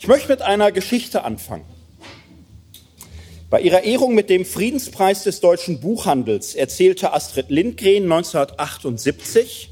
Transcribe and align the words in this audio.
Ich 0.00 0.06
möchte 0.06 0.28
mit 0.28 0.42
einer 0.42 0.70
Geschichte 0.70 1.24
anfangen. 1.24 1.64
Bei 3.50 3.60
ihrer 3.60 3.82
Ehrung 3.82 4.14
mit 4.14 4.30
dem 4.30 4.44
Friedenspreis 4.44 5.24
des 5.24 5.40
deutschen 5.40 5.80
Buchhandels 5.80 6.54
erzählte 6.54 7.12
Astrid 7.12 7.50
Lindgren 7.50 8.04
1978 8.04 9.70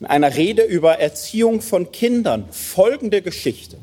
in 0.00 0.06
einer 0.06 0.36
Rede 0.36 0.62
über 0.62 1.00
Erziehung 1.00 1.60
von 1.60 1.92
Kindern 1.92 2.48
folgende 2.50 3.20
Geschichte. 3.20 3.76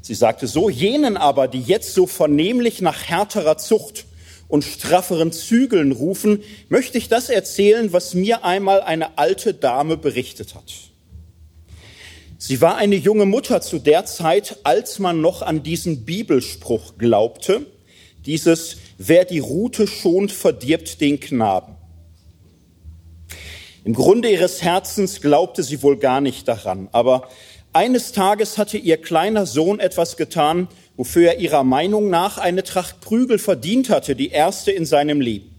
Sie 0.00 0.14
sagte 0.14 0.46
so, 0.46 0.70
jenen 0.70 1.16
aber, 1.16 1.46
die 1.46 1.60
jetzt 1.60 1.92
so 1.92 2.06
vernehmlich 2.06 2.80
nach 2.80 3.02
härterer 3.02 3.58
Zucht 3.58 4.06
und 4.48 4.64
strafferen 4.64 5.32
Zügeln 5.32 5.92
rufen, 5.92 6.42
möchte 6.70 6.96
ich 6.96 7.08
das 7.08 7.28
erzählen, 7.28 7.92
was 7.92 8.14
mir 8.14 8.44
einmal 8.44 8.80
eine 8.80 9.18
alte 9.18 9.52
Dame 9.52 9.96
berichtet 9.96 10.54
hat. 10.54 10.72
Sie 12.38 12.60
war 12.60 12.76
eine 12.76 12.96
junge 12.96 13.24
Mutter 13.24 13.62
zu 13.62 13.78
der 13.78 14.04
Zeit, 14.04 14.58
als 14.62 14.98
man 14.98 15.22
noch 15.22 15.40
an 15.40 15.62
diesen 15.62 16.04
Bibelspruch 16.04 16.98
glaubte, 16.98 17.66
dieses 18.26 18.76
Wer 18.98 19.24
die 19.24 19.38
Rute 19.38 19.86
schont, 19.86 20.32
verdirbt 20.32 21.00
den 21.00 21.18
Knaben. 21.20 21.76
Im 23.84 23.94
Grunde 23.94 24.30
ihres 24.30 24.62
Herzens 24.62 25.20
glaubte 25.20 25.62
sie 25.62 25.82
wohl 25.82 25.96
gar 25.96 26.20
nicht 26.20 26.48
daran, 26.48 26.88
aber 26.92 27.28
eines 27.72 28.12
Tages 28.12 28.58
hatte 28.58 28.78
ihr 28.78 28.96
kleiner 28.96 29.46
Sohn 29.46 29.80
etwas 29.80 30.16
getan, 30.16 30.68
wofür 30.96 31.32
er 31.32 31.38
ihrer 31.38 31.62
Meinung 31.62 32.10
nach 32.10 32.38
eine 32.38 32.64
Tracht 32.64 33.00
Prügel 33.00 33.38
verdient 33.38 33.90
hatte, 33.90 34.16
die 34.16 34.30
erste 34.30 34.72
in 34.72 34.86
seinem 34.86 35.20
Leben. 35.20 35.55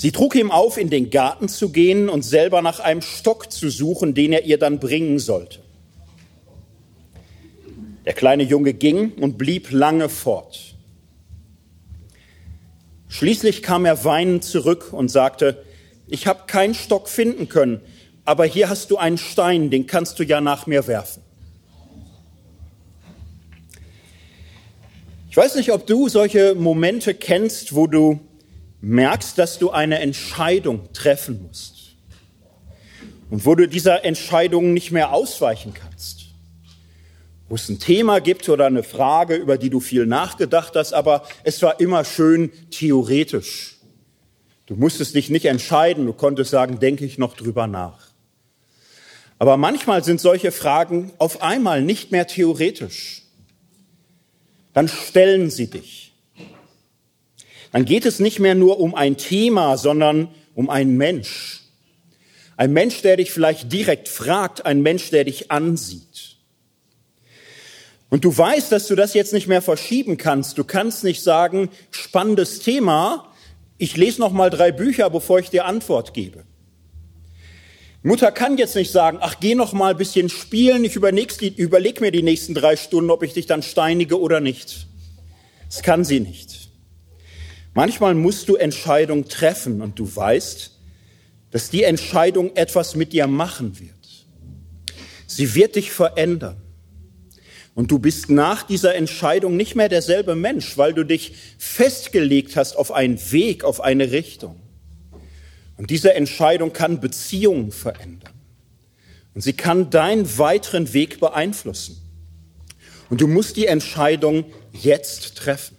Sie 0.00 0.12
trug 0.12 0.36
ihm 0.36 0.52
auf, 0.52 0.76
in 0.76 0.90
den 0.90 1.10
Garten 1.10 1.48
zu 1.48 1.70
gehen 1.70 2.08
und 2.08 2.22
selber 2.22 2.62
nach 2.62 2.78
einem 2.78 3.02
Stock 3.02 3.50
zu 3.50 3.68
suchen, 3.68 4.14
den 4.14 4.32
er 4.32 4.44
ihr 4.44 4.56
dann 4.56 4.78
bringen 4.78 5.18
sollte. 5.18 5.58
Der 8.04 8.12
kleine 8.12 8.44
Junge 8.44 8.74
ging 8.74 9.14
und 9.14 9.38
blieb 9.38 9.72
lange 9.72 10.08
fort. 10.08 10.76
Schließlich 13.08 13.64
kam 13.64 13.84
er 13.86 14.04
weinend 14.04 14.44
zurück 14.44 14.92
und 14.92 15.08
sagte, 15.08 15.64
ich 16.06 16.28
habe 16.28 16.42
keinen 16.46 16.74
Stock 16.74 17.08
finden 17.08 17.48
können, 17.48 17.80
aber 18.24 18.44
hier 18.44 18.68
hast 18.68 18.92
du 18.92 18.98
einen 18.98 19.18
Stein, 19.18 19.68
den 19.68 19.88
kannst 19.88 20.20
du 20.20 20.22
ja 20.22 20.40
nach 20.40 20.68
mir 20.68 20.86
werfen. 20.86 21.24
Ich 25.28 25.36
weiß 25.36 25.56
nicht, 25.56 25.72
ob 25.72 25.88
du 25.88 26.08
solche 26.08 26.54
Momente 26.54 27.14
kennst, 27.14 27.74
wo 27.74 27.88
du 27.88 28.20
merkst, 28.80 29.36
dass 29.38 29.58
du 29.58 29.70
eine 29.70 29.98
Entscheidung 29.98 30.92
treffen 30.92 31.42
musst 31.46 31.96
und 33.30 33.44
wo 33.44 33.54
du 33.54 33.68
dieser 33.68 34.04
Entscheidung 34.04 34.72
nicht 34.72 34.90
mehr 34.90 35.12
ausweichen 35.12 35.74
kannst. 35.74 36.26
Wo 37.48 37.54
es 37.54 37.68
ein 37.68 37.78
Thema 37.78 38.20
gibt 38.20 38.48
oder 38.48 38.66
eine 38.66 38.82
Frage, 38.82 39.34
über 39.34 39.56
die 39.58 39.70
du 39.70 39.80
viel 39.80 40.06
nachgedacht 40.06 40.76
hast, 40.76 40.92
aber 40.92 41.26
es 41.44 41.62
war 41.62 41.80
immer 41.80 42.04
schön 42.04 42.52
theoretisch. 42.70 43.76
Du 44.66 44.76
musstest 44.76 45.14
dich 45.14 45.30
nicht 45.30 45.46
entscheiden, 45.46 46.04
du 46.04 46.12
konntest 46.12 46.50
sagen, 46.50 46.78
denke 46.78 47.06
ich 47.06 47.16
noch 47.16 47.34
drüber 47.34 47.66
nach. 47.66 48.08
Aber 49.38 49.56
manchmal 49.56 50.04
sind 50.04 50.20
solche 50.20 50.52
Fragen 50.52 51.12
auf 51.18 51.42
einmal 51.42 51.80
nicht 51.80 52.12
mehr 52.12 52.26
theoretisch. 52.26 53.22
Dann 54.74 54.88
stellen 54.88 55.50
sie 55.50 55.70
dich 55.70 56.07
dann 57.72 57.84
geht 57.84 58.06
es 58.06 58.18
nicht 58.18 58.38
mehr 58.38 58.54
nur 58.54 58.80
um 58.80 58.94
ein 58.94 59.16
Thema, 59.16 59.76
sondern 59.76 60.28
um 60.54 60.70
einen 60.70 60.96
Mensch. 60.96 61.62
Ein 62.56 62.72
Mensch, 62.72 63.02
der 63.02 63.16
dich 63.16 63.30
vielleicht 63.30 63.72
direkt 63.72 64.08
fragt, 64.08 64.66
ein 64.66 64.82
Mensch, 64.82 65.10
der 65.10 65.24
dich 65.24 65.50
ansieht. 65.50 66.36
Und 68.10 68.24
du 68.24 68.36
weißt, 68.36 68.72
dass 68.72 68.86
du 68.86 68.96
das 68.96 69.14
jetzt 69.14 69.32
nicht 69.32 69.46
mehr 69.46 69.62
verschieben 69.62 70.16
kannst. 70.16 70.56
Du 70.58 70.64
kannst 70.64 71.04
nicht 71.04 71.22
sagen, 71.22 71.68
spannendes 71.90 72.60
Thema, 72.60 73.32
ich 73.76 73.96
lese 73.96 74.20
noch 74.20 74.32
mal 74.32 74.50
drei 74.50 74.72
Bücher, 74.72 75.10
bevor 75.10 75.38
ich 75.38 75.50
dir 75.50 75.66
Antwort 75.66 76.14
gebe. 76.14 76.44
Mutter 78.02 78.32
kann 78.32 78.56
jetzt 78.56 78.74
nicht 78.76 78.90
sagen, 78.90 79.18
ach, 79.20 79.36
geh 79.40 79.54
noch 79.54 79.72
mal 79.72 79.90
ein 79.90 79.96
bisschen 79.96 80.28
spielen, 80.28 80.84
ich 80.84 80.96
überleg 80.96 82.00
mir 82.00 82.10
die 82.10 82.22
nächsten 82.22 82.54
drei 82.54 82.76
Stunden, 82.76 83.10
ob 83.10 83.22
ich 83.22 83.34
dich 83.34 83.46
dann 83.46 83.62
steinige 83.62 84.18
oder 84.18 84.40
nicht. 84.40 84.86
Das 85.68 85.82
kann 85.82 86.04
sie 86.04 86.20
nicht. 86.20 86.57
Manchmal 87.74 88.14
musst 88.14 88.48
du 88.48 88.56
Entscheidungen 88.56 89.28
treffen 89.28 89.82
und 89.82 89.98
du 89.98 90.14
weißt, 90.14 90.72
dass 91.50 91.70
die 91.70 91.84
Entscheidung 91.84 92.54
etwas 92.56 92.94
mit 92.94 93.12
dir 93.12 93.26
machen 93.26 93.78
wird. 93.78 93.94
Sie 95.26 95.54
wird 95.54 95.76
dich 95.76 95.92
verändern. 95.92 96.56
Und 97.74 97.92
du 97.92 98.00
bist 98.00 98.28
nach 98.28 98.64
dieser 98.64 98.96
Entscheidung 98.96 99.56
nicht 99.56 99.76
mehr 99.76 99.88
derselbe 99.88 100.34
Mensch, 100.34 100.76
weil 100.76 100.92
du 100.92 101.04
dich 101.04 101.34
festgelegt 101.58 102.56
hast 102.56 102.76
auf 102.76 102.90
einen 102.90 103.18
Weg, 103.30 103.62
auf 103.62 103.80
eine 103.80 104.10
Richtung. 104.10 104.60
Und 105.76 105.90
diese 105.90 106.12
Entscheidung 106.14 106.72
kann 106.72 107.00
Beziehungen 107.00 107.70
verändern. 107.70 108.34
Und 109.32 109.42
sie 109.42 109.52
kann 109.52 109.90
deinen 109.90 110.38
weiteren 110.38 110.92
Weg 110.92 111.20
beeinflussen. 111.20 112.02
Und 113.08 113.20
du 113.20 113.28
musst 113.28 113.56
die 113.56 113.66
Entscheidung 113.66 114.46
jetzt 114.72 115.36
treffen. 115.36 115.77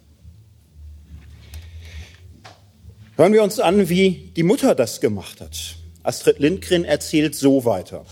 Hören 3.20 3.34
wir 3.34 3.44
uns 3.44 3.60
an, 3.60 3.90
wie 3.90 4.32
die 4.38 4.44
Mutter 4.44 4.76
das 4.76 5.02
gemacht 5.02 5.42
hat. 5.42 5.76
Astrid 6.04 6.40
Lindgren 6.40 6.86
erzählt 6.86 7.36
so 7.36 7.66
weiter. 7.66 8.06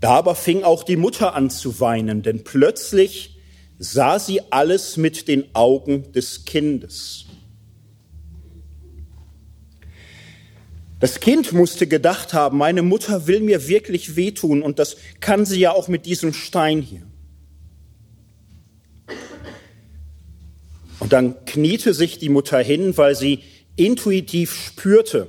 Da 0.00 0.12
aber 0.12 0.34
fing 0.34 0.62
auch 0.62 0.84
die 0.84 0.96
Mutter 0.96 1.34
an 1.34 1.50
zu 1.50 1.80
weinen, 1.80 2.22
denn 2.22 2.44
plötzlich 2.44 3.36
sah 3.78 4.18
sie 4.18 4.40
alles 4.50 4.96
mit 4.96 5.28
den 5.28 5.54
Augen 5.54 6.12
des 6.12 6.46
Kindes. 6.46 7.26
Das 10.98 11.20
Kind 11.20 11.52
musste 11.52 11.86
gedacht 11.86 12.32
haben, 12.32 12.56
meine 12.56 12.80
Mutter 12.80 13.26
will 13.26 13.40
mir 13.40 13.68
wirklich 13.68 14.16
wehtun 14.16 14.62
und 14.62 14.78
das 14.78 14.96
kann 15.20 15.44
sie 15.44 15.60
ja 15.60 15.72
auch 15.72 15.88
mit 15.88 16.06
diesem 16.06 16.32
Stein 16.32 16.80
hier. 16.80 17.07
Und 21.00 21.12
dann 21.12 21.44
kniete 21.44 21.94
sich 21.94 22.18
die 22.18 22.28
Mutter 22.28 22.58
hin, 22.58 22.96
weil 22.96 23.14
sie 23.14 23.40
intuitiv 23.76 24.54
spürte, 24.54 25.28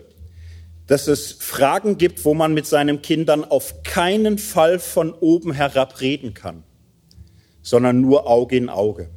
dass 0.88 1.07
es 1.07 1.34
Fragen 1.34 1.97
gibt, 2.00 2.25
wo 2.25 2.34
man 2.34 2.53
mit 2.53 2.66
seinen 2.66 3.02
Kindern 3.02 3.46
auf 3.46 3.84
keinen 3.84 4.40
Fall 4.40 4.80
von 4.80 5.13
oben 5.13 5.53
herab 5.53 6.02
reden 6.02 6.34
kann, 6.34 6.63
sondern 7.62 8.02
nur 8.02 8.28
Auge 8.28 8.57
in 8.57 8.69
Auge. 8.69 9.09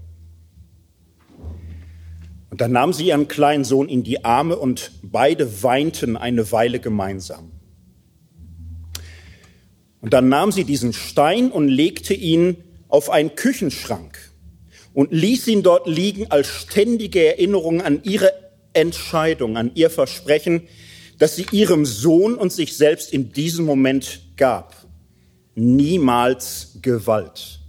Und 2.51 2.61
dann 2.61 2.73
nahm 2.73 2.93
sie 2.93 3.07
ihren 3.07 3.29
kleinen 3.29 3.65
Sohn 3.65 3.89
in 3.89 4.03
die 4.03 4.27
Arme 4.27 4.57
und 4.57 4.93
beide 5.03 5.63
weinten 5.63 6.19
eine 6.19 6.53
Weile 6.53 6.81
gemeinsam. 6.81 7.51
Und 10.03 10.13
dann 10.13 10.29
nahm 10.29 10.53
sie 10.53 10.65
diesen 10.65 10.93
Stein 10.93 11.51
und 11.51 11.69
legte 11.69 12.13
ihn 12.13 12.59
auf 12.89 13.09
einen 13.09 13.35
Küchenschrank 13.35 14.32
und 14.95 15.13
ließ 15.13 15.49
ihn 15.49 15.63
dort 15.63 15.87
liegen 15.87 16.31
als 16.31 16.49
ständige 16.49 17.25
Erinnerung 17.27 17.81
an 17.81 18.03
ihre 18.03 18.33
Entscheidung, 18.73 19.57
an 19.57 19.73
ihr 19.75 19.91
Versprechen, 19.91 20.69
das 21.19 21.37
sie 21.37 21.47
ihrem 21.53 21.87
Sohn 21.87 22.35
und 22.35 22.53
sich 22.53 22.77
selbst 22.77 23.13
in 23.13 23.33
diesem 23.33 23.65
Moment 23.65 24.21
gab. 24.37 24.75
Niemals 25.55 26.79
Gewalt. 26.83 27.61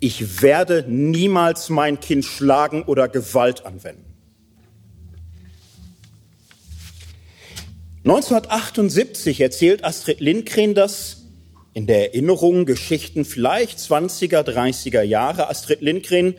Ich 0.00 0.42
werde 0.42 0.84
niemals 0.88 1.68
mein 1.68 2.00
Kind 2.00 2.24
schlagen 2.24 2.82
oder 2.82 3.08
Gewalt 3.08 3.64
anwenden. 3.64 4.04
1978 8.04 9.40
erzählt 9.40 9.84
Astrid 9.84 10.20
Lindgren 10.20 10.74
das 10.74 11.25
in 11.76 11.86
der 11.86 12.14
Erinnerung 12.14 12.64
Geschichten 12.64 13.26
vielleicht 13.26 13.78
20er, 13.78 14.40
30er 14.40 15.02
Jahre. 15.02 15.50
Astrid 15.50 15.82
Lindgren 15.82 16.34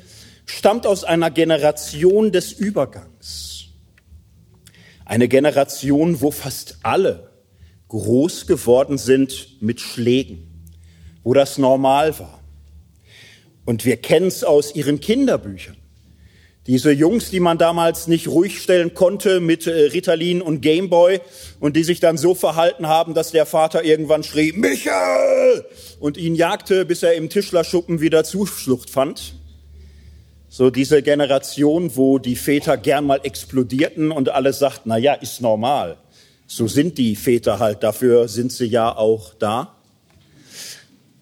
stammt 0.47 0.87
aus 0.87 1.03
einer 1.03 1.29
Generation 1.29 2.31
des 2.31 2.53
Übergangs. 2.53 3.65
Eine 5.05 5.27
Generation, 5.27 6.21
wo 6.21 6.31
fast 6.31 6.79
alle 6.81 7.29
groß 7.87 8.47
geworden 8.47 8.97
sind 8.97 9.61
mit 9.61 9.79
Schlägen, 9.79 10.65
wo 11.23 11.35
das 11.35 11.59
normal 11.59 12.17
war. 12.17 12.39
Und 13.63 13.85
wir 13.85 13.97
kennen 13.97 14.29
es 14.29 14.43
aus 14.43 14.73
ihren 14.73 14.99
Kinderbüchern. 14.99 15.76
Diese 16.67 16.91
Jungs, 16.91 17.29
die 17.29 17.39
man 17.39 17.57
damals 17.57 18.07
nicht 18.07 18.27
ruhig 18.27 18.61
stellen 18.61 18.93
konnte 18.93 19.39
mit 19.39 19.67
äh, 19.67 19.71
Ritalin 19.71 20.41
und 20.41 20.59
Gameboy 20.59 21.21
und 21.61 21.77
die 21.77 21.85
sich 21.85 22.01
dann 22.01 22.17
so 22.17 22.35
verhalten 22.35 22.87
haben, 22.87 23.13
dass 23.13 23.31
der 23.31 23.45
Vater 23.45 23.85
irgendwann 23.85 24.23
schrie, 24.23 24.51
Michael! 24.51 25.65
und 26.01 26.17
ihn 26.17 26.35
jagte, 26.35 26.85
bis 26.85 27.03
er 27.03 27.13
im 27.13 27.29
Tischlerschuppen 27.29 28.01
wieder 28.01 28.25
Zuflucht 28.25 28.89
fand. 28.89 29.35
So 30.49 30.69
diese 30.69 31.01
Generation, 31.01 31.95
wo 31.95 32.19
die 32.19 32.35
Väter 32.35 32.75
gern 32.75 33.05
mal 33.05 33.21
explodierten 33.23 34.11
und 34.11 34.27
alle 34.29 34.51
sagten, 34.51 34.89
na 34.89 34.97
ja, 34.97 35.13
ist 35.13 35.39
normal. 35.39 35.97
So 36.47 36.67
sind 36.67 36.97
die 36.97 37.15
Väter 37.15 37.59
halt, 37.59 37.81
dafür 37.81 38.27
sind 38.27 38.51
sie 38.51 38.65
ja 38.65 38.93
auch 38.93 39.33
da. 39.35 39.75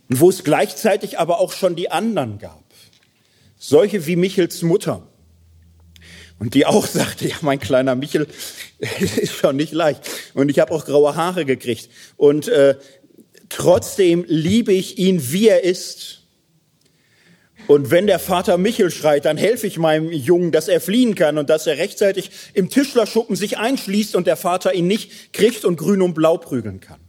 Und 0.10 0.20
wo 0.20 0.30
es 0.30 0.44
gleichzeitig 0.44 1.20
aber 1.20 1.40
auch 1.40 1.52
schon 1.52 1.76
die 1.76 1.92
anderen 1.92 2.40
gab. 2.40 2.64
Solche 3.58 4.08
wie 4.08 4.16
Michels 4.16 4.64
Mutter. 4.64 5.04
Und 6.38 6.54
die 6.54 6.66
auch 6.66 6.86
sagte, 6.86 7.28
ja, 7.28 7.36
mein 7.42 7.60
kleiner 7.60 7.96
Michel 7.96 8.28
ist 8.80 9.34
schon 9.34 9.56
nicht 9.56 9.74
leicht. 9.74 10.02
Und 10.34 10.50
ich 10.50 10.60
habe 10.60 10.74
auch 10.74 10.86
graue 10.86 11.16
Haare 11.16 11.46
gekriegt. 11.46 11.90
Und 12.18 12.48
äh, 12.48 12.76
trotzdem 13.50 14.26
liebe 14.28 14.74
ich 14.74 14.98
ihn, 14.98 15.32
wie 15.32 15.48
er 15.48 15.64
ist. 15.64 16.22
Und 17.68 17.90
wenn 17.90 18.06
der 18.06 18.20
Vater 18.20 18.58
Michel 18.58 18.92
schreit, 18.92 19.26
dann 19.26 19.38
helfe 19.38 19.66
ich 19.66 19.78
meinem 19.78 20.12
Jungen, 20.12 20.52
dass 20.52 20.68
er 20.68 20.82
fliehen 20.82 21.16
kann 21.16 21.38
und 21.38 21.50
dass 21.50 21.66
er 21.66 21.78
rechtzeitig 21.78 22.30
im 22.54 22.70
Tischlerschuppen 22.70 23.36
sich 23.36 23.58
einschließt 23.58 24.16
und 24.16 24.28
der 24.28 24.36
Vater 24.36 24.74
ihn 24.74 24.88
nicht 24.88 25.34
kriegt 25.34 25.66
und 25.66 25.78
grün 25.78 26.02
und 26.02 26.14
blau 26.14 26.38
prügeln 26.38 26.80
kann. 26.80 27.00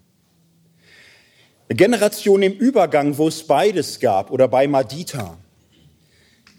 Eine 1.68 1.76
Generation 1.76 2.42
im 2.42 2.52
Übergang, 2.52 3.18
wo 3.18 3.28
es 3.28 3.46
beides 3.46 4.00
gab, 4.00 4.30
oder 4.30 4.48
bei 4.48 4.68
Madita. 4.68 5.36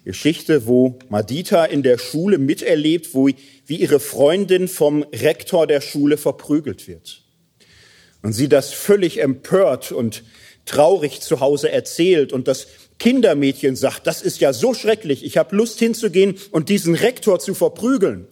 Geschichte, 0.08 0.68
wo 0.68 0.98
Madita 1.10 1.66
in 1.66 1.84
der 1.84 1.98
Schule 1.98 2.38
miterlebt, 2.38 3.14
wo, 3.14 3.28
wie 3.66 3.76
ihre 3.76 4.00
Freundin 4.00 4.70
vom 4.70 5.04
Rektor 5.04 5.68
der 5.68 5.82
Schule 5.82 6.16
verprügelt 6.16 6.88
wird. 6.88 7.24
Und 8.24 8.32
sie 8.32 8.48
das 8.48 8.72
völlig 8.72 9.22
empört 9.22 9.92
und 9.92 10.24
traurig 10.64 11.20
zu 11.20 11.42
Hause 11.42 11.74
erzählt 11.74 12.32
und 12.32 12.48
das 12.48 12.68
Kindermädchen 13.00 13.76
sagt, 13.76 14.08
das 14.08 14.22
ist 14.22 14.40
ja 14.40 14.54
so 14.54 14.74
schrecklich, 14.74 15.26
ich 15.26 15.36
habe 15.36 15.54
Lust 15.54 15.78
hinzugehen 15.80 16.36
und 16.52 16.70
diesen 16.70 16.96
Rektor 16.96 17.40
zu 17.40 17.54
verprügeln. 17.54 18.30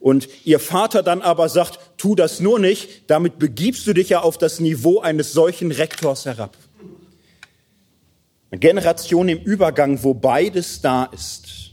Und 0.00 0.28
ihr 0.42 0.58
Vater 0.58 1.04
dann 1.04 1.22
aber 1.22 1.48
sagt, 1.48 1.78
tu 1.98 2.16
das 2.16 2.40
nur 2.40 2.58
nicht, 2.58 3.08
damit 3.08 3.38
begibst 3.38 3.86
du 3.86 3.92
dich 3.92 4.08
ja 4.08 4.22
auf 4.22 4.38
das 4.38 4.58
Niveau 4.58 4.98
eines 4.98 5.32
solchen 5.32 5.70
Rektors 5.70 6.24
herab. 6.24 6.56
Eine 8.52 8.60
Generation 8.60 9.30
im 9.30 9.38
Übergang, 9.38 10.02
wo 10.04 10.12
beides 10.12 10.82
da 10.82 11.06
ist. 11.06 11.70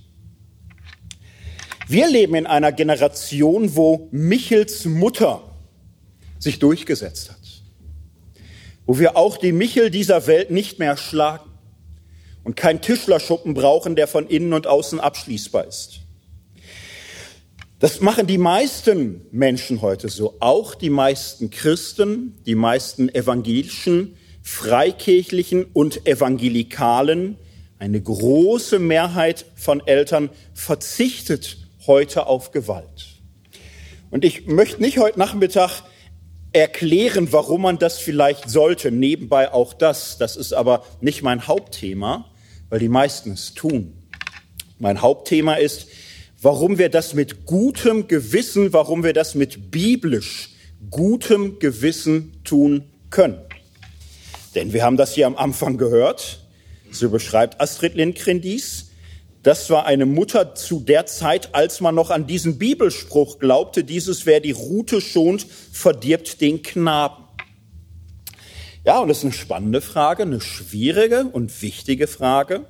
Wir 1.90 2.08
leben 2.08 2.36
in 2.36 2.48
einer 2.48 2.72
Generation, 2.72 3.76
wo 3.76 4.08
Michels 4.12 4.86
Mutter 4.86 5.42
sich 6.40 6.58
durchgesetzt 6.60 7.32
hat. 7.32 7.38
Wo 8.86 8.98
wir 8.98 9.18
auch 9.18 9.36
die 9.36 9.52
Michel 9.52 9.92
dieser 9.92 10.26
Welt 10.26 10.52
nicht 10.52 10.80
mehr 10.80 10.96
schlagen 10.96 11.50
und 12.46 12.56
kein 12.56 12.82
Tischlerschuppen 12.82 13.54
brauchen, 13.54 13.98
der 13.98 14.08
von 14.08 14.26
innen 14.28 14.54
und 14.54 14.66
außen 14.66 15.02
abschließbar 15.02 15.68
ist. 15.68 16.00
Das 17.80 18.00
machen 18.00 18.26
die 18.26 18.38
meisten 18.38 19.26
Menschen 19.32 19.82
heute 19.82 20.08
so, 20.08 20.38
auch 20.40 20.76
die 20.76 20.90
meisten 20.90 21.50
Christen, 21.50 22.38
die 22.46 22.56
meisten 22.56 23.14
evangelischen, 23.14 24.16
freikirchlichen 24.50 25.66
und 25.74 26.06
evangelikalen. 26.08 27.38
Eine 27.78 28.02
große 28.02 28.80
Mehrheit 28.80 29.46
von 29.56 29.86
Eltern 29.86 30.30
verzichtet 30.54 31.58
heute 31.88 32.28
auf 32.28 32.52
Gewalt. 32.52 33.08
Und 34.12 34.26
ich 34.26 34.48
möchte 34.48 34.82
nicht 34.82 34.98
heute 34.98 35.20
Nachmittag 35.20 35.84
erklären, 36.52 37.32
warum 37.32 37.62
man 37.62 37.78
das 37.78 38.00
vielleicht 38.00 38.50
sollte. 38.50 38.92
Nebenbei 38.92 39.54
auch 39.54 39.74
das. 39.74 40.18
Das 40.18 40.36
ist 40.36 40.54
aber 40.54 40.84
nicht 41.00 41.22
mein 41.22 41.48
Hauptthema 41.48 42.26
weil 42.70 42.80
die 42.80 42.90
meisten 42.90 43.32
es 43.32 43.54
tun. 43.54 43.94
Mein 44.78 45.02
Hauptthema 45.02 45.56
ist, 45.56 45.88
warum 46.42 46.78
wir 46.78 46.90
das 46.90 47.14
mit 47.14 47.46
gutem 47.46 48.08
Gewissen, 48.08 48.72
warum 48.72 49.04
wir 49.04 49.14
das 49.14 49.36
mit 49.36 49.72
biblisch 49.72 50.52
gutem 50.90 51.60
Gewissen 51.60 52.42
tun 52.44 52.86
können. 53.10 53.40
Denn 54.56 54.74
wir 54.74 54.84
haben 54.84 54.98
das 54.98 55.14
hier 55.14 55.28
am 55.28 55.36
Anfang 55.36 55.78
gehört, 55.78 56.40
so 56.92 57.10
beschreibt 57.10 57.62
Astrid 57.62 57.96
Lindgren 57.96 58.42
dies. 58.42 58.88
Das 59.44 59.70
war 59.70 59.86
eine 59.86 60.06
Mutter 60.06 60.56
zu 60.56 60.80
der 60.80 61.06
Zeit, 61.06 61.56
als 61.56 61.80
man 61.80 61.96
noch 61.96 62.10
an 62.10 62.28
diesen 62.28 62.58
Bibelspruch 62.58 63.40
glaubte, 63.40 63.84
dieses, 63.84 64.26
wer 64.26 64.40
die 64.42 64.52
Rute 64.52 65.00
schont, 65.00 65.46
verdirbt 65.72 66.42
den 66.42 66.62
Knaben. 66.62 67.24
Ja, 68.86 69.00
und 69.00 69.08
das 69.08 69.20
ist 69.20 69.24
eine 69.26 69.34
spannende 69.34 69.82
Frage, 69.82 70.24
eine 70.24 70.42
schwierige 70.42 71.26
und 71.26 71.62
wichtige 71.62 72.08
Frage. 72.08 72.66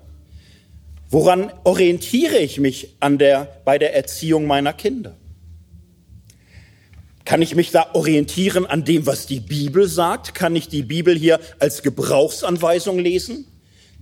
Woran 1.10 1.52
orientiere 1.64 2.38
ich 2.38 2.60
mich 2.60 2.96
an 3.00 3.18
der, 3.18 3.62
bei 3.66 3.80
der 3.80 3.96
Erziehung 3.96 4.46
meiner 4.46 4.74
Kinder? 4.74 5.16
Kann 7.30 7.44
ich 7.44 7.54
mich 7.54 7.70
da 7.70 7.92
orientieren 7.94 8.66
an 8.66 8.86
dem, 8.86 9.06
was 9.06 9.28
die 9.28 9.40
Bibel 9.40 9.88
sagt? 9.88 10.34
Kann 10.34 10.56
ich 10.56 10.68
die 10.68 10.82
Bibel 10.82 11.16
hier 11.16 11.40
als 11.60 11.84
Gebrauchsanweisung 11.84 12.98
lesen? 12.98 13.46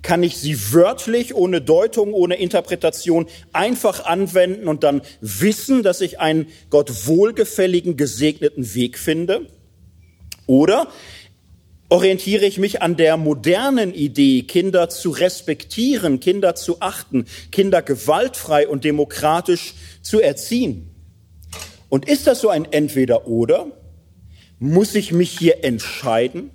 Kann 0.02 0.24
ich 0.24 0.38
sie 0.38 0.72
wörtlich, 0.72 1.36
ohne 1.36 1.60
Deutung, 1.60 2.14
ohne 2.14 2.36
Interpretation 2.36 3.28
einfach 3.52 4.06
anwenden 4.06 4.70
und 4.70 4.86
dann 4.86 5.02
wissen, 5.20 5.84
dass 5.84 6.00
ich 6.00 6.22
einen 6.22 6.48
Gott 6.70 7.06
wohlgefälligen, 7.06 7.98
gesegneten 7.98 8.74
Weg 8.74 8.98
finde? 8.98 9.48
Oder 10.46 10.88
orientiere 11.90 12.46
ich 12.46 12.60
mich 12.60 12.82
an 12.82 12.96
der 12.96 13.18
modernen 13.18 13.94
Idee, 13.94 14.44
Kinder 14.44 14.88
zu 14.88 15.10
respektieren, 15.10 16.22
Kinder 16.22 16.56
zu 16.56 16.80
achten, 16.80 17.26
Kinder 17.52 17.82
gewaltfrei 17.82 18.70
und 18.70 18.86
demokratisch 18.86 19.74
zu 20.02 20.22
erziehen. 20.22 20.94
Und 21.89 22.07
ist 22.07 22.28
das 22.28 22.42
so 22.42 22.50
ein 22.50 22.66
Entweder-Oder? 22.72 23.68
Muss 24.60 24.95
ich 24.95 25.12
mich 25.12 25.38
hier 25.38 25.63
entscheiden? 25.63 26.51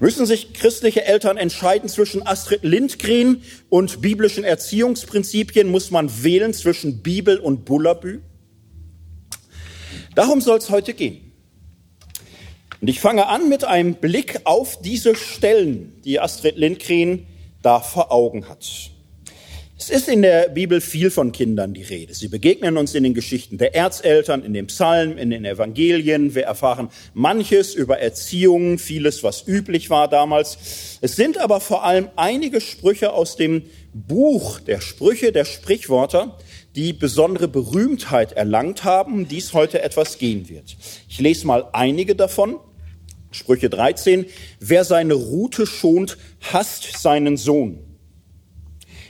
Müssen 0.00 0.26
sich 0.26 0.52
christliche 0.52 1.04
Eltern 1.04 1.36
entscheiden 1.36 1.88
zwischen 1.88 2.26
Astrid 2.26 2.64
Lindgren 2.64 3.42
und 3.68 4.00
biblischen 4.00 4.44
Erziehungsprinzipien? 4.44 5.68
Muss 5.68 5.90
man 5.90 6.24
wählen 6.24 6.52
zwischen 6.52 7.02
Bibel 7.02 7.38
und 7.38 7.64
Bullabü? 7.64 8.20
Darum 10.14 10.40
soll 10.40 10.58
es 10.58 10.70
heute 10.70 10.94
gehen. 10.94 11.32
Und 12.80 12.88
ich 12.88 13.00
fange 13.00 13.28
an 13.28 13.48
mit 13.48 13.64
einem 13.64 13.94
Blick 13.94 14.40
auf 14.44 14.82
diese 14.82 15.14
Stellen, 15.14 16.00
die 16.04 16.20
Astrid 16.20 16.56
Lindgren 16.56 17.26
da 17.62 17.80
vor 17.80 18.12
Augen 18.12 18.48
hat. 18.48 18.90
Es 19.76 19.90
ist 19.90 20.08
in 20.08 20.22
der 20.22 20.50
Bibel 20.50 20.80
viel 20.80 21.10
von 21.10 21.32
Kindern 21.32 21.74
die 21.74 21.82
Rede. 21.82 22.14
Sie 22.14 22.28
begegnen 22.28 22.76
uns 22.76 22.94
in 22.94 23.02
den 23.02 23.12
Geschichten 23.12 23.58
der 23.58 23.74
Erzeltern, 23.74 24.44
in 24.44 24.54
den 24.54 24.68
Psalmen, 24.68 25.18
in 25.18 25.30
den 25.30 25.44
Evangelien. 25.44 26.36
Wir 26.36 26.44
erfahren 26.44 26.90
manches 27.12 27.74
über 27.74 27.98
Erziehung, 27.98 28.78
vieles, 28.78 29.24
was 29.24 29.48
üblich 29.48 29.90
war 29.90 30.06
damals. 30.06 30.98
Es 31.00 31.16
sind 31.16 31.38
aber 31.38 31.58
vor 31.58 31.82
allem 31.82 32.08
einige 32.14 32.60
Sprüche 32.60 33.12
aus 33.12 33.34
dem 33.34 33.62
Buch 33.92 34.60
der 34.60 34.80
Sprüche, 34.80 35.32
der 35.32 35.44
Sprichwörter, 35.44 36.38
die 36.76 36.92
besondere 36.92 37.48
Berühmtheit 37.48 38.30
erlangt 38.30 38.84
haben, 38.84 39.12
um 39.12 39.28
dies 39.28 39.54
heute 39.54 39.82
etwas 39.82 40.18
gehen 40.18 40.48
wird. 40.48 40.76
Ich 41.08 41.20
lese 41.20 41.48
mal 41.48 41.68
einige 41.72 42.14
davon. 42.14 42.60
Sprüche 43.32 43.70
13, 43.70 44.26
wer 44.60 44.84
seine 44.84 45.14
Rute 45.14 45.66
schont, 45.66 46.16
hasst 46.52 46.96
seinen 47.00 47.36
Sohn. 47.36 47.93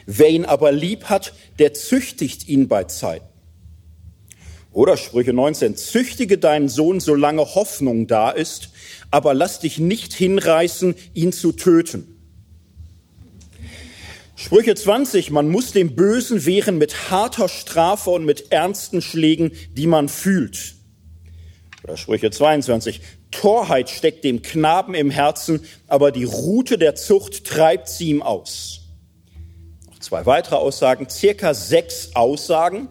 Wer 0.06 0.30
ihn 0.30 0.44
aber 0.44 0.72
lieb 0.72 1.04
hat, 1.04 1.32
der 1.58 1.74
züchtigt 1.74 2.48
ihn 2.48 2.68
bei 2.68 2.84
Zeit. 2.84 3.22
Oder 4.72 4.96
Sprüche 4.96 5.32
19, 5.32 5.76
züchtige 5.76 6.36
deinen 6.36 6.68
Sohn, 6.68 6.98
solange 6.98 7.54
Hoffnung 7.54 8.08
da 8.08 8.30
ist, 8.30 8.70
aber 9.10 9.32
lass 9.32 9.60
dich 9.60 9.78
nicht 9.78 10.12
hinreißen, 10.12 10.96
ihn 11.14 11.32
zu 11.32 11.52
töten. 11.52 12.08
Sprüche 14.34 14.74
20, 14.74 15.30
man 15.30 15.48
muss 15.48 15.70
dem 15.70 15.94
Bösen 15.94 16.44
wehren 16.44 16.76
mit 16.76 17.10
harter 17.10 17.48
Strafe 17.48 18.10
und 18.10 18.24
mit 18.24 18.50
ernsten 18.50 19.00
Schlägen, 19.00 19.52
die 19.76 19.86
man 19.86 20.08
fühlt. 20.08 20.74
Oder 21.84 21.96
Sprüche 21.96 22.32
22, 22.32 23.00
Torheit 23.30 23.90
steckt 23.90 24.24
dem 24.24 24.42
Knaben 24.42 24.94
im 24.94 25.10
Herzen, 25.10 25.64
aber 25.86 26.10
die 26.10 26.24
Rute 26.24 26.78
der 26.78 26.96
Zucht 26.96 27.44
treibt 27.44 27.88
sie 27.88 28.08
ihm 28.08 28.22
aus. 28.22 28.83
Zwei 30.14 30.26
weitere 30.26 30.54
Aussagen, 30.54 31.08
circa 31.10 31.54
sechs 31.54 32.10
Aussagen. 32.14 32.86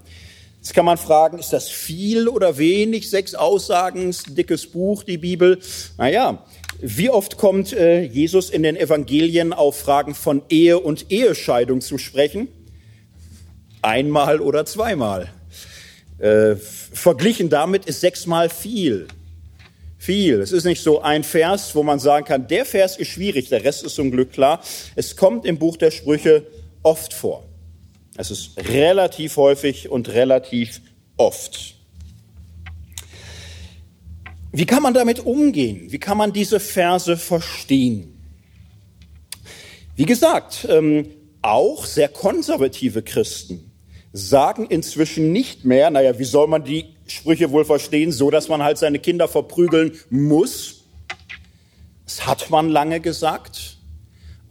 Jetzt 0.58 0.74
kann 0.74 0.84
man 0.84 0.98
fragen, 0.98 1.40
ist 1.40 1.54
das 1.54 1.70
viel 1.70 2.28
oder 2.28 2.58
wenig? 2.58 3.10
Sechs 3.10 3.34
Aussagen, 3.34 4.10
ist 4.10 4.28
ein 4.28 4.36
dickes 4.36 4.68
Buch, 4.68 5.04
die 5.04 5.18
Bibel. 5.18 5.58
Naja, 5.98 6.44
wie 6.82 7.10
oft 7.10 7.38
kommt 7.38 7.72
äh, 7.72 8.02
Jesus 8.02 8.50
in 8.50 8.62
den 8.62 8.76
Evangelien 8.76 9.54
auf 9.54 9.80
Fragen 9.80 10.16
von 10.16 10.42
Ehe 10.50 10.78
und 10.78 11.12
Ehescheidung 11.14 11.80
zu 11.80 11.98
sprechen? 11.98 12.50
Einmal 13.82 14.42
oder 14.42 14.66
zweimal. 14.66 15.30
Äh, 16.18 16.58
verglichen 16.58 17.50
damit 17.50 17.86
ist 17.86 18.02
sechsmal 18.02 18.50
viel 18.50 19.08
viel. 19.98 20.42
Es 20.42 20.52
ist 20.52 20.66
nicht 20.66 20.84
so 20.84 21.02
ein 21.02 21.24
Vers, 21.24 21.76
wo 21.76 21.84
man 21.84 21.98
sagen 21.98 22.26
kann, 22.26 22.50
der 22.50 22.66
Vers 22.66 22.98
ist 22.98 23.08
schwierig, 23.08 23.48
der 23.48 23.64
Rest 23.64 23.86
ist 23.86 23.96
zum 23.96 24.12
Glück 24.12 24.34
klar. 24.34 24.62
Es 24.98 25.16
kommt 25.16 25.46
im 25.46 25.58
Buch 25.58 25.78
der 25.78 25.92
Sprüche 25.92 26.46
oft 26.84 27.14
vor. 27.14 27.46
Es 28.16 28.30
ist 28.30 28.58
relativ 28.58 29.38
häufig 29.38 29.90
und 29.90 30.10
relativ 30.10 30.82
oft. 31.18 31.76
Wie 34.52 34.66
kann 34.66 34.84
man 34.84 34.94
damit 34.94 35.20
umgehen? 35.20 35.92
Wie 35.92 35.98
kann 35.98 36.18
man 36.18 36.32
diese 36.32 36.60
Verse 36.60 37.18
verstehen? 37.18 38.14
Wie 39.96 40.06
gesagt, 40.06 40.68
ähm, 40.70 41.10
auch 41.42 41.86
sehr 41.86 42.08
konservative 42.08 43.02
Christen 43.02 43.72
sagen 44.12 44.68
inzwischen 44.68 45.32
nicht 45.32 45.66
mehr, 45.66 45.90
naja, 45.90 46.20
wie 46.20 46.24
soll 46.24 46.48
man 46.48 46.64
die 46.64 46.86
Sprüche 47.08 47.52
wohl 47.52 47.66
verstehen, 47.66 48.12
so 48.12 48.30
dass 48.30 48.48
man 48.48 48.64
halt 48.64 48.78
seine 48.78 49.00
Kinder 49.00 49.28
verprügeln 49.28 50.00
muss. 50.12 50.84
Das 52.06 52.28
hat 52.28 52.50
man 52.52 52.70
lange 52.70 53.00
gesagt. 53.00 53.73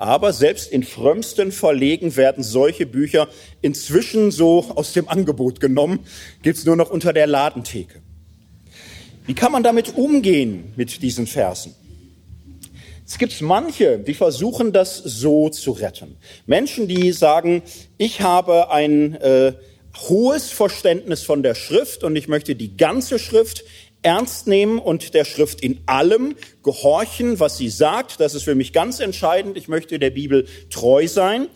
Aber 0.03 0.33
selbst 0.33 0.73
in 0.73 0.83
frömmsten 0.83 1.53
Verlegen 1.53 2.17
werden 2.17 2.43
solche 2.43 2.87
Bücher 2.87 3.29
inzwischen 3.61 4.33
so 4.33 4.73
aus 4.75 4.93
dem 4.95 5.09
Angebot 5.09 5.61
genommen, 5.61 6.01
gibt's 6.43 6.65
nur 6.65 6.75
noch 6.75 6.91
unter 6.91 7.13
der 7.13 7.29
Ladentheke. 7.29 8.03
Wie 9.27 9.35
kann 9.35 9.53
man 9.53 9.63
damit 9.63 9.95
umgehen 9.97 10.73
mit 10.75 11.03
diesen 11.03 11.29
Versen? 11.29 11.77
Es 13.07 13.17
gibt 13.17 13.41
manche, 13.43 14.01
die 14.01 14.15
versuchen, 14.15 14.73
das 14.73 14.97
so 14.97 15.51
zu 15.51 15.71
retten. 15.71 16.17
Menschen, 16.47 16.89
die 16.89 17.13
sagen, 17.13 17.63
ich 17.97 18.23
habe 18.23 18.73
ein 18.73 19.15
äh, 19.15 19.53
hohes 20.09 20.51
Verständnis 20.51 21.23
von 21.23 21.45
der 21.45 21.55
Schrift 21.55 22.03
und 22.03 22.17
ich 22.17 22.27
möchte 22.27 22.57
die 22.57 22.77
ganze 22.77 23.21
Schrift 23.21 23.63
ernst 24.03 24.47
nehmen 24.47 24.79
und 24.79 25.15
der 25.15 25.25
Schrift 25.25 25.61
in 25.61 25.81
allem 25.87 26.35
gehorchen, 26.63 27.41
was 27.41 27.57
sie 27.57 27.69
sagt. 27.69 28.21
Das 28.21 28.35
ist 28.35 28.43
für 28.43 28.55
mich 28.55 28.73
ganz 28.73 29.01
entscheidend. 29.01 29.57
Ich 29.57 29.69
möchte 29.69 29.99
der 29.99 30.11
Bibel 30.11 30.47
treu 30.71 31.07
sein. 31.09 31.49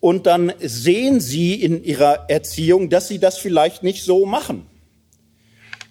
Und 0.00 0.26
dann 0.26 0.52
sehen 0.60 1.20
sie 1.20 1.54
in 1.54 1.82
ihrer 1.82 2.30
Erziehung, 2.30 2.88
dass 2.88 3.08
sie 3.08 3.18
das 3.18 3.38
vielleicht 3.38 3.82
nicht 3.82 4.04
so 4.04 4.26
machen. 4.26 4.66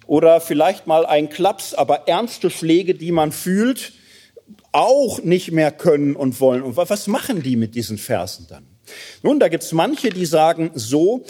Oder 0.06 0.40
vielleicht 0.40 0.86
mal 0.86 1.04
ein 1.04 1.28
Klaps, 1.28 1.74
aber 1.74 2.08
ernste 2.08 2.48
Schläge, 2.48 2.94
die 2.94 3.12
man 3.12 3.30
fühlt, 3.30 3.92
auch 4.72 5.22
nicht 5.22 5.52
mehr 5.52 5.70
können 5.70 6.16
und 6.16 6.40
wollen. 6.40 6.62
Und 6.62 6.76
was 6.78 7.06
machen 7.06 7.42
die 7.42 7.56
mit 7.56 7.74
diesen 7.74 7.98
Versen 7.98 8.46
dann? 8.48 8.66
Nun, 9.22 9.38
da 9.38 9.48
gibt 9.48 9.64
es 9.64 9.72
manche, 9.72 10.08
die 10.08 10.24
sagen 10.24 10.70
so, 10.74 11.24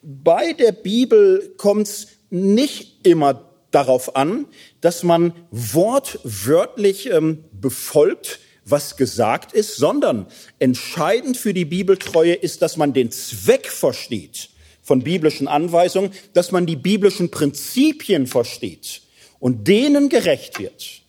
bei 0.00 0.54
der 0.54 0.72
Bibel 0.72 1.54
kommt 1.58 1.86
es 1.86 2.08
nicht 2.30 3.06
immer 3.06 3.53
darauf 3.74 4.16
an, 4.16 4.46
dass 4.80 5.02
man 5.02 5.32
wortwörtlich 5.50 7.10
ähm, 7.10 7.44
befolgt, 7.52 8.40
was 8.64 8.96
gesagt 8.96 9.52
ist, 9.52 9.76
sondern 9.76 10.26
entscheidend 10.58 11.36
für 11.36 11.52
die 11.52 11.64
Bibeltreue 11.64 12.34
ist, 12.34 12.62
dass 12.62 12.76
man 12.76 12.92
den 12.92 13.10
Zweck 13.10 13.66
versteht 13.66 14.50
von 14.82 15.02
biblischen 15.02 15.48
Anweisungen, 15.48 16.12
dass 16.32 16.52
man 16.52 16.66
die 16.66 16.76
biblischen 16.76 17.30
Prinzipien 17.30 18.26
versteht 18.26 19.02
und 19.38 19.68
denen 19.68 20.08
gerecht 20.08 20.58
wird. 20.58 21.02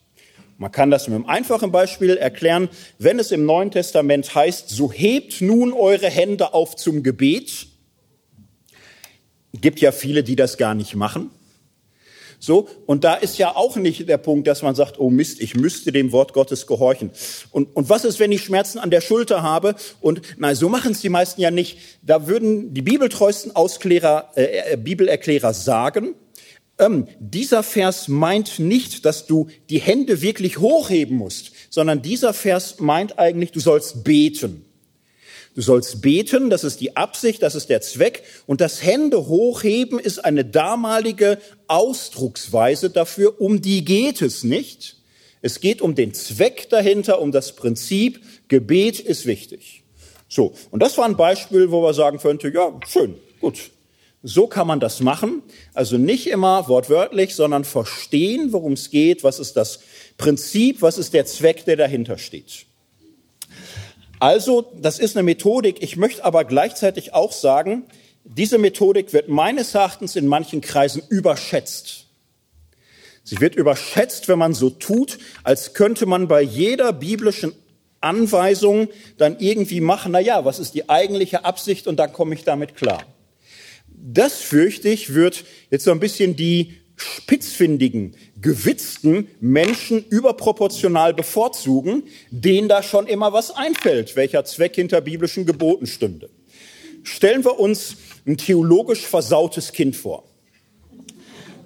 Man 0.57 0.71
kann 0.71 0.89
das 0.89 1.07
mit 1.07 1.15
einem 1.15 1.25
einfachen 1.25 1.71
Beispiel 1.71 2.15
erklären. 2.15 2.69
Wenn 2.97 3.19
es 3.19 3.31
im 3.31 3.45
Neuen 3.45 3.71
Testament 3.71 4.33
heißt, 4.33 4.69
so 4.69 4.91
hebt 4.91 5.41
nun 5.41 5.73
eure 5.73 6.09
Hände 6.09 6.53
auf 6.53 6.77
zum 6.77 7.03
Gebet, 7.03 7.67
gibt 9.53 9.81
ja 9.81 9.91
viele, 9.91 10.23
die 10.23 10.37
das 10.37 10.57
gar 10.57 10.73
nicht 10.73 10.95
machen. 10.95 11.29
So, 12.45 12.69
und 12.85 13.03
da 13.03 13.15
ist 13.15 13.39
ja 13.39 13.55
auch 13.55 13.75
nicht 13.75 14.07
der 14.07 14.19
Punkt, 14.19 14.45
dass 14.45 14.61
man 14.61 14.75
sagt, 14.75 14.99
oh 14.99 15.09
Mist, 15.09 15.41
ich 15.41 15.55
müsste 15.55 15.91
dem 15.91 16.11
Wort 16.11 16.31
Gottes 16.33 16.67
gehorchen. 16.67 17.09
Und, 17.49 17.75
und 17.75 17.89
was 17.89 18.05
ist, 18.05 18.19
wenn 18.19 18.31
ich 18.31 18.43
Schmerzen 18.43 18.77
an 18.77 18.91
der 18.91 19.01
Schulter 19.01 19.41
habe? 19.41 19.73
Und 19.99 20.21
na, 20.37 20.53
so 20.53 20.69
machen 20.69 20.91
es 20.91 21.01
die 21.01 21.09
meisten 21.09 21.41
ja 21.41 21.49
nicht. 21.49 21.79
Da 22.03 22.27
würden 22.27 22.71
die 22.75 22.83
bibeltreuesten 22.83 23.55
Ausklärer, 23.55 24.29
äh, 24.35 24.73
äh, 24.73 24.77
Bibelerklärer 24.77 25.55
sagen, 25.55 26.13
ähm, 26.77 27.07
dieser 27.19 27.63
Vers 27.63 28.09
meint 28.09 28.59
nicht, 28.59 29.05
dass 29.05 29.25
du 29.25 29.47
die 29.71 29.79
Hände 29.79 30.21
wirklich 30.21 30.59
hochheben 30.59 31.17
musst, 31.17 31.51
sondern 31.71 32.03
dieser 32.03 32.33
Vers 32.33 32.79
meint 32.79 33.17
eigentlich, 33.17 33.53
du 33.53 33.59
sollst 33.59 34.03
beten. 34.03 34.64
Du 35.55 35.61
sollst 35.61 36.01
beten, 36.01 36.49
das 36.49 36.65
ist 36.65 36.81
die 36.81 36.97
Absicht, 36.97 37.41
das 37.41 37.55
ist 37.55 37.69
der 37.69 37.79
Zweck. 37.79 38.23
Und 38.45 38.59
das 38.59 38.83
Hände 38.83 39.27
hochheben 39.27 39.99
ist 39.99 40.23
eine 40.23 40.43
damalige 40.43 41.39
Ausdrucksweise 41.67 42.89
dafür, 42.89 43.39
um 43.39 43.61
die 43.61 43.85
geht 43.85 44.21
es 44.21 44.43
nicht. 44.43 44.97
Es 45.41 45.61
geht 45.61 45.81
um 45.81 45.95
den 45.95 46.13
Zweck 46.13 46.69
dahinter, 46.69 47.21
um 47.21 47.31
das 47.31 47.55
Prinzip. 47.55 48.19
Gebet 48.49 48.99
ist 48.99 49.25
wichtig. 49.25 49.83
So, 50.27 50.53
und 50.71 50.81
das 50.81 50.97
war 50.97 51.05
ein 51.05 51.15
Beispiel, 51.15 51.71
wo 51.71 51.81
man 51.81 51.93
sagen 51.93 52.17
könnte, 52.17 52.49
ja, 52.49 52.77
schön, 52.85 53.15
gut. 53.39 53.71
So 54.23 54.47
kann 54.47 54.67
man 54.67 54.79
das 54.79 54.99
machen. 55.01 55.43
Also 55.73 55.97
nicht 55.97 56.27
immer 56.27 56.67
wortwörtlich, 56.67 57.35
sondern 57.35 57.63
verstehen, 57.63 58.51
worum 58.51 58.73
es 58.73 58.89
geht, 58.89 59.23
was 59.23 59.39
ist 59.39 59.53
das 59.53 59.79
Prinzip, 60.17 60.81
was 60.81 60.97
ist 60.97 61.13
der 61.13 61.27
Zweck, 61.27 61.63
der 61.65 61.77
dahinter 61.77 62.17
steht. 62.17 62.65
Also, 64.19 64.71
das 64.75 64.99
ist 64.99 65.15
eine 65.15 65.23
Methodik. 65.23 65.81
Ich 65.81 65.97
möchte 65.97 66.23
aber 66.23 66.45
gleichzeitig 66.45 67.13
auch 67.13 67.31
sagen, 67.31 67.83
diese 68.23 68.57
Methodik 68.57 69.13
wird 69.13 69.29
meines 69.29 69.75
Erachtens 69.75 70.15
in 70.15 70.27
manchen 70.27 70.61
Kreisen 70.61 71.03
überschätzt. 71.09 72.05
Sie 73.23 73.39
wird 73.41 73.55
überschätzt, 73.55 74.27
wenn 74.27 74.39
man 74.39 74.53
so 74.53 74.69
tut, 74.69 75.17
als 75.43 75.73
könnte 75.73 76.05
man 76.05 76.27
bei 76.27 76.41
jeder 76.41 76.93
biblischen 76.93 77.53
Anweisung 77.99 78.87
dann 79.17 79.39
irgendwie 79.39 79.81
machen, 79.81 80.11
na 80.11 80.19
ja, 80.19 80.45
was 80.45 80.59
ist 80.59 80.75
die 80.75 80.89
eigentliche 80.89 81.43
Absicht 81.43 81.87
und 81.87 81.97
dann 81.97 82.13
komme 82.13 82.35
ich 82.35 82.43
damit 82.43 82.75
klar. 82.75 83.03
Das 83.87 84.41
fürchte 84.41 84.89
ich 84.89 85.13
wird 85.13 85.43
jetzt 85.71 85.85
so 85.85 85.91
ein 85.91 85.99
bisschen 85.99 86.35
die 86.35 86.77
spitzfindigen, 86.95 88.15
gewitzten 88.41 89.27
Menschen 89.39 90.05
überproportional 90.09 91.13
bevorzugen, 91.13 92.03
denen 92.29 92.69
da 92.69 92.83
schon 92.83 93.07
immer 93.07 93.33
was 93.33 93.51
einfällt, 93.51 94.15
welcher 94.15 94.45
Zweck 94.45 94.75
hinter 94.75 95.01
biblischen 95.01 95.45
Geboten 95.45 95.87
stünde. 95.87 96.29
Stellen 97.03 97.43
wir 97.43 97.59
uns 97.59 97.97
ein 98.25 98.37
theologisch 98.37 99.05
versautes 99.05 99.71
Kind 99.73 99.95
vor, 99.95 100.23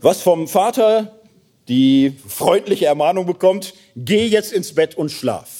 was 0.01 0.21
vom 0.21 0.47
Vater 0.47 1.19
die 1.67 2.13
freundliche 2.27 2.87
Ermahnung 2.87 3.25
bekommt, 3.25 3.73
geh 3.95 4.25
jetzt 4.25 4.51
ins 4.51 4.73
Bett 4.73 4.95
und 4.95 5.11
schlaf 5.11 5.58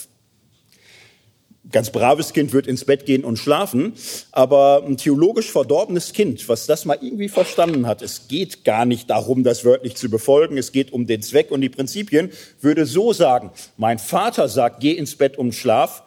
ganz 1.72 1.92
braves 1.92 2.34
Kind 2.34 2.54
wird 2.54 2.68
ins 2.68 2.86
Bett 2.86 3.06
gehen 3.06 3.24
und 3.24 3.38
schlafen, 3.38 3.94
aber 4.32 4.84
ein 4.86 4.98
theologisch 4.98 5.51
verdorbenes 5.51 6.13
Kind, 6.13 6.48
was 6.50 6.66
das 6.66 6.86
mal 6.86 6.98
irgendwie 7.01 7.30
verstanden 7.30 7.86
hat, 7.86 8.01
es 8.01 8.28
geht 8.28 8.63
gar 8.63 8.86
nicht 8.86 9.10
darum, 9.10 9.44
das 9.44 9.66
wörtlich 9.66 9.96
zu 9.96 10.10
befolgen, 10.10 10.58
es 10.58 10.72
geht 10.72 10.92
um 10.92 11.06
den 11.06 11.22
Zweck 11.22 11.51
und 11.51 11.62
die 11.62 11.70
Prinzipien, 11.70 12.32
würde 12.62 12.86
so 12.86 13.13
sagen, 13.13 13.51
mein 13.78 14.00
Vater 14.00 14.48
sagt, 14.48 14.80
geh 14.80 14.94
ins 14.94 15.16
Bett 15.16 15.38
und 15.38 15.54
schlaf, 15.54 16.04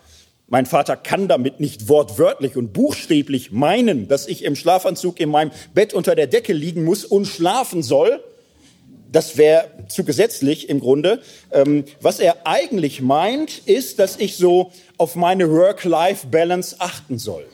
mein 0.49 0.66
Vater 0.66 0.97
kann 0.97 1.28
damit 1.28 1.61
nicht 1.61 1.88
wortwörtlich 1.88 2.56
und 2.56 2.73
buchstäblich 2.73 3.52
meinen, 3.52 4.09
dass 4.09 4.26
ich 4.26 4.44
im 4.44 4.56
Schlafanzug 4.56 5.18
in 5.21 5.30
meinem 5.30 5.50
Bett 5.73 5.94
unter 5.94 6.14
der 6.14 6.26
Decke 6.26 6.52
liegen 6.52 6.85
muss 6.85 7.04
und 7.04 7.26
schlafen 7.26 7.82
soll, 7.82 8.23
das 9.12 9.37
wäre 9.37 9.66
zu 9.88 10.04
gesetzlich 10.04 10.69
im 10.69 10.81
Grunde. 10.81 11.21
Ähm, 11.52 11.85
was 12.00 12.19
er 12.19 12.47
eigentlich 12.47 13.00
meint, 13.00 13.59
ist, 13.66 13.99
dass 13.99 14.16
ich 14.16 14.37
so 14.37 14.73
auf 14.97 15.14
meine 15.14 15.50
Work-Life-Balance 15.50 16.76
achten 16.78 17.19
soll. 17.19 17.45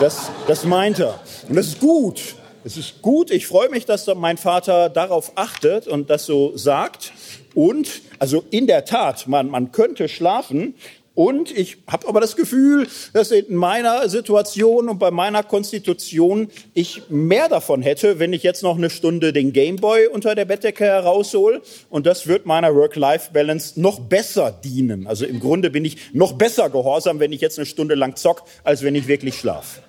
Das, 0.00 0.30
das 0.48 0.64
meint 0.64 0.98
er. 0.98 1.20
Und 1.48 1.56
das 1.56 1.68
ist 1.68 1.80
gut. 1.80 2.34
Es 2.64 2.76
ist 2.76 3.02
gut. 3.02 3.30
Ich 3.30 3.46
freue 3.46 3.68
mich, 3.68 3.84
dass 3.84 4.06
mein 4.14 4.38
Vater 4.38 4.88
darauf 4.88 5.32
achtet 5.36 5.86
und 5.86 6.10
das 6.10 6.26
so 6.26 6.56
sagt. 6.56 7.12
Und, 7.54 8.02
also 8.18 8.44
in 8.50 8.66
der 8.66 8.84
Tat, 8.84 9.28
man, 9.28 9.48
man 9.48 9.70
könnte 9.70 10.08
schlafen 10.08 10.74
und 11.14 11.56
ich 11.56 11.76
habe 11.86 12.08
aber 12.08 12.20
das 12.20 12.34
Gefühl, 12.34 12.88
dass 13.12 13.30
in 13.30 13.54
meiner 13.54 14.08
Situation 14.08 14.88
und 14.88 14.98
bei 14.98 15.12
meiner 15.12 15.44
Konstitution 15.44 16.48
ich 16.72 17.02
mehr 17.08 17.48
davon 17.48 17.82
hätte, 17.82 18.18
wenn 18.18 18.32
ich 18.32 18.42
jetzt 18.42 18.64
noch 18.64 18.76
eine 18.76 18.90
Stunde 18.90 19.32
den 19.32 19.52
Gameboy 19.52 20.08
unter 20.08 20.34
der 20.34 20.44
Bettdecke 20.44 20.84
heraushol. 20.84 21.62
Und 21.88 22.06
das 22.06 22.26
wird 22.26 22.46
meiner 22.46 22.74
Work-Life-Balance 22.74 23.80
noch 23.80 24.00
besser 24.00 24.50
dienen. 24.64 25.06
Also 25.06 25.24
im 25.24 25.38
Grunde 25.38 25.70
bin 25.70 25.84
ich 25.84 26.12
noch 26.12 26.32
besser 26.32 26.68
gehorsam, 26.68 27.20
wenn 27.20 27.32
ich 27.32 27.40
jetzt 27.40 27.58
eine 27.60 27.66
Stunde 27.66 27.94
lang 27.94 28.16
zock, 28.16 28.42
als 28.64 28.82
wenn 28.82 28.96
ich 28.96 29.06
wirklich 29.06 29.38
schlaf. 29.38 29.82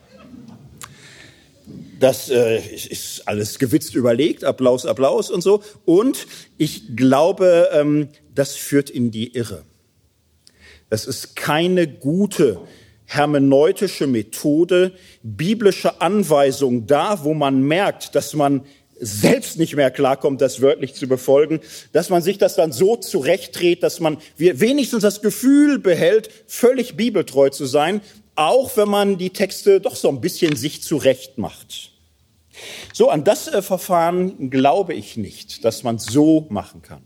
Das 1.99 2.29
äh, 2.29 2.59
ist 2.59 3.27
alles 3.27 3.57
gewitzt 3.57 3.95
überlegt, 3.95 4.43
Applaus, 4.43 4.85
Applaus 4.85 5.31
und 5.31 5.41
so. 5.41 5.63
Und 5.85 6.27
ich 6.59 6.95
glaube, 6.95 7.69
ähm, 7.71 8.09
das 8.35 8.55
führt 8.55 8.91
in 8.91 9.09
die 9.09 9.33
Irre. 9.33 9.63
Es 10.89 11.05
ist 11.05 11.35
keine 11.35 11.87
gute 11.87 12.59
hermeneutische 13.05 14.07
Methode, 14.07 14.93
biblische 15.23 16.01
Anweisungen 16.01 16.87
da, 16.87 17.23
wo 17.23 17.33
man 17.33 17.61
merkt, 17.61 18.15
dass 18.15 18.33
man 18.33 18.65
selbst 18.99 19.57
nicht 19.57 19.75
mehr 19.75 19.91
klarkommt, 19.91 20.41
das 20.41 20.61
wörtlich 20.61 20.93
zu 20.95 21.07
befolgen, 21.07 21.59
dass 21.91 22.09
man 22.09 22.21
sich 22.21 22.37
das 22.37 22.55
dann 22.55 22.71
so 22.71 22.95
zurechtdreht, 22.95 23.83
dass 23.83 23.99
man 23.99 24.17
wenigstens 24.37 25.01
das 25.01 25.21
Gefühl 25.21 25.79
behält, 25.79 26.29
völlig 26.47 26.95
bibeltreu 26.95 27.49
zu 27.49 27.65
sein, 27.65 28.01
auch 28.35 28.75
wenn 28.77 28.89
man 28.89 29.17
die 29.17 29.31
Texte 29.31 29.81
doch 29.81 29.95
so 29.95 30.09
ein 30.09 30.21
bisschen 30.21 30.55
sich 30.55 30.81
zurecht 30.81 31.37
macht. 31.37 31.91
So, 32.93 33.09
an 33.09 33.23
das 33.23 33.47
äh, 33.47 33.61
Verfahren 33.61 34.49
glaube 34.49 34.93
ich 34.93 35.17
nicht, 35.17 35.65
dass 35.65 35.83
man 35.83 35.99
so 35.99 36.47
machen 36.49 36.81
kann. 36.81 37.03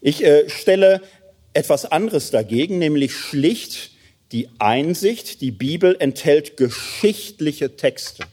Ich 0.00 0.24
äh, 0.24 0.48
stelle 0.48 1.00
etwas 1.52 1.84
anderes 1.90 2.30
dagegen, 2.30 2.78
nämlich 2.78 3.14
schlicht 3.14 3.90
die 4.32 4.48
Einsicht, 4.58 5.40
die 5.40 5.50
Bibel 5.50 5.96
enthält 5.98 6.56
geschichtliche 6.56 7.76
Texte. 7.76 8.24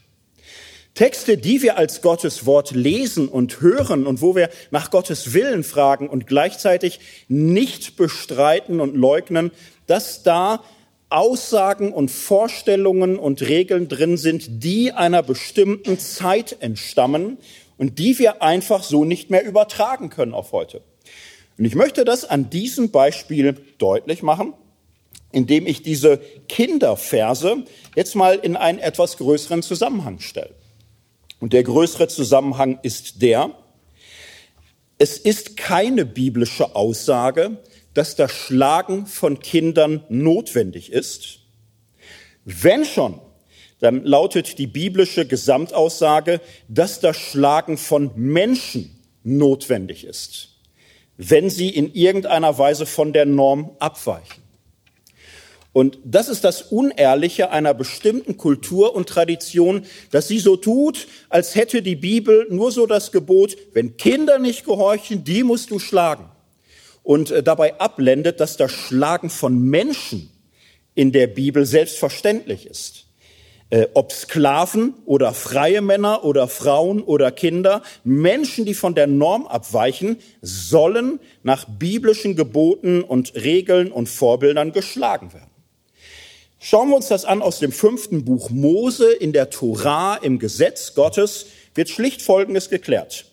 Texte, 0.93 1.37
die 1.37 1.61
wir 1.61 1.77
als 1.77 2.01
Gottes 2.01 2.45
Wort 2.45 2.71
lesen 2.71 3.29
und 3.29 3.61
hören 3.61 4.05
und 4.05 4.21
wo 4.21 4.35
wir 4.35 4.49
nach 4.71 4.91
Gottes 4.91 5.33
Willen 5.33 5.63
fragen 5.63 6.09
und 6.09 6.27
gleichzeitig 6.27 6.99
nicht 7.27 7.95
bestreiten 7.95 8.81
und 8.81 8.95
leugnen, 8.95 9.51
dass 9.87 10.23
da 10.23 10.63
Aussagen 11.09 11.93
und 11.93 12.11
Vorstellungen 12.11 13.17
und 13.17 13.41
Regeln 13.41 13.87
drin 13.87 14.17
sind, 14.17 14.63
die 14.63 14.91
einer 14.91 15.23
bestimmten 15.23 15.97
Zeit 15.99 16.57
entstammen 16.59 17.37
und 17.77 17.97
die 17.97 18.19
wir 18.19 18.41
einfach 18.41 18.83
so 18.83 19.05
nicht 19.05 19.29
mehr 19.29 19.45
übertragen 19.45 20.09
können 20.09 20.33
auf 20.33 20.51
heute. 20.51 20.81
Und 21.59 21.65
ich 21.65 21.75
möchte 21.75 22.05
das 22.05 22.23
an 22.23 22.49
diesem 22.49 22.89
Beispiel 22.89 23.53
deutlich 23.77 24.23
machen, 24.23 24.53
indem 25.33 25.67
ich 25.67 25.83
diese 25.83 26.19
Kinderverse 26.47 27.65
jetzt 27.97 28.15
mal 28.15 28.35
in 28.35 28.55
einen 28.55 28.79
etwas 28.79 29.17
größeren 29.17 29.61
Zusammenhang 29.61 30.21
stelle. 30.21 30.55
Und 31.41 31.51
der 31.51 31.63
größere 31.63 32.07
Zusammenhang 32.07 32.79
ist 32.81 33.21
der, 33.21 33.51
es 34.97 35.17
ist 35.17 35.57
keine 35.57 36.05
biblische 36.05 36.77
Aussage, 36.77 37.57
dass 37.93 38.15
das 38.15 38.31
Schlagen 38.31 39.05
von 39.05 39.39
Kindern 39.39 40.05
notwendig 40.07 40.93
ist. 40.93 41.39
Wenn 42.45 42.85
schon, 42.85 43.19
dann 43.79 44.05
lautet 44.05 44.57
die 44.59 44.67
biblische 44.67 45.25
Gesamtaussage, 45.25 46.39
dass 46.69 47.01
das 47.01 47.17
Schlagen 47.17 47.77
von 47.77 48.11
Menschen 48.15 48.97
notwendig 49.23 50.05
ist, 50.05 50.58
wenn 51.21 51.49
sie 51.49 51.69
in 51.69 51.93
irgendeiner 51.93 52.57
Weise 52.57 52.85
von 52.85 53.11
der 53.11 53.25
Norm 53.25 53.75
abweichen. 53.79 54.41
Und 55.73 55.99
das 56.05 56.29
ist 56.29 56.45
das 56.45 56.61
Unehrliche 56.61 57.51
einer 57.51 57.73
bestimmten 57.73 58.37
Kultur 58.37 58.95
und 58.95 59.09
Tradition, 59.09 59.85
dass 60.11 60.29
sie 60.29 60.39
so 60.39 60.55
tut, 60.55 61.07
als 61.27 61.55
hätte 61.55 61.81
die 61.81 61.97
Bibel 61.97 62.47
nur 62.49 62.71
so 62.71 62.87
das 62.87 63.11
Gebot, 63.11 63.57
wenn 63.73 63.97
Kinder 63.97 64.39
nicht 64.39 64.63
gehorchen, 64.63 65.25
die 65.25 65.43
musst 65.43 65.71
du 65.71 65.77
schlagen. 65.77 66.31
Und 67.03 67.31
äh, 67.31 67.43
dabei 67.43 67.79
abblendet, 67.81 68.39
dass 68.39 68.55
das 68.55 68.71
Schlagen 68.71 69.29
von 69.29 69.59
Menschen 69.61 70.31
in 70.95 71.11
der 71.11 71.27
Bibel 71.27 71.65
selbstverständlich 71.65 72.65
ist. 72.65 73.08
Äh, 73.71 73.87
ob 73.93 74.11
Sklaven 74.11 74.95
oder 75.05 75.33
freie 75.35 75.81
Männer 75.81 76.23
oder 76.23 76.47
Frauen 76.47 77.03
oder 77.03 77.31
Kinder, 77.31 77.83
Menschen, 78.03 78.65
die 78.65 78.73
von 78.73 78.95
der 78.95 79.05
Norm 79.05 79.45
abweichen, 79.45 80.17
sollen 80.41 81.19
nach 81.43 81.65
biblischen 81.65 82.35
Geboten 82.35 83.03
und 83.03 83.35
Regeln 83.35 83.91
und 83.91 84.09
Vorbildern 84.09 84.71
geschlagen 84.71 85.33
werden. 85.33 85.51
Schauen 86.57 86.89
wir 86.89 86.95
uns 86.95 87.09
das 87.09 87.25
an 87.25 87.43
aus 87.43 87.59
dem 87.59 87.71
fünften 87.71 88.25
Buch 88.25 88.49
Mose 88.49 89.13
in 89.13 89.33
der 89.33 89.51
Torah, 89.51 90.15
im 90.15 90.39
Gesetz 90.39 90.95
Gottes, 90.95 91.45
wird 91.75 91.89
schlicht 91.89 92.23
Folgendes 92.23 92.69
geklärt. 92.69 93.25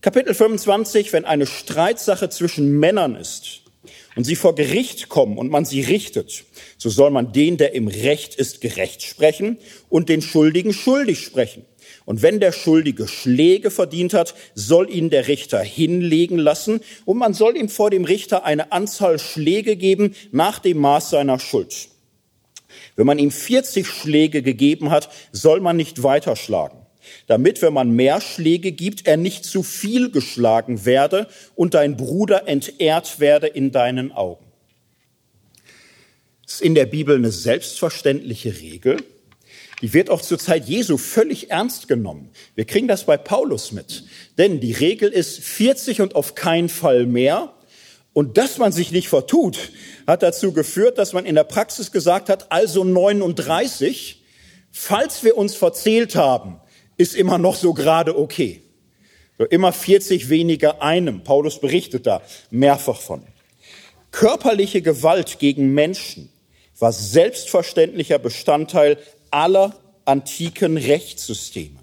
Kapitel 0.00 0.34
25, 0.34 1.12
wenn 1.12 1.26
eine 1.26 1.46
Streitsache 1.46 2.30
zwischen 2.30 2.78
Männern 2.78 3.14
ist 3.14 3.63
und 4.16 4.24
sie 4.24 4.36
vor 4.36 4.54
Gericht 4.54 5.08
kommen 5.08 5.38
und 5.38 5.50
man 5.50 5.64
sie 5.64 5.80
richtet, 5.80 6.44
so 6.78 6.90
soll 6.90 7.10
man 7.10 7.32
den, 7.32 7.56
der 7.56 7.74
im 7.74 7.88
Recht 7.88 8.34
ist, 8.34 8.60
gerecht 8.60 9.02
sprechen 9.02 9.58
und 9.88 10.08
den 10.08 10.22
Schuldigen 10.22 10.72
schuldig 10.72 11.20
sprechen. 11.20 11.64
Und 12.06 12.22
wenn 12.22 12.38
der 12.38 12.52
Schuldige 12.52 13.08
Schläge 13.08 13.70
verdient 13.70 14.14
hat, 14.14 14.34
soll 14.54 14.90
ihn 14.90 15.10
der 15.10 15.28
Richter 15.28 15.60
hinlegen 15.60 16.38
lassen 16.38 16.80
und 17.04 17.18
man 17.18 17.34
soll 17.34 17.56
ihm 17.56 17.68
vor 17.68 17.90
dem 17.90 18.04
Richter 18.04 18.44
eine 18.44 18.72
Anzahl 18.72 19.18
Schläge 19.18 19.76
geben 19.76 20.14
nach 20.30 20.58
dem 20.58 20.78
Maß 20.78 21.10
seiner 21.10 21.38
Schuld. 21.38 21.88
Wenn 22.96 23.06
man 23.06 23.18
ihm 23.18 23.30
40 23.30 23.86
Schläge 23.86 24.42
gegeben 24.42 24.90
hat, 24.90 25.08
soll 25.32 25.60
man 25.60 25.76
nicht 25.76 26.02
weiterschlagen, 26.02 26.78
damit, 27.26 27.62
wenn 27.62 27.72
man 27.72 27.90
mehr 27.90 28.20
Schläge 28.20 28.72
gibt, 28.72 29.06
er 29.06 29.16
nicht 29.16 29.44
zu 29.44 29.62
viel 29.62 30.10
geschlagen 30.10 30.84
werde 30.84 31.28
und 31.54 31.74
dein 31.74 31.96
Bruder 31.96 32.48
entehrt 32.48 33.20
werde 33.20 33.46
in 33.46 33.72
deinen 33.72 34.12
Augen. 34.12 34.44
Das 36.44 36.56
ist 36.56 36.62
in 36.62 36.74
der 36.74 36.86
Bibel 36.86 37.16
eine 37.16 37.30
selbstverständliche 37.30 38.60
Regel. 38.60 38.98
Die 39.80 39.92
wird 39.92 40.10
auch 40.10 40.22
zur 40.22 40.38
Zeit 40.38 40.66
Jesu 40.66 40.96
völlig 40.98 41.50
ernst 41.50 41.88
genommen. 41.88 42.30
Wir 42.54 42.64
kriegen 42.64 42.88
das 42.88 43.04
bei 43.04 43.16
Paulus 43.16 43.72
mit. 43.72 44.04
Denn 44.38 44.60
die 44.60 44.72
Regel 44.72 45.10
ist 45.10 45.40
40 45.40 46.00
und 46.00 46.14
auf 46.14 46.34
keinen 46.34 46.68
Fall 46.68 47.06
mehr. 47.06 47.54
Und 48.12 48.38
dass 48.38 48.58
man 48.58 48.72
sich 48.72 48.92
nicht 48.92 49.08
vertut, 49.08 49.72
hat 50.06 50.22
dazu 50.22 50.52
geführt, 50.52 50.98
dass 50.98 51.12
man 51.12 51.26
in 51.26 51.34
der 51.34 51.44
Praxis 51.44 51.90
gesagt 51.90 52.28
hat, 52.28 52.52
also 52.52 52.84
39, 52.84 54.22
falls 54.70 55.24
wir 55.24 55.36
uns 55.36 55.56
verzählt 55.56 56.14
haben, 56.14 56.60
ist 56.96 57.14
immer 57.14 57.38
noch 57.38 57.56
so 57.56 57.74
gerade 57.74 58.18
okay. 58.18 58.62
So 59.38 59.44
immer 59.44 59.72
40 59.72 60.28
weniger 60.28 60.82
einem. 60.82 61.24
Paulus 61.24 61.60
berichtet 61.60 62.06
da 62.06 62.22
mehrfach 62.50 63.00
von. 63.00 63.22
Körperliche 64.12 64.80
Gewalt 64.80 65.38
gegen 65.40 65.74
Menschen 65.74 66.30
war 66.78 66.92
selbstverständlicher 66.92 68.18
Bestandteil 68.18 68.98
aller 69.30 69.76
antiken 70.04 70.76
Rechtssysteme. 70.76 71.78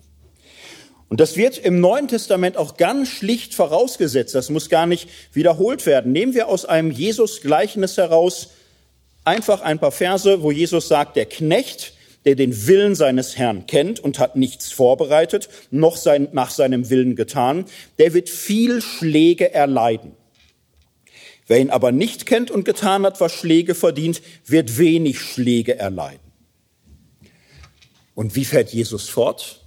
Und 1.09 1.19
das 1.19 1.35
wird 1.35 1.57
im 1.57 1.81
Neuen 1.81 2.07
Testament 2.07 2.55
auch 2.55 2.77
ganz 2.77 3.09
schlicht 3.09 3.53
vorausgesetzt. 3.53 4.33
Das 4.33 4.49
muss 4.49 4.69
gar 4.69 4.85
nicht 4.85 5.09
wiederholt 5.33 5.85
werden. 5.85 6.13
Nehmen 6.13 6.33
wir 6.33 6.47
aus 6.47 6.63
einem 6.63 6.89
Jesus-Gleichnis 6.89 7.97
heraus 7.97 8.51
einfach 9.25 9.59
ein 9.59 9.77
paar 9.77 9.91
Verse, 9.91 10.41
wo 10.41 10.51
Jesus 10.51 10.87
sagt, 10.87 11.17
der 11.17 11.25
Knecht, 11.25 11.93
der 12.25 12.35
den 12.35 12.67
Willen 12.67 12.95
seines 12.95 13.37
Herrn 13.37 13.65
kennt 13.65 13.99
und 13.99 14.19
hat 14.19 14.35
nichts 14.35 14.71
vorbereitet, 14.71 15.49
noch 15.71 15.97
sein, 15.97 16.27
nach 16.33 16.51
seinem 16.51 16.89
Willen 16.89 17.15
getan, 17.15 17.65
der 17.97 18.13
wird 18.13 18.29
viel 18.29 18.81
Schläge 18.81 19.53
erleiden. 19.53 20.13
Wer 21.47 21.59
ihn 21.59 21.69
aber 21.69 21.91
nicht 21.91 22.25
kennt 22.25 22.51
und 22.51 22.63
getan 22.63 23.05
hat, 23.05 23.19
was 23.19 23.33
Schläge 23.33 23.75
verdient, 23.75 24.21
wird 24.45 24.77
wenig 24.77 25.19
Schläge 25.19 25.77
erleiden. 25.77 26.19
Und 28.13 28.35
wie 28.35 28.45
fährt 28.45 28.71
Jesus 28.71 29.09
fort? 29.09 29.61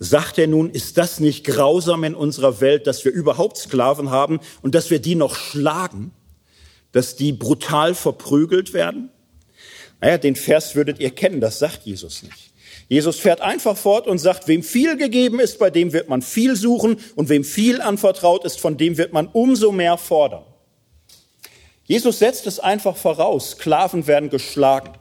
sagt 0.00 0.38
er 0.38 0.46
nun, 0.46 0.70
ist 0.70 0.96
das 0.96 1.20
nicht 1.20 1.44
grausam 1.44 2.02
in 2.04 2.14
unserer 2.14 2.60
Welt, 2.60 2.86
dass 2.86 3.04
wir 3.04 3.12
überhaupt 3.12 3.58
Sklaven 3.58 4.10
haben 4.10 4.40
und 4.62 4.74
dass 4.74 4.90
wir 4.90 4.98
die 4.98 5.14
noch 5.14 5.36
schlagen, 5.36 6.10
dass 6.90 7.14
die 7.14 7.32
brutal 7.32 7.94
verprügelt 7.94 8.72
werden? 8.72 9.10
Naja, 10.00 10.18
den 10.18 10.36
Vers 10.36 10.74
würdet 10.74 10.98
ihr 10.98 11.10
kennen, 11.10 11.40
das 11.40 11.58
sagt 11.58 11.84
Jesus 11.84 12.22
nicht. 12.22 12.50
Jesus 12.88 13.20
fährt 13.20 13.40
einfach 13.40 13.76
fort 13.76 14.08
und 14.08 14.18
sagt, 14.18 14.48
wem 14.48 14.62
viel 14.62 14.96
gegeben 14.96 15.38
ist, 15.38 15.58
bei 15.58 15.70
dem 15.70 15.92
wird 15.92 16.08
man 16.08 16.22
viel 16.22 16.56
suchen 16.56 16.98
und 17.14 17.28
wem 17.28 17.44
viel 17.44 17.80
anvertraut 17.80 18.44
ist, 18.44 18.58
von 18.58 18.76
dem 18.76 18.98
wird 18.98 19.12
man 19.12 19.28
umso 19.28 19.70
mehr 19.70 19.96
fordern. 19.96 20.42
Jesus 21.84 22.18
setzt 22.18 22.46
es 22.46 22.58
einfach 22.58 22.96
voraus, 22.96 23.52
Sklaven 23.52 24.06
werden 24.06 24.30
geschlagen. 24.30 24.92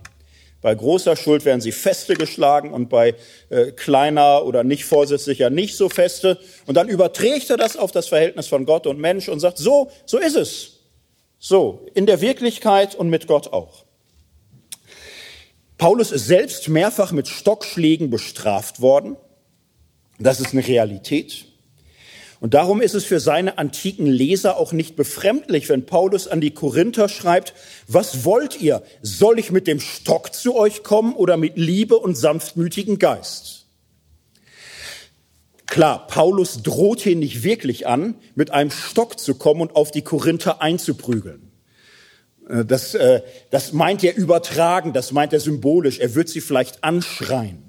Bei 0.61 0.75
großer 0.75 1.15
Schuld 1.15 1.45
werden 1.45 1.61
sie 1.61 1.71
feste 1.71 2.15
geschlagen 2.15 2.73
und 2.73 2.89
bei 2.89 3.15
äh, 3.49 3.71
kleiner 3.71 4.45
oder 4.45 4.63
nicht 4.63 4.85
vorsätzlicher 4.85 5.49
nicht 5.49 5.77
so 5.77 5.87
feste. 5.87 6.37
Und 6.65 6.75
dann 6.75 6.89
überträgt 6.89 7.49
er 7.49 7.57
das 7.57 7.77
auf 7.77 7.91
das 7.91 8.07
Verhältnis 8.07 8.47
von 8.47 8.65
Gott 8.65 8.85
und 8.85 8.99
Mensch 8.99 9.29
und 9.29 9.39
sagt, 9.39 9.57
so, 9.57 9.89
so 10.05 10.17
ist 10.17 10.35
es. 10.35 10.79
So, 11.39 11.87
in 11.93 12.05
der 12.05 12.19
Wirklichkeit 12.19 12.93
und 12.93 13.09
mit 13.09 13.25
Gott 13.25 13.53
auch. 13.53 13.85
Paulus 15.79 16.11
ist 16.11 16.27
selbst 16.27 16.67
mehrfach 16.67 17.13
mit 17.13 17.29
Stockschlägen 17.29 18.09
bestraft 18.09 18.81
worden. 18.81 19.15
Das 20.19 20.41
ist 20.41 20.51
eine 20.51 20.67
Realität. 20.67 21.45
Und 22.41 22.53
darum 22.53 22.81
ist 22.81 22.95
es 22.95 23.05
für 23.05 23.21
seine 23.21 23.57
antiken 23.57 24.05
Leser 24.05 24.57
auch 24.57 24.73
nicht 24.73 24.97
befremdlich, 24.97 25.69
wenn 25.69 25.85
Paulus 25.85 26.27
an 26.27 26.41
die 26.41 26.51
Korinther 26.51 27.07
schreibt, 27.07 27.53
was 27.87 28.25
wollt 28.25 28.59
ihr? 28.59 28.83
Soll 29.01 29.39
ich 29.39 29.51
mit 29.51 29.67
dem 29.67 29.79
Stock 29.79 30.33
zu 30.33 30.55
euch 30.55 30.83
kommen 30.83 31.13
oder 31.13 31.37
mit 31.37 31.57
Liebe 31.57 31.97
und 31.97 32.15
sanftmütigen 32.15 32.99
Geist? 32.99 33.65
Klar, 35.65 36.07
Paulus 36.07 36.61
droht 36.61 36.99
hier 36.99 37.15
nicht 37.15 37.43
wirklich 37.43 37.87
an, 37.87 38.15
mit 38.35 38.51
einem 38.51 38.71
Stock 38.71 39.17
zu 39.17 39.35
kommen 39.35 39.61
und 39.61 39.77
auf 39.77 39.91
die 39.91 40.01
Korinther 40.01 40.61
einzuprügeln. 40.61 41.48
Äh, 42.49 42.65
das, 42.65 42.95
äh, 42.95 43.21
das 43.51 43.73
meint 43.73 44.03
er 44.03 44.15
übertragen, 44.15 44.93
das 44.93 45.11
meint 45.11 45.33
er 45.33 45.39
symbolisch. 45.39 45.99
Er 45.99 46.15
wird 46.15 46.29
sie 46.29 46.41
vielleicht 46.41 46.83
anschreien. 46.83 47.63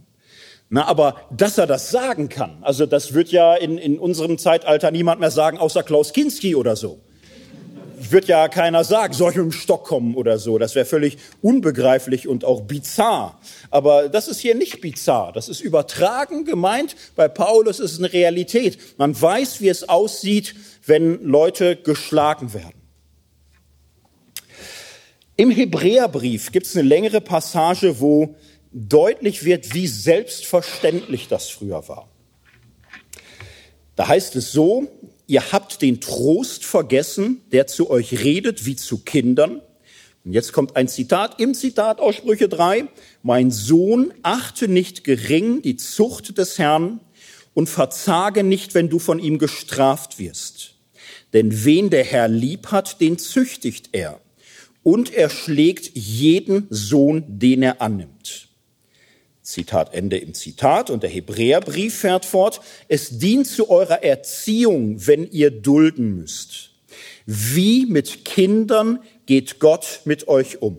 Na, 0.72 0.86
aber 0.86 1.16
dass 1.36 1.58
er 1.58 1.66
das 1.66 1.90
sagen 1.90 2.28
kann, 2.28 2.58
also 2.62 2.86
das 2.86 3.12
wird 3.12 3.30
ja 3.30 3.56
in, 3.56 3.76
in 3.76 3.98
unserem 3.98 4.38
Zeitalter 4.38 4.92
niemand 4.92 5.18
mehr 5.18 5.32
sagen, 5.32 5.58
außer 5.58 5.82
Klaus 5.82 6.12
Kinski 6.12 6.54
oder 6.54 6.76
so. 6.76 7.00
Wird 8.08 8.26
ja 8.26 8.48
keiner 8.48 8.84
sagen, 8.84 9.12
soll 9.12 9.32
ich 9.32 9.36
mit 9.36 9.46
dem 9.46 9.52
Stock 9.52 9.84
kommen 9.84 10.14
oder 10.14 10.38
so. 10.38 10.58
Das 10.58 10.74
wäre 10.74 10.86
völlig 10.86 11.18
unbegreiflich 11.42 12.28
und 12.28 12.44
auch 12.44 12.62
bizarr. 12.62 13.40
Aber 13.70 14.08
das 14.08 14.28
ist 14.28 14.38
hier 14.38 14.54
nicht 14.54 14.80
bizarr. 14.80 15.32
Das 15.32 15.48
ist 15.48 15.60
übertragen 15.60 16.44
gemeint. 16.44 16.96
Bei 17.14 17.28
Paulus 17.28 17.78
ist 17.78 17.92
es 17.92 17.98
eine 17.98 18.12
Realität. 18.12 18.78
Man 18.96 19.20
weiß, 19.20 19.60
wie 19.60 19.68
es 19.68 19.88
aussieht, 19.88 20.54
wenn 20.86 21.22
Leute 21.24 21.76
geschlagen 21.76 22.54
werden. 22.54 22.79
Im 25.40 25.50
Hebräerbrief 25.50 26.52
gibt 26.52 26.66
es 26.66 26.76
eine 26.76 26.86
längere 26.86 27.22
Passage, 27.22 27.98
wo 27.98 28.36
deutlich 28.72 29.42
wird, 29.42 29.72
wie 29.72 29.86
selbstverständlich 29.86 31.28
das 31.28 31.48
früher 31.48 31.88
war. 31.88 32.10
Da 33.96 34.06
heißt 34.06 34.36
es 34.36 34.52
so, 34.52 34.86
ihr 35.26 35.50
habt 35.50 35.80
den 35.80 36.02
Trost 36.02 36.66
vergessen, 36.66 37.40
der 37.52 37.66
zu 37.66 37.88
euch 37.88 38.22
redet 38.22 38.66
wie 38.66 38.76
zu 38.76 38.98
Kindern. 38.98 39.62
Und 40.26 40.34
jetzt 40.34 40.52
kommt 40.52 40.76
ein 40.76 40.88
Zitat 40.88 41.40
im 41.40 41.54
Zitat 41.54 42.00
aus 42.00 42.16
Sprüche 42.16 42.50
3. 42.50 42.88
Mein 43.22 43.50
Sohn, 43.50 44.12
achte 44.22 44.68
nicht 44.68 45.04
gering 45.04 45.62
die 45.62 45.76
Zucht 45.76 46.36
des 46.36 46.58
Herrn 46.58 47.00
und 47.54 47.70
verzage 47.70 48.44
nicht, 48.44 48.74
wenn 48.74 48.90
du 48.90 48.98
von 48.98 49.18
ihm 49.18 49.38
gestraft 49.38 50.18
wirst. 50.18 50.74
Denn 51.32 51.64
wen 51.64 51.88
der 51.88 52.04
Herr 52.04 52.28
lieb 52.28 52.66
hat, 52.66 53.00
den 53.00 53.16
züchtigt 53.16 53.88
er. 53.92 54.20
Und 54.82 55.12
er 55.12 55.28
schlägt 55.28 55.94
jeden 55.94 56.66
Sohn, 56.70 57.24
den 57.26 57.62
er 57.62 57.82
annimmt. 57.82 58.48
Zitat 59.42 59.94
Ende 59.94 60.18
im 60.18 60.34
Zitat. 60.34 60.90
Und 60.90 61.02
der 61.02 61.10
Hebräerbrief 61.10 61.98
fährt 61.98 62.24
fort. 62.24 62.60
Es 62.88 63.18
dient 63.18 63.46
zu 63.46 63.68
eurer 63.68 64.02
Erziehung, 64.02 65.06
wenn 65.06 65.30
ihr 65.30 65.50
dulden 65.50 66.16
müsst. 66.16 66.70
Wie 67.26 67.86
mit 67.86 68.24
Kindern 68.24 69.00
geht 69.26 69.60
Gott 69.60 70.00
mit 70.04 70.28
euch 70.28 70.62
um. 70.62 70.78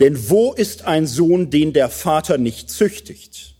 Denn 0.00 0.28
wo 0.28 0.52
ist 0.52 0.84
ein 0.84 1.06
Sohn, 1.06 1.50
den 1.50 1.72
der 1.72 1.88
Vater 1.88 2.38
nicht 2.38 2.70
züchtigt? 2.70 3.54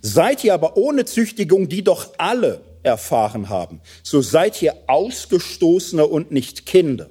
Seid 0.00 0.44
ihr 0.44 0.54
aber 0.54 0.76
ohne 0.76 1.04
Züchtigung, 1.04 1.68
die 1.68 1.82
doch 1.82 2.14
alle 2.18 2.62
erfahren 2.82 3.48
haben, 3.48 3.80
so 4.02 4.22
seid 4.22 4.62
ihr 4.62 4.74
Ausgestoßene 4.86 6.06
und 6.06 6.30
nicht 6.30 6.66
Kinder. 6.66 7.10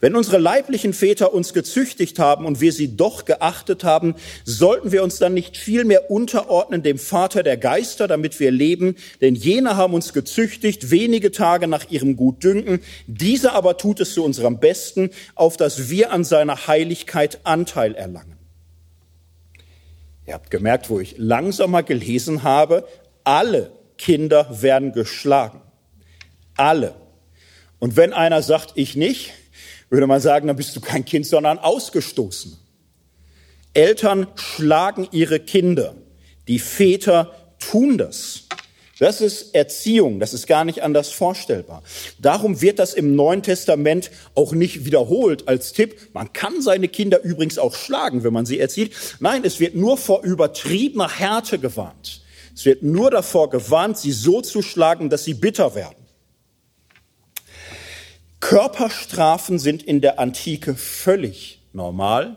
Wenn 0.00 0.14
unsere 0.14 0.38
leiblichen 0.38 0.92
Väter 0.92 1.34
uns 1.34 1.52
gezüchtigt 1.52 2.20
haben 2.20 2.46
und 2.46 2.60
wir 2.60 2.72
sie 2.72 2.96
doch 2.96 3.24
geachtet 3.24 3.82
haben, 3.82 4.14
sollten 4.44 4.92
wir 4.92 5.02
uns 5.02 5.18
dann 5.18 5.34
nicht 5.34 5.56
vielmehr 5.56 6.08
unterordnen 6.08 6.84
dem 6.84 6.98
Vater 6.98 7.42
der 7.42 7.56
Geister, 7.56 8.06
damit 8.06 8.38
wir 8.38 8.52
leben, 8.52 8.94
denn 9.20 9.34
jene 9.34 9.76
haben 9.76 9.94
uns 9.94 10.12
gezüchtigt 10.12 10.92
wenige 10.92 11.32
Tage 11.32 11.66
nach 11.66 11.90
ihrem 11.90 12.14
Gutdünken, 12.14 12.80
dieser 13.08 13.54
aber 13.54 13.76
tut 13.76 13.98
es 13.98 14.14
zu 14.14 14.22
unserem 14.22 14.60
Besten, 14.60 15.10
auf 15.34 15.56
dass 15.56 15.90
wir 15.90 16.12
an 16.12 16.22
seiner 16.22 16.68
Heiligkeit 16.68 17.40
Anteil 17.42 17.96
erlangen. 17.96 18.36
Ihr 20.26 20.34
habt 20.34 20.50
gemerkt, 20.50 20.90
wo 20.90 21.00
ich 21.00 21.16
langsamer 21.18 21.82
gelesen 21.82 22.44
habe, 22.44 22.86
alle 23.24 23.72
Kinder 23.96 24.62
werden 24.62 24.92
geschlagen. 24.92 25.60
Alle. 26.56 26.94
Und 27.80 27.96
wenn 27.96 28.12
einer 28.12 28.42
sagt, 28.42 28.72
ich 28.74 28.94
nicht, 28.94 29.32
würde 29.90 30.06
man 30.06 30.20
sagen, 30.20 30.46
dann 30.46 30.56
bist 30.56 30.74
du 30.76 30.80
kein 30.80 31.04
Kind, 31.04 31.26
sondern 31.26 31.58
ausgestoßen. 31.58 32.58
Eltern 33.74 34.26
schlagen 34.34 35.08
ihre 35.12 35.40
Kinder. 35.40 35.94
Die 36.46 36.58
Väter 36.58 37.32
tun 37.58 37.98
das. 37.98 38.44
Das 38.98 39.20
ist 39.20 39.54
Erziehung, 39.54 40.18
das 40.18 40.34
ist 40.34 40.48
gar 40.48 40.64
nicht 40.64 40.82
anders 40.82 41.10
vorstellbar. 41.10 41.84
Darum 42.18 42.60
wird 42.60 42.80
das 42.80 42.94
im 42.94 43.14
Neuen 43.14 43.44
Testament 43.44 44.10
auch 44.34 44.52
nicht 44.52 44.84
wiederholt 44.84 45.46
als 45.46 45.72
Tipp. 45.72 46.08
Man 46.14 46.32
kann 46.32 46.60
seine 46.60 46.88
Kinder 46.88 47.22
übrigens 47.22 47.58
auch 47.58 47.76
schlagen, 47.76 48.24
wenn 48.24 48.32
man 48.32 48.44
sie 48.44 48.58
erzieht. 48.58 48.92
Nein, 49.20 49.42
es 49.44 49.60
wird 49.60 49.76
nur 49.76 49.98
vor 49.98 50.24
übertriebener 50.24 51.08
Härte 51.08 51.60
gewarnt. 51.60 52.22
Es 52.56 52.64
wird 52.64 52.82
nur 52.82 53.12
davor 53.12 53.50
gewarnt, 53.50 53.98
sie 53.98 54.10
so 54.10 54.40
zu 54.40 54.62
schlagen, 54.62 55.10
dass 55.10 55.22
sie 55.22 55.34
bitter 55.34 55.76
werden. 55.76 55.97
Körperstrafen 58.40 59.58
sind 59.58 59.82
in 59.82 60.00
der 60.00 60.18
Antike 60.18 60.74
völlig 60.74 61.62
normal 61.72 62.36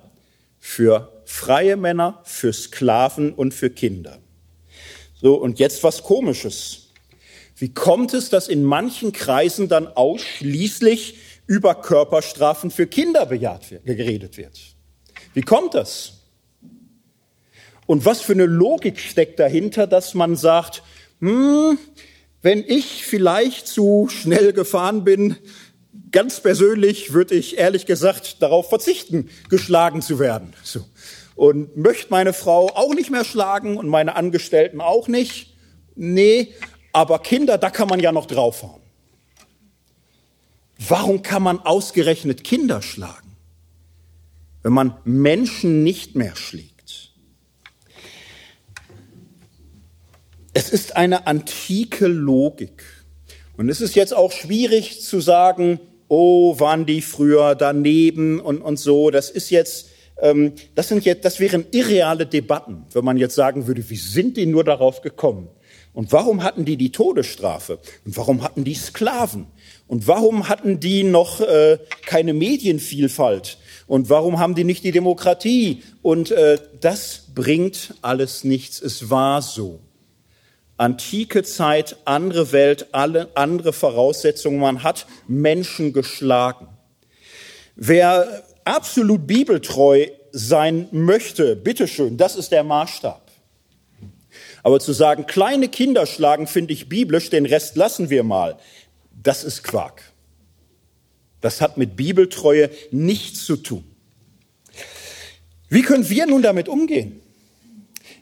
für 0.59 1.21
freie 1.25 1.77
Männer, 1.77 2.21
für 2.23 2.53
Sklaven 2.53 3.33
und 3.33 3.53
für 3.53 3.69
Kinder. 3.69 4.19
So, 5.21 5.35
und 5.35 5.59
jetzt 5.59 5.83
was 5.83 6.03
Komisches. 6.03 6.89
Wie 7.55 7.73
kommt 7.73 8.13
es, 8.13 8.29
dass 8.29 8.47
in 8.47 8.63
manchen 8.63 9.11
Kreisen 9.11 9.69
dann 9.69 9.87
ausschließlich 9.87 11.17
über 11.45 11.75
Körperstrafen 11.75 12.71
für 12.71 12.87
Kinder 12.87 13.27
bejaht 13.27 13.69
geredet 13.85 14.37
wird? 14.37 14.59
Wie 15.33 15.41
kommt 15.41 15.75
das? 15.75 16.21
Und 17.85 18.05
was 18.05 18.21
für 18.21 18.33
eine 18.33 18.45
Logik 18.45 18.99
steckt 18.99 19.39
dahinter, 19.39 19.85
dass 19.85 20.13
man 20.13 20.35
sagt, 20.35 20.81
hm, 21.19 21.77
wenn 22.41 22.63
ich 22.65 23.05
vielleicht 23.05 23.67
zu 23.67 24.07
schnell 24.09 24.53
gefahren 24.53 25.03
bin, 25.03 25.35
ganz 26.12 26.39
persönlich 26.41 27.13
würde 27.13 27.36
ich 27.36 27.58
ehrlich 27.58 27.86
gesagt 27.86 28.41
darauf 28.41 28.69
verzichten, 28.69 29.30
geschlagen 29.50 30.02
zu 30.02 30.19
werden. 30.19 30.54
So. 30.63 30.86
Und 31.36 31.78
möchte 31.78 32.08
meine 32.10 32.34
Frau 32.34 32.67
auch 32.67 32.93
nicht 32.93 33.10
mehr 33.10 33.26
schlagen 33.26 33.78
und 33.78 33.88
meine 33.88 34.15
Angestellten 34.15 34.82
auch 34.82 35.08
nicht. 35.08 35.54
Nee, 35.95 36.54
aber 36.93 37.19
Kinder, 37.19 37.58
da 37.58 37.69
kann 37.69 37.88
man 37.88 38.00
ja 38.00 38.12
noch 38.12 38.26
draufhauen. 38.26 38.82
Warum 40.78 41.21
kann 41.21 41.43
man 41.43 41.60
ausgerechnet 41.60 42.43
Kinder 42.43 42.82
schlagen, 42.82 43.38
wenn 44.63 44.74
man 44.74 44.97
Menschen 45.04 45.84
nicht 45.84 46.15
mehr 46.15 46.36
schlägt? 46.36 47.12
Es 50.54 50.69
ist 50.69 50.95
eine 50.95 51.28
antike 51.28 52.08
Logik. 52.08 52.84
Und 53.58 53.69
es 53.69 53.80
ist 53.80 53.95
jetzt 53.95 54.13
auch 54.13 54.32
schwierig 54.32 55.02
zu 55.02 55.21
sagen, 55.21 55.80
oh, 56.12 56.60
waren 56.60 56.86
die 56.86 57.02
früher 57.02 57.56
daneben 57.56 58.41
und, 58.41 58.62
und 58.62 58.78
so. 58.78 59.12
Das 59.12 59.30
ist 59.30 59.50
jetzt, 59.50 59.88
ähm, 60.21 60.52
das 60.76 60.89
sind 60.89 61.06
jetzt, 61.06 61.24
das 61.24 61.39
wären 61.39 61.65
irreale 61.71 62.26
Debatten, 62.26 62.84
wenn 62.91 63.06
man 63.06 63.15
jetzt 63.15 63.34
sagen 63.34 63.65
würde, 63.65 63.89
wie 63.89 63.95
sind 63.95 64.36
die 64.36 64.45
nur 64.45 64.65
darauf 64.65 65.02
gekommen? 65.02 65.47
Und 65.93 66.12
warum 66.12 66.43
hatten 66.43 66.65
die 66.65 66.76
die 66.76 66.91
Todesstrafe? 66.91 67.80
Und 68.06 68.17
warum 68.17 68.43
hatten 68.43 68.65
die 68.65 68.76
Sklaven? 68.76 69.47
Und 69.88 70.08
warum 70.08 70.50
hatten 70.50 70.82
die 70.82 71.04
noch 71.04 71.39
äh, 71.39 71.78
keine 72.06 72.34
Medienvielfalt? 72.34 73.58
Und 73.88 74.10
warum 74.10 74.38
haben 74.38 74.56
die 74.56 74.65
nicht 74.65 74.84
die 74.84 74.91
Demokratie? 74.91 75.82
Und 76.02 76.32
äh, 76.32 76.58
das 76.82 77.28
bringt 77.34 77.93
alles 78.02 78.43
nichts. 78.43 78.82
Es 78.82 79.10
war 79.10 79.41
so 79.41 79.80
antike 80.82 81.44
Zeit, 81.44 81.96
andere 82.06 82.52
Welt, 82.52 82.88
alle 82.91 83.30
andere 83.36 83.72
Voraussetzungen. 83.72 84.60
Man 84.60 84.82
hat 84.82 85.06
Menschen 85.28 85.94
geschlagen. 85.94 86.67
Wer 87.76 88.44
absolut 88.65 89.28
bibeltreu 89.28 90.08
sein 90.32 90.88
möchte, 90.91 91.56
bitteschön, 91.56 92.17
das 92.17 92.36
ist 92.36 92.52
der 92.52 92.63
Maßstab. 92.63 93.22
Aber 94.63 94.80
zu 94.80 94.94
sagen, 94.94 95.28
kleine 95.28 95.70
Kinder 95.70 96.06
schlagen, 96.06 96.48
finde 96.48 96.74
ich 96.74 96.89
biblisch, 96.89 97.30
den 97.30 97.46
Rest 97.46 97.76
lassen 97.76 98.10
wir 98.10 98.24
mal, 98.24 98.58
das 99.12 99.44
ist 99.44 99.63
Quark. 99.63 100.02
Das 101.41 101.62
hat 101.62 101.78
mit 101.78 101.96
Bibeltreue 101.96 102.70
nichts 102.91 103.46
zu 103.46 103.56
tun. 103.56 103.84
Wie 105.70 105.82
können 105.84 106.10
wir 106.10 106.26
nun 106.26 106.41
damit 106.41 106.67
umgehen? 106.67 107.22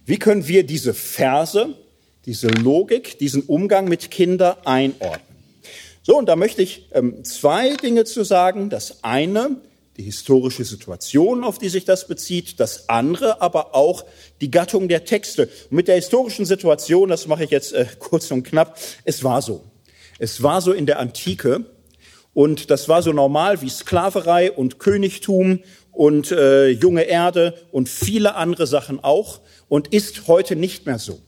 Wie 0.05 0.17
können 0.17 0.47
wir 0.47 0.65
diese 0.65 0.93
Verse, 0.93 1.75
diese 2.29 2.47
Logik, 2.49 3.17
diesen 3.17 3.41
Umgang 3.41 3.87
mit 3.87 4.11
Kindern 4.11 4.55
einordnen. 4.63 5.35
So, 6.03 6.15
und 6.15 6.27
da 6.27 6.35
möchte 6.35 6.61
ich 6.61 6.85
ähm, 6.91 7.23
zwei 7.23 7.75
Dinge 7.75 8.05
zu 8.05 8.23
sagen. 8.23 8.69
Das 8.69 9.03
eine, 9.03 9.55
die 9.97 10.03
historische 10.03 10.63
Situation, 10.63 11.43
auf 11.43 11.57
die 11.57 11.69
sich 11.69 11.85
das 11.85 12.07
bezieht. 12.07 12.59
Das 12.59 12.87
andere, 12.87 13.41
aber 13.41 13.73
auch 13.73 14.05
die 14.41 14.51
Gattung 14.51 14.89
der 14.89 15.05
Texte. 15.05 15.49
Und 15.71 15.77
mit 15.77 15.87
der 15.87 15.95
historischen 15.95 16.45
Situation, 16.45 17.09
das 17.09 17.25
mache 17.25 17.45
ich 17.45 17.49
jetzt 17.49 17.73
äh, 17.73 17.87
kurz 17.97 18.29
und 18.29 18.43
knapp, 18.43 18.77
es 19.05 19.23
war 19.23 19.41
so. 19.41 19.63
Es 20.19 20.43
war 20.43 20.61
so 20.61 20.71
in 20.71 20.85
der 20.85 20.99
Antike 20.99 21.65
und 22.35 22.69
das 22.69 22.87
war 22.87 23.01
so 23.01 23.11
normal 23.11 23.63
wie 23.63 23.69
Sklaverei 23.69 24.51
und 24.51 24.77
Königtum 24.77 25.63
und 25.93 26.31
äh, 26.31 26.67
junge 26.67 27.05
Erde 27.05 27.55
und 27.71 27.89
viele 27.89 28.35
andere 28.35 28.67
Sachen 28.67 29.03
auch 29.03 29.39
und 29.67 29.87
ist 29.87 30.27
heute 30.27 30.55
nicht 30.55 30.85
mehr 30.85 30.99
so. 30.99 31.19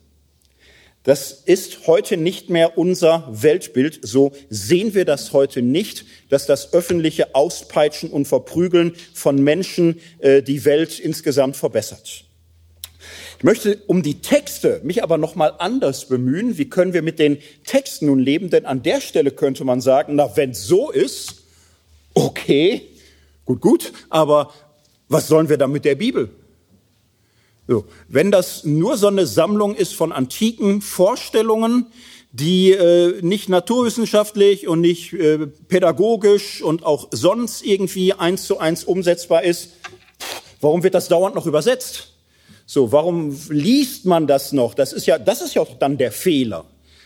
Das 1.03 1.31
ist 1.31 1.87
heute 1.87 2.15
nicht 2.15 2.49
mehr 2.51 2.77
unser 2.77 3.27
Weltbild. 3.31 3.99
So 4.03 4.33
sehen 4.49 4.93
wir 4.93 5.03
das 5.03 5.33
heute 5.33 5.63
nicht, 5.63 6.05
dass 6.29 6.45
das 6.45 6.73
öffentliche 6.73 7.33
Auspeitschen 7.33 8.11
und 8.11 8.27
Verprügeln 8.27 8.93
von 9.13 9.43
Menschen 9.43 9.99
äh, 10.19 10.43
die 10.43 10.63
Welt 10.63 10.99
insgesamt 10.99 11.55
verbessert. 11.55 12.25
Ich 13.39 13.43
möchte 13.43 13.81
um 13.87 14.03
die 14.03 14.21
Texte 14.21 14.79
mich 14.83 15.01
aber 15.01 15.17
noch 15.17 15.33
mal 15.33 15.55
anders 15.57 16.07
bemühen. 16.07 16.59
Wie 16.59 16.69
können 16.69 16.93
wir 16.93 17.01
mit 17.01 17.17
den 17.17 17.39
Texten 17.65 18.05
nun 18.05 18.19
leben? 18.19 18.51
Denn 18.51 18.67
an 18.67 18.83
der 18.83 19.01
Stelle 19.01 19.31
könnte 19.31 19.63
man 19.63 19.81
sagen, 19.81 20.13
na, 20.15 20.37
wenn 20.37 20.53
so 20.53 20.91
ist, 20.91 21.41
okay, 22.13 22.83
gut, 23.45 23.61
gut, 23.61 23.93
aber 24.11 24.53
was 25.09 25.27
sollen 25.27 25.49
wir 25.49 25.57
dann 25.57 25.71
mit 25.71 25.85
der 25.85 25.95
Bibel? 25.95 26.29
So, 27.67 27.86
wenn 28.08 28.32
das 28.32 28.63
nur 28.63 28.97
so 28.97 29.08
eine 29.08 29.28
Sammlung 29.28 29.76
ist 29.76 29.93
von 29.93 30.12
antiken 30.12 30.82
Vorstellungen, 30.82 31.88
die 32.32 32.71
äh, 32.71 33.21
nicht 33.21 33.50
naturwissenschaftlich 33.50 34.67
und 34.67 34.82
nicht 34.82 35.13
äh, 35.13 35.47
pädagogisch 35.47 36.62
und 36.62 36.86
auch 36.86 37.10
sonst 37.12 37.63
irgendwie 37.63 38.13
eins 38.13 38.43
zu 38.43 38.58
eins 38.58 38.84
umsetzbar 38.84 39.43
ist, 39.43 39.71
warum 40.62 40.84
wird 40.84 40.93
das 40.93 41.08
dauernd 41.08 41.36
noch 41.36 41.45
übersetzt? 41.45 42.13
So, 42.65 42.93
warum 42.93 43.38
liest 43.50 44.06
man 44.06 44.28
das 44.28 44.54
noch? 44.54 44.74
Das 44.74 44.93
ist 44.93 45.06
ja, 45.06 45.19
das 45.19 45.41
ist 45.41 45.56
ja 45.56 45.62
auch 45.62 45.78
dann 45.78 45.97
der 45.97 46.13
Fehler, 46.13 46.65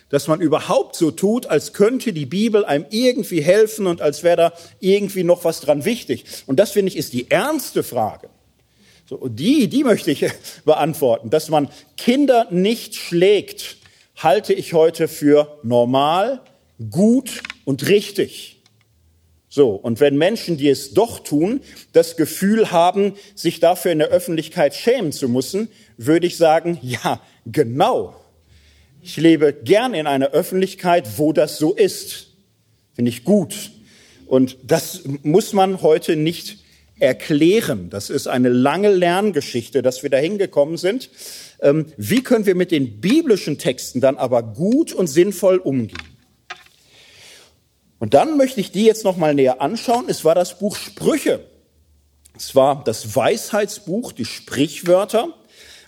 dass 0.10 0.28
man 0.28 0.40
überhaupt 0.40 0.96
so 0.96 1.10
tut, 1.10 1.48
als 1.48 1.74
könnte 1.74 2.14
die 2.14 2.28
Bibel 2.28 2.64
einem 2.64 2.86
irgendwie 2.92 3.42
helfen 3.42 3.88
und 3.88 4.00
als 4.00 4.22
wäre 4.22 4.38
da 4.38 4.54
irgendwie 4.80 5.24
noch 5.24 5.44
was 5.44 5.62
dran 5.62 5.84
wichtig. 5.84 6.26
Und 6.46 6.60
das 6.60 6.72
finde 6.72 6.92
ich 6.92 6.98
ist 6.98 7.14
die 7.14 7.32
ernste 7.32 7.82
Frage. 7.82 8.30
So, 9.08 9.28
die, 9.28 9.68
die 9.68 9.84
möchte 9.84 10.12
ich 10.12 10.26
beantworten, 10.66 11.30
dass 11.30 11.50
man 11.50 11.70
Kinder 11.98 12.48
nicht 12.52 12.96
schlägt 12.96 13.78
halte 14.16 14.54
ich 14.54 14.74
heute 14.74 15.08
für 15.08 15.60
normal, 15.64 16.42
gut 16.90 17.44
und 17.66 17.88
richtig. 17.88 18.62
So, 19.50 19.72
und 19.72 20.00
wenn 20.00 20.18
Menschen, 20.18 20.58
die 20.58 20.70
es 20.70 20.94
doch 20.94 21.20
tun, 21.20 21.62
das 21.94 22.18
Gefühl 22.18 22.72
haben, 22.72 23.14
sich 23.36 23.60
dafür 23.60 23.92
in 23.92 24.00
der 24.00 24.10
Öffentlichkeit 24.10 24.76
schämen 24.76 25.12
zu 25.12 25.30
müssen, 25.30 25.70
würde 25.98 26.28
ich 26.28 26.36
sagen, 26.38 26.78
ja, 26.82 27.22
genau. 27.46 28.16
Ich 29.02 29.18
lebe 29.18 29.54
gern 29.54 29.94
in 29.94 30.08
einer 30.08 30.32
Öffentlichkeit, 30.32 31.18
wo 31.18 31.32
das 31.32 31.58
so 31.58 31.74
ist. 31.74 32.32
Finde 32.94 33.10
ich 33.10 33.24
gut. 33.24 33.72
Und 34.26 34.58
das 34.64 35.04
muss 35.24 35.54
man 35.54 35.82
heute 35.82 36.16
nicht 36.16 36.65
erklären. 37.00 37.90
Das 37.90 38.10
ist 38.10 38.28
eine 38.28 38.50
lange 38.50 38.90
Lerngeschichte, 38.90 39.82
dass 39.82 40.04
wir 40.04 40.10
da 40.10 40.18
hingekommen 40.18 40.78
sind. 40.78 41.10
Ähm, 41.62 41.88
wie 41.98 42.24
können 42.24 42.46
wir 42.46 42.56
mit 42.56 42.72
den 42.72 43.02
biblischen 43.02 43.58
Texten 43.58 44.02
dann 44.02 44.18
aber 44.18 44.44
gut 44.44 44.94
und 44.94 45.08
sinnvoll 45.08 45.58
umgehen? 45.58 46.16
Und 48.00 48.14
dann 48.14 48.38
möchte 48.38 48.62
ich 48.62 48.72
die 48.72 48.86
jetzt 48.86 49.04
noch 49.04 49.18
mal 49.18 49.34
näher 49.34 49.62
anschauen. 49.62 50.06
Es 50.08 50.24
war 50.26 50.36
das 50.36 50.60
Buch 50.60 50.76
Sprüche. 50.76 51.40
Es 52.38 52.54
war 52.56 52.84
das 52.84 53.16
Weisheitsbuch, 53.16 54.12
die 54.12 54.26
Sprichwörter, 54.26 55.30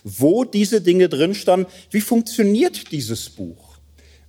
wo 0.02 0.44
diese 0.44 0.80
Dinge 0.80 1.08
drin 1.08 1.34
standen. 1.34 1.70
Wie 1.90 2.00
funktioniert 2.00 2.90
dieses 2.92 3.28
Buch? 3.30 3.76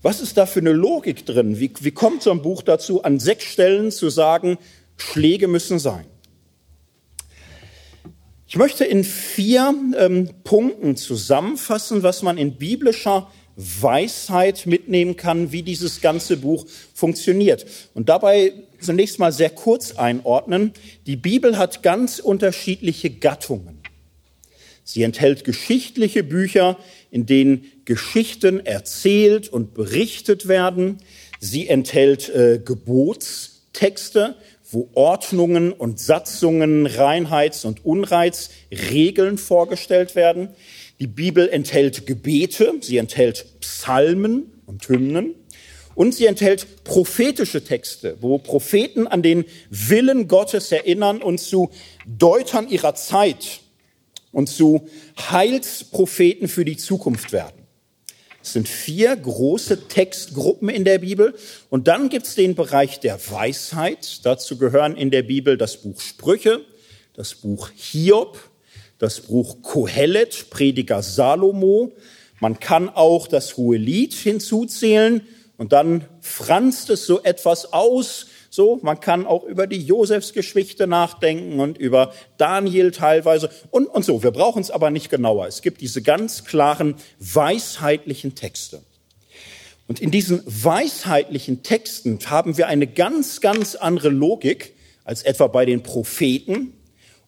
Was 0.02 0.22
ist 0.22 0.38
da 0.38 0.46
für 0.46 0.60
eine 0.60 0.72
Logik 0.72 1.26
drin? 1.26 1.60
Wie, 1.60 1.72
wie 1.80 1.92
kommt 1.92 2.24
so 2.24 2.32
ein 2.32 2.42
Buch 2.42 2.62
dazu, 2.62 3.04
an 3.04 3.20
sechs 3.20 3.46
Stellen 3.46 3.92
zu 3.92 4.10
sagen, 4.10 4.58
Schläge 4.98 5.48
müssen 5.48 5.80
sein? 5.80 6.06
Ich 8.50 8.56
möchte 8.56 8.84
in 8.84 9.04
vier 9.04 9.76
ähm, 9.96 10.28
Punkten 10.44 10.96
zusammenfassen, 10.96 12.02
was 12.02 12.24
man 12.24 12.40
in 12.40 12.58
biblischer 12.58 13.32
Weisheit 13.56 14.66
mitnehmen 14.66 15.16
kann, 15.18 15.52
wie 15.52 15.62
dieses 15.62 16.02
ganze 16.02 16.36
Buch 16.36 16.66
funktioniert. 16.96 17.68
Und 17.94 18.10
dabei 18.10 18.54
zunächst 18.82 19.20
mal 19.20 19.32
sehr 19.32 19.52
kurz 19.52 19.92
einordnen. 19.98 20.74
Die 21.06 21.16
Bibel 21.16 21.60
hat 21.60 21.84
ganz 21.84 22.18
unterschiedliche 22.18 23.12
Gattungen. 23.12 23.84
Sie 24.84 25.04
enthält 25.04 25.44
geschichtliche 25.44 26.24
Bücher, 26.24 26.80
in 27.12 27.28
denen 27.28 27.66
Geschichten 27.86 28.66
erzählt 28.66 29.48
und 29.48 29.76
berichtet 29.76 30.48
werden. 30.48 30.98
Sie 31.40 31.68
enthält 31.68 32.30
äh, 32.30 32.60
Gebotstexte, 32.66 34.38
wo 34.72 34.90
Ordnungen 34.94 35.72
und 35.72 36.00
Satzungen, 36.00 36.86
Reinheits- 36.86 37.66
und 37.66 37.86
Unreitsregeln 37.86 39.38
vorgestellt 39.38 40.16
werden. 40.16 40.50
Die 41.00 41.08
Bibel 41.08 41.50
enthält 41.50 42.06
Gebete, 42.06 42.74
sie 42.82 42.98
enthält 42.98 43.60
Psalmen 43.62 44.62
und 44.66 44.88
Hymnen 44.88 45.34
und 45.96 46.14
sie 46.14 46.28
enthält 46.28 46.84
prophetische 46.84 47.64
Texte, 47.64 48.18
wo 48.22 48.38
Propheten 48.38 49.08
an 49.08 49.22
den 49.22 49.46
Willen 49.70 50.28
Gottes 50.28 50.72
erinnern 50.72 51.22
und 51.22 51.40
zu 51.40 51.72
Deutern 52.06 52.70
ihrer 52.70 52.96
Zeit 52.96 53.62
und 54.32 54.50
zu 54.50 54.88
Heilspropheten 55.18 56.48
für 56.48 56.64
die 56.64 56.78
Zukunft 56.78 57.32
werden. 57.32 57.59
Es 58.50 58.54
sind 58.54 58.68
vier 58.68 59.16
große 59.16 59.90
Textgruppen 59.90 60.70
in 60.70 60.84
der 60.84 60.98
Bibel. 60.98 61.36
Und 61.70 61.88
dann 61.88 62.10
gibt 62.10 62.26
es 62.26 62.34
den 62.34 62.56
Bereich 62.56 63.00
der 63.00 63.20
Weisheit. 63.30 64.22
Dazu 64.24 64.58
gehören 64.58 64.98
in 64.98 65.12
der 65.12 65.22
Bibel 65.22 65.56
das 65.56 65.78
Buch 65.78 66.02
Sprüche, 66.02 66.62
das 67.14 67.36
Buch 67.36 67.70
Hiob, 67.76 68.40
das 68.98 69.20
Buch 69.20 69.62
Kohelet, 69.62 70.50
Prediger 70.50 71.04
Salomo. 71.04 71.92
Man 72.40 72.60
kann 72.60 72.90
auch 72.90 73.28
das 73.28 73.56
Hohe 73.56 73.78
Lied 73.78 74.16
hinzuzählen. 74.16 75.22
Und 75.58 75.72
dann 75.72 76.06
franzt 76.20 76.90
es 76.90 77.06
so 77.06 77.22
etwas 77.22 77.72
aus 77.72 78.29
so, 78.60 78.78
man 78.82 79.00
kann 79.00 79.26
auch 79.26 79.46
über 79.46 79.68
die 79.68 79.82
Josefsgeschichte 79.82 80.86
nachdenken 80.86 81.62
und 81.62 81.78
über 81.78 82.12
Daniel 82.38 82.92
teilweise 82.92 83.50
und, 83.72 83.88
und 83.88 84.04
so. 84.04 84.22
Wir 84.22 84.32
brauchen 84.32 84.62
es 84.62 84.70
aber 84.70 84.92
nicht 84.92 85.10
genauer. 85.10 85.48
Es 85.48 85.62
gibt 85.62 85.80
diese 85.80 86.02
ganz 86.02 86.44
klaren 86.44 86.96
weisheitlichen 87.20 88.36
Texte. 88.36 88.82
Und 89.88 90.02
in 90.02 90.12
diesen 90.12 90.44
weisheitlichen 90.46 91.64
Texten 91.64 92.20
haben 92.26 92.58
wir 92.58 92.68
eine 92.68 92.86
ganz, 92.86 93.40
ganz 93.40 93.76
andere 93.76 94.10
Logik 94.10 94.74
als 95.06 95.24
etwa 95.24 95.48
bei 95.48 95.64
den 95.64 95.82
Propheten 95.82 96.74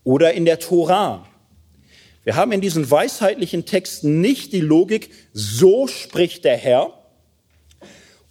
oder 0.04 0.34
in 0.34 0.44
der 0.44 0.60
Tora. 0.60 1.26
Wir 2.26 2.36
haben 2.36 2.52
in 2.52 2.60
diesen 2.60 2.92
weisheitlichen 2.92 3.66
Texten 3.66 4.20
nicht 4.20 4.52
die 4.52 4.60
Logik, 4.60 5.12
so 5.32 5.88
spricht 5.88 6.44
der 6.44 6.58
Herr, 6.58 7.01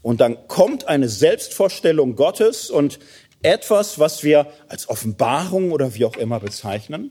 und 0.03 0.21
dann 0.21 0.49
kommt 0.49 0.89
eine 0.89 1.09
Selbstvorstellung 1.09 2.17
Gottes 2.17 2.71
und 2.71 2.99
etwas, 3.43 3.99
was 3.99 4.23
wir 4.23 4.47
als 4.69 4.89
Offenbarung 4.89 5.73
oder 5.73 5.95
wie 5.95 6.05
auch 6.05 6.17
immer 6.17 6.41
bezeichnen, 6.41 7.11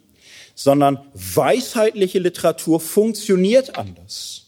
sondern 0.55 0.99
weisheitliche 1.13 2.19
Literatur 2.19 2.79
funktioniert 2.79 3.77
anders. 3.77 4.45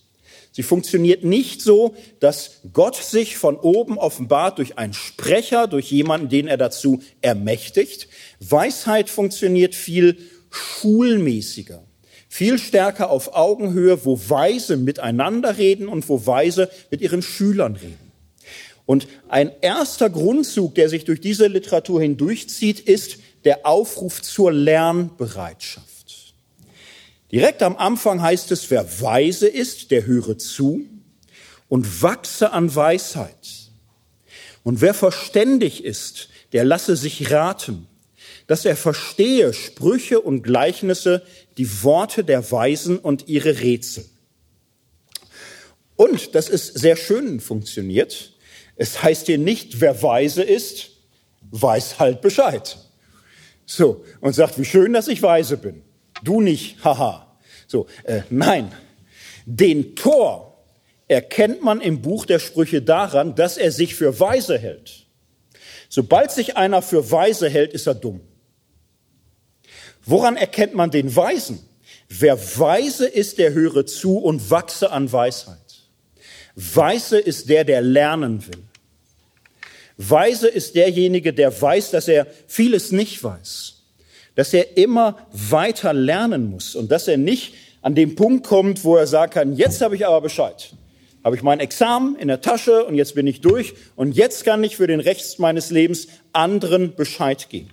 Sie 0.54 0.64
funktioniert 0.64 1.24
nicht 1.24 1.62
so, 1.62 1.96
dass 2.20 2.60
Gott 2.74 2.98
sich 2.98 3.38
von 3.38 3.56
oben 3.56 3.98
offenbart 3.98 4.58
durch 4.58 4.78
einen 4.78 4.94
Sprecher, 4.94 5.68
durch 5.68 5.90
jemanden, 5.92 6.28
den 6.28 6.48
er 6.48 6.58
dazu 6.58 7.02
ermächtigt. 7.22 8.10
Weisheit 8.42 9.10
funktioniert 9.10 9.76
viel 9.76 10.18
schulmäßiger, 10.50 11.84
viel 12.28 12.60
stärker 12.60 13.10
auf 13.10 13.34
Augenhöhe, 13.34 14.04
wo 14.04 14.20
Weise 14.28 14.76
miteinander 14.76 15.58
reden 15.58 15.88
und 15.88 16.10
wo 16.10 16.26
Weise 16.26 16.70
mit 16.90 17.00
ihren 17.00 17.22
Schülern 17.22 17.78
reden. 17.78 18.11
Und 18.92 19.08
ein 19.30 19.54
erster 19.62 20.10
Grundzug, 20.10 20.76
der 20.76 20.90
sich 20.90 21.06
durch 21.06 21.22
diese 21.22 21.48
Literatur 21.48 22.02
hindurchzieht, 22.02 22.82
ist 22.82 23.20
der 23.46 23.66
Aufruf 23.66 24.22
zur 24.22 24.52
Lernbereitschaft. 24.52 26.34
Direkt 27.32 27.64
am 27.64 27.78
Anfang 27.78 28.22
heißt 28.22 28.52
es, 28.52 28.70
wer 28.70 28.86
weise 29.00 29.48
ist, 29.48 29.92
der 29.92 30.06
höre 30.06 30.38
zu 30.38 30.82
und 31.70 32.02
wachse 32.02 32.52
an 32.52 32.76
Weisheit. 32.76 33.72
Und 34.64 34.82
wer 34.82 34.94
verständig 34.94 35.86
ist, 35.86 36.28
der 36.52 36.66
lasse 36.66 36.98
sich 36.98 37.32
raten, 37.32 37.88
dass 38.48 38.66
er 38.66 38.76
verstehe 38.76 39.54
Sprüche 39.54 40.20
und 40.20 40.44
Gleichnisse, 40.44 41.24
die 41.58 41.82
Worte 41.84 42.26
der 42.26 42.52
Weisen 42.52 42.98
und 42.98 43.30
ihre 43.30 43.62
Rätsel. 43.62 44.04
Und 45.96 46.36
das 46.36 46.50
ist 46.50 46.78
sehr 46.78 46.98
schön 46.98 47.40
funktioniert, 47.40 48.34
es 48.76 49.02
heißt 49.02 49.28
hier 49.28 49.38
nicht, 49.38 49.80
wer 49.82 50.02
weise 50.02 50.44
ist, 50.44 50.92
weiß 51.52 52.00
halt 52.00 52.22
Bescheid. 52.22 52.78
So, 53.66 54.04
und 54.20 54.34
sagt, 54.34 54.60
wie 54.60 54.66
schön, 54.66 54.94
dass 54.94 55.08
ich 55.08 55.22
weise 55.22 55.58
bin. 55.58 55.82
Du 56.24 56.42
nicht, 56.42 56.84
haha. 56.84 57.38
So, 57.68 57.88
äh, 58.04 58.22
nein. 58.30 58.72
Den 59.46 59.96
Tor 59.96 60.66
erkennt 61.08 61.64
man 61.64 61.82
im 61.82 62.02
Buch 62.02 62.26
der 62.26 62.40
Sprüche 62.40 62.82
daran, 62.82 63.36
dass 63.36 63.58
er 63.58 63.72
sich 63.72 63.96
für 63.96 64.20
weise 64.20 64.58
hält. 64.58 65.06
Sobald 65.90 66.32
sich 66.32 66.58
einer 66.58 66.82
für 66.82 67.12
weise 67.12 67.50
hält, 67.50 67.74
ist 67.74 67.88
er 67.88 67.96
dumm. 67.96 68.22
Woran 70.06 70.38
erkennt 70.38 70.74
man 70.74 70.90
den 70.90 71.14
Weisen? 71.16 71.60
Wer 72.08 72.38
weise 72.58 73.08
ist, 73.08 73.38
der 73.38 73.54
höre 73.54 73.86
zu 73.86 74.18
und 74.18 74.50
wachse 74.50 74.92
an 74.92 75.12
Weisheit. 75.12 75.61
Weise 76.74 77.18
ist 77.18 77.50
der, 77.50 77.64
der 77.64 77.82
lernen 77.82 78.46
will. 78.46 78.64
Weise 79.98 80.48
ist 80.48 80.76
derjenige, 80.76 81.34
der 81.34 81.60
weiß, 81.60 81.92
dass 81.92 82.08
er 82.08 82.28
vieles 82.48 82.92
nicht 82.92 83.24
weiß, 83.24 83.82
dass 84.36 84.54
er 84.54 84.78
immer 84.78 85.28
weiter 85.32 85.94
lernen 85.94 86.50
muss 86.50 86.76
und 86.76 86.92
dass 86.92 87.08
er 87.08 87.18
nicht 87.18 87.54
an 87.82 87.96
den 87.96 88.16
Punkt 88.16 88.46
kommt, 88.46 88.84
wo 88.84 88.96
er 88.96 89.08
sagen 89.08 89.32
kann, 89.32 89.56
jetzt 89.56 89.82
habe 89.82 89.96
ich 89.96 90.06
aber 90.06 90.22
Bescheid. 90.22 90.74
Habe 91.24 91.36
ich 91.36 91.44
mein 91.44 91.60
Examen 91.60 92.16
in 92.16 92.28
der 92.28 92.42
Tasche 92.42 92.86
und 92.86 92.96
jetzt 92.96 93.16
bin 93.16 93.28
ich 93.28 93.42
durch 93.42 93.74
und 93.96 94.16
jetzt 94.16 94.44
kann 94.44 94.64
ich 94.64 94.78
für 94.78 94.88
den 94.88 95.00
Rest 95.00 95.40
meines 95.40 95.70
Lebens 95.72 96.08
anderen 96.34 96.96
Bescheid 96.96 97.50
geben. 97.50 97.70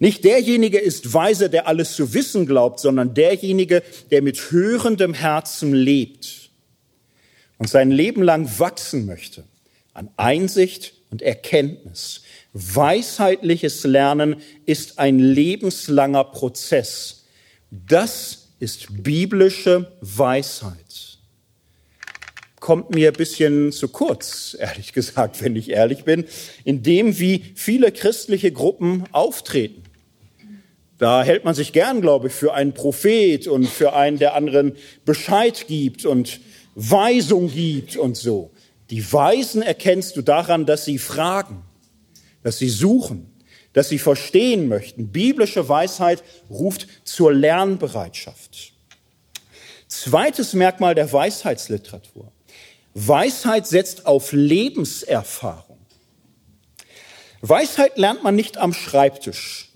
Nicht 0.00 0.24
derjenige 0.24 0.78
ist 0.78 1.12
weise, 1.12 1.50
der 1.50 1.66
alles 1.66 1.94
zu 1.94 2.14
wissen 2.14 2.46
glaubt, 2.46 2.78
sondern 2.78 3.14
derjenige, 3.14 3.82
der 4.12 4.22
mit 4.22 4.52
hörendem 4.52 5.14
Herzen 5.14 5.72
lebt 5.72 6.47
und 7.58 7.68
sein 7.68 7.90
Leben 7.90 8.22
lang 8.22 8.48
wachsen 8.58 9.06
möchte 9.06 9.44
an 9.92 10.10
Einsicht 10.16 10.94
und 11.10 11.22
Erkenntnis. 11.22 12.22
Weisheitliches 12.52 13.84
Lernen 13.84 14.36
ist 14.64 14.98
ein 14.98 15.18
lebenslanger 15.18 16.24
Prozess. 16.24 17.26
Das 17.70 18.48
ist 18.60 19.02
biblische 19.02 19.92
Weisheit. 20.00 21.18
Kommt 22.60 22.90
mir 22.90 23.08
ein 23.08 23.14
bisschen 23.14 23.72
zu 23.72 23.88
kurz, 23.88 24.56
ehrlich 24.58 24.92
gesagt, 24.92 25.42
wenn 25.42 25.56
ich 25.56 25.70
ehrlich 25.70 26.04
bin, 26.04 26.24
in 26.64 26.82
dem, 26.82 27.18
wie 27.18 27.44
viele 27.54 27.92
christliche 27.92 28.52
Gruppen 28.52 29.04
auftreten. 29.12 29.82
Da 30.98 31.22
hält 31.22 31.44
man 31.44 31.54
sich 31.54 31.72
gern, 31.72 32.00
glaube 32.00 32.26
ich, 32.26 32.32
für 32.34 32.54
einen 32.54 32.74
Prophet 32.74 33.46
und 33.46 33.66
für 33.68 33.94
einen, 33.94 34.18
der 34.18 34.34
anderen 34.34 34.76
Bescheid 35.04 35.66
gibt 35.68 36.04
und 36.04 36.40
Weisung 36.80 37.52
gibt 37.52 37.96
und 37.96 38.16
so. 38.16 38.52
Die 38.90 39.12
Weisen 39.12 39.62
erkennst 39.62 40.16
du 40.16 40.22
daran, 40.22 40.64
dass 40.64 40.84
sie 40.84 40.98
fragen, 40.98 41.64
dass 42.44 42.58
sie 42.58 42.68
suchen, 42.68 43.34
dass 43.72 43.88
sie 43.88 43.98
verstehen 43.98 44.68
möchten. 44.68 45.08
Biblische 45.08 45.68
Weisheit 45.68 46.22
ruft 46.48 46.86
zur 47.02 47.32
Lernbereitschaft. 47.32 48.72
Zweites 49.88 50.52
Merkmal 50.52 50.94
der 50.94 51.12
Weisheitsliteratur. 51.12 52.30
Weisheit 52.94 53.66
setzt 53.66 54.06
auf 54.06 54.30
Lebenserfahrung. 54.32 55.78
Weisheit 57.40 57.98
lernt 57.98 58.22
man 58.22 58.36
nicht 58.36 58.56
am 58.56 58.72
Schreibtisch 58.72 59.67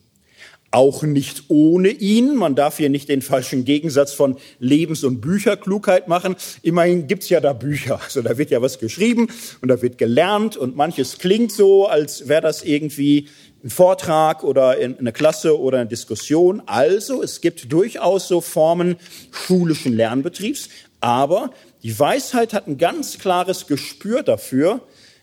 auch 0.72 1.02
nicht 1.02 1.44
ohne 1.48 1.90
ihn. 1.90 2.34
Man 2.34 2.54
darf 2.54 2.78
hier 2.78 2.88
nicht 2.88 3.08
den 3.08 3.22
falschen 3.22 3.64
Gegensatz 3.64 4.12
von 4.12 4.36
Lebens- 4.58 5.04
und 5.04 5.20
Bücherklugheit 5.20 6.08
machen. 6.08 6.34
Immerhin 6.62 7.06
gibt's 7.06 7.28
ja 7.28 7.40
da 7.40 7.52
Bücher. 7.52 8.00
Also 8.02 8.22
da 8.22 8.38
wird 8.38 8.50
ja 8.50 8.62
was 8.62 8.78
geschrieben 8.78 9.28
und 9.60 9.68
da 9.68 9.80
wird 9.82 9.98
gelernt 9.98 10.56
und 10.56 10.74
manches 10.74 11.18
klingt 11.18 11.52
so, 11.52 11.86
als 11.86 12.26
wäre 12.26 12.40
das 12.40 12.64
irgendwie 12.64 13.28
ein 13.62 13.70
Vortrag 13.70 14.42
oder 14.42 14.78
in 14.78 14.98
eine 14.98 15.12
Klasse 15.12 15.60
oder 15.60 15.78
eine 15.78 15.88
Diskussion. 15.88 16.62
Also 16.66 17.22
es 17.22 17.40
gibt 17.40 17.70
durchaus 17.70 18.26
so 18.26 18.40
Formen 18.40 18.96
schulischen 19.30 19.94
Lernbetriebs, 19.94 20.68
aber 21.00 21.50
die 21.82 21.96
Weisheit 21.98 22.54
hat 22.54 22.66
ein 22.66 22.78
ganz 22.78 23.18
klares 23.18 23.66
Gespür 23.66 24.22
dafür. 24.22 24.80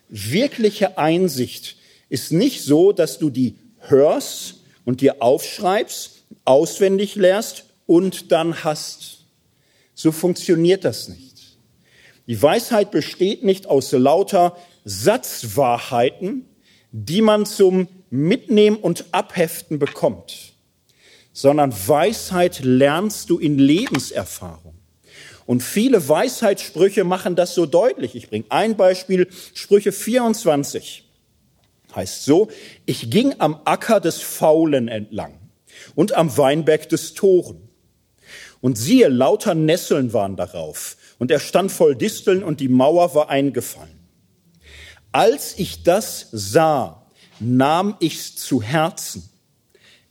Wirkliche 0.10 0.98
Einsicht 0.98 1.76
ist 2.08 2.32
nicht 2.32 2.64
so, 2.64 2.92
dass 2.92 3.18
du 3.20 3.30
die 3.30 3.56
hörst 3.80 4.59
und 4.90 5.02
dir 5.02 5.22
aufschreibst, 5.22 6.24
auswendig 6.46 7.14
lernst 7.14 7.66
und 7.86 8.32
dann 8.32 8.64
hast. 8.64 9.20
So 9.94 10.12
funktioniert 10.12 10.84
das 10.84 11.10
nicht. 11.10 11.60
Die 12.26 12.42
Weisheit 12.42 12.90
besteht 12.90 13.44
nicht 13.44 13.68
aus 13.68 13.92
lauter 13.92 14.58
Satzwahrheiten, 14.86 16.48
die 16.92 17.22
man 17.22 17.46
zum 17.46 17.88
Mitnehmen 18.10 18.78
und 18.78 19.06
Abheften 19.12 19.78
bekommt, 19.78 20.54
sondern 21.34 21.72
Weisheit 21.72 22.62
lernst 22.64 23.30
du 23.30 23.38
in 23.38 23.60
Lebenserfahrung. 23.60 24.74
Und 25.46 25.62
viele 25.62 26.10
Weisheitssprüche 26.10 27.04
machen 27.04 27.36
das 27.36 27.54
so 27.54 27.68
deutlich. 27.68 28.16
Ich 28.16 28.30
bringe 28.30 28.46
ein 28.50 28.76
Beispiel, 28.76 29.28
Sprüche 29.54 29.92
24. 29.92 31.09
Heißt 31.96 32.26
so, 32.26 32.50
ich 32.86 33.10
ging 33.10 33.36
am 33.40 33.62
Acker 33.66 34.00
des 34.00 34.22
Faulen 34.22 34.88
entlang 34.88 35.40
und 35.96 36.14
am 36.14 36.36
Weinberg 36.38 36.88
des 36.90 37.14
Toren. 37.14 37.70
Und 38.62 38.78
siehe, 38.78 39.08
lauter 39.08 39.56
Nesseln 39.56 40.14
waren 40.14 40.36
darauf, 40.36 40.98
und 41.18 41.32
er 41.32 41.40
stand 41.40 41.72
voll 41.72 41.96
Disteln, 41.96 42.44
und 42.44 42.60
die 42.60 42.68
Mauer 42.68 43.16
war 43.16 43.30
eingefallen. 43.30 44.00
Als 45.12 45.58
ich 45.58 45.84
das 45.84 46.28
sah, 46.32 47.06
nahm 47.40 47.96
ich's 48.00 48.36
zu 48.36 48.62
Herzen. 48.62 49.30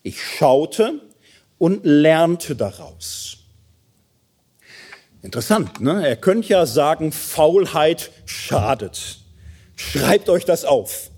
Ich 0.02 0.22
schaute 0.22 1.00
und 1.58 1.84
lernte 1.84 2.56
daraus. 2.56 3.38
Interessant, 5.22 5.80
ne? 5.80 6.06
Er 6.06 6.16
könnte 6.16 6.48
ja 6.48 6.66
sagen, 6.66 7.12
Faulheit 7.12 8.10
schadet. 8.24 9.18
Schreibt 9.76 10.28
euch 10.28 10.44
das 10.44 10.64
auf. 10.64 11.10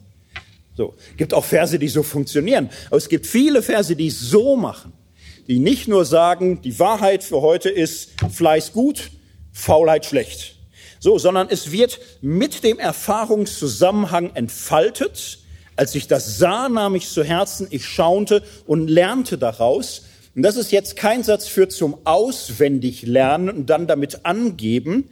So. 0.74 0.94
Gibt 1.16 1.34
auch 1.34 1.44
Verse, 1.44 1.78
die 1.78 1.88
so 1.88 2.02
funktionieren. 2.02 2.70
Aber 2.86 2.96
es 2.96 3.08
gibt 3.08 3.26
viele 3.26 3.62
Verse, 3.62 3.94
die 3.94 4.10
so 4.10 4.56
machen. 4.56 4.92
Die 5.46 5.58
nicht 5.58 5.88
nur 5.88 6.04
sagen, 6.04 6.62
die 6.62 6.78
Wahrheit 6.78 7.24
für 7.24 7.40
heute 7.40 7.70
ist 7.70 8.10
Fleiß 8.30 8.72
gut, 8.72 9.10
Faulheit 9.52 10.06
schlecht. 10.06 10.56
So, 11.00 11.18
sondern 11.18 11.48
es 11.50 11.72
wird 11.72 11.98
mit 12.20 12.62
dem 12.62 12.78
Erfahrungszusammenhang 12.78 14.34
entfaltet. 14.34 15.38
Als 15.76 15.94
ich 15.94 16.06
das 16.06 16.38
sah, 16.38 16.68
nahm 16.68 16.94
ich 16.94 17.08
zu 17.08 17.24
Herzen, 17.24 17.66
ich 17.70 17.86
schaute 17.86 18.42
und 18.66 18.88
lernte 18.88 19.38
daraus. 19.38 20.02
Und 20.36 20.42
das 20.42 20.56
ist 20.56 20.72
jetzt 20.72 20.96
kein 20.96 21.22
Satz 21.22 21.48
für 21.48 21.68
zum 21.68 21.96
auswendig 22.04 23.02
lernen 23.02 23.48
und 23.48 23.70
dann 23.70 23.86
damit 23.86 24.24
angeben. 24.24 25.08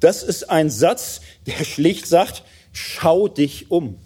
Das 0.00 0.22
ist 0.22 0.48
ein 0.48 0.70
Satz, 0.70 1.20
der 1.46 1.64
schlicht 1.64 2.06
sagt, 2.06 2.44
schau 2.72 3.28
dich 3.28 3.70
um. 3.70 3.98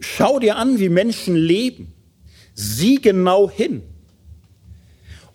Schau 0.00 0.38
dir 0.38 0.56
an, 0.56 0.78
wie 0.78 0.88
Menschen 0.88 1.36
leben. 1.36 1.94
Sieh 2.54 2.96
genau 2.96 3.50
hin. 3.50 3.82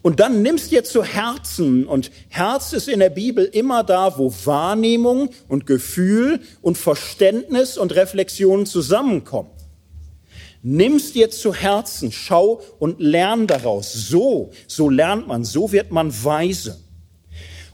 Und 0.02 0.20
dann 0.20 0.44
nimmst 0.44 0.72
dir 0.72 0.84
zu 0.84 1.04
Herzen, 1.04 1.88
und 1.88 2.12
Herz 2.30 2.74
ist 2.74 2.88
in 2.88 3.00
der 3.00 3.10
Bibel 3.10 3.44
immer 3.46 3.84
da, 3.84 4.20
wo 4.20 4.32
Wahrnehmung 4.44 5.30
und 5.48 5.66
Gefühl 5.66 6.42
und 6.62 6.78
Verständnis 6.78 7.76
und 7.76 7.96
Reflexion 7.96 8.68
zusammenkommen. 8.68 9.50
Nimmst 10.62 11.16
dir 11.16 11.32
zu 11.32 11.56
Herzen, 11.56 12.12
schau 12.12 12.62
und 12.78 13.00
lern 13.00 13.48
daraus. 13.48 13.94
So, 13.94 14.52
so 14.68 14.92
lernt 14.92 15.28
man, 15.28 15.44
so 15.44 15.72
wird 15.72 15.92
man 15.92 16.14
weise. 16.24 16.80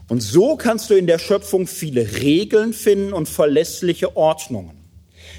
Und 0.08 0.22
so 0.22 0.56
kannst 0.56 0.88
du 0.88 0.94
in 0.94 1.06
der 1.06 1.18
Schöpfung 1.18 1.66
viele 1.66 2.20
Regeln 2.20 2.72
finden 2.72 3.12
und 3.12 3.28
verlässliche 3.28 4.16
Ordnungen. 4.16 4.81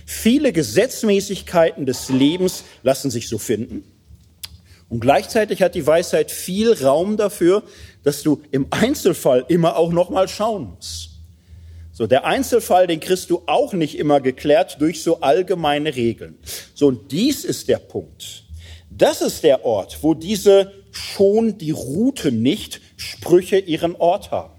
Viele 0.06 0.52
Gesetzmäßigkeiten 0.52 1.86
des 1.86 2.10
Lebens 2.10 2.64
lassen 2.84 3.12
sich 3.12 3.28
so 3.28 3.38
finden. 3.38 3.84
Und 4.90 5.00
gleichzeitig 5.00 5.62
hat 5.62 5.76
die 5.76 5.88
Weisheit 5.88 6.30
viel 6.30 6.74
Raum 6.74 7.18
dafür, 7.18 7.64
dass 8.04 8.22
du 8.22 8.44
im 8.52 8.68
Einzelfall 8.70 9.46
immer 9.48 9.76
auch 9.76 9.92
noch 9.92 10.10
mal 10.10 10.28
schauen 10.28 10.76
musst. 10.76 11.10
So, 11.92 12.08
der 12.08 12.26
Einzelfall, 12.26 12.88
den 12.88 13.00
kriegst 13.00 13.30
du 13.30 13.44
auch 13.46 13.74
nicht 13.74 13.98
immer 13.98 14.20
geklärt 14.20 14.78
durch 14.80 15.04
so 15.04 15.22
allgemeine 15.22 15.96
Regeln. 15.96 16.38
So, 16.74 16.88
und 16.88 17.12
dies 17.12 17.46
ist 17.46 17.68
der 17.68 17.78
Punkt. 17.78 18.44
Das 18.90 19.22
ist 19.22 19.44
der 19.44 19.64
Ort, 19.64 20.00
wo 20.02 20.14
diese 20.14 20.72
schon 20.92 21.58
die 21.58 21.72
Route 21.72 22.32
nicht 22.32 22.82
Sprüche 22.98 23.58
ihren 23.58 23.96
Ort 23.96 24.32
haben. 24.32 24.54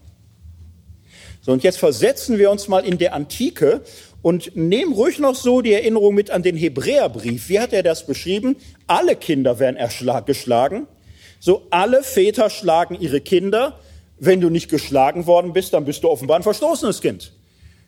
So, 1.42 1.52
und 1.52 1.62
jetzt 1.62 1.78
versetzen 1.78 2.38
wir 2.38 2.50
uns 2.50 2.68
mal 2.68 2.84
in 2.84 2.98
der 2.98 3.14
Antike 3.14 3.82
und 4.24 4.56
nehm 4.56 4.94
ruhig 4.94 5.18
noch 5.18 5.34
so 5.34 5.60
die 5.60 5.74
Erinnerung 5.74 6.14
mit 6.14 6.30
an 6.30 6.42
den 6.42 6.56
Hebräerbrief. 6.56 7.50
Wie 7.50 7.60
hat 7.60 7.74
er 7.74 7.82
das 7.82 8.06
beschrieben? 8.06 8.56
Alle 8.86 9.16
Kinder 9.16 9.58
werden 9.58 9.76
geschlagen. 10.24 10.86
So 11.40 11.66
alle 11.68 12.02
Väter 12.02 12.48
schlagen 12.48 12.96
ihre 12.98 13.20
Kinder. 13.20 13.78
Wenn 14.18 14.40
du 14.40 14.48
nicht 14.48 14.70
geschlagen 14.70 15.26
worden 15.26 15.52
bist, 15.52 15.74
dann 15.74 15.84
bist 15.84 16.04
du 16.04 16.08
offenbar 16.08 16.38
ein 16.38 16.42
verstoßenes 16.42 17.02
Kind. 17.02 17.34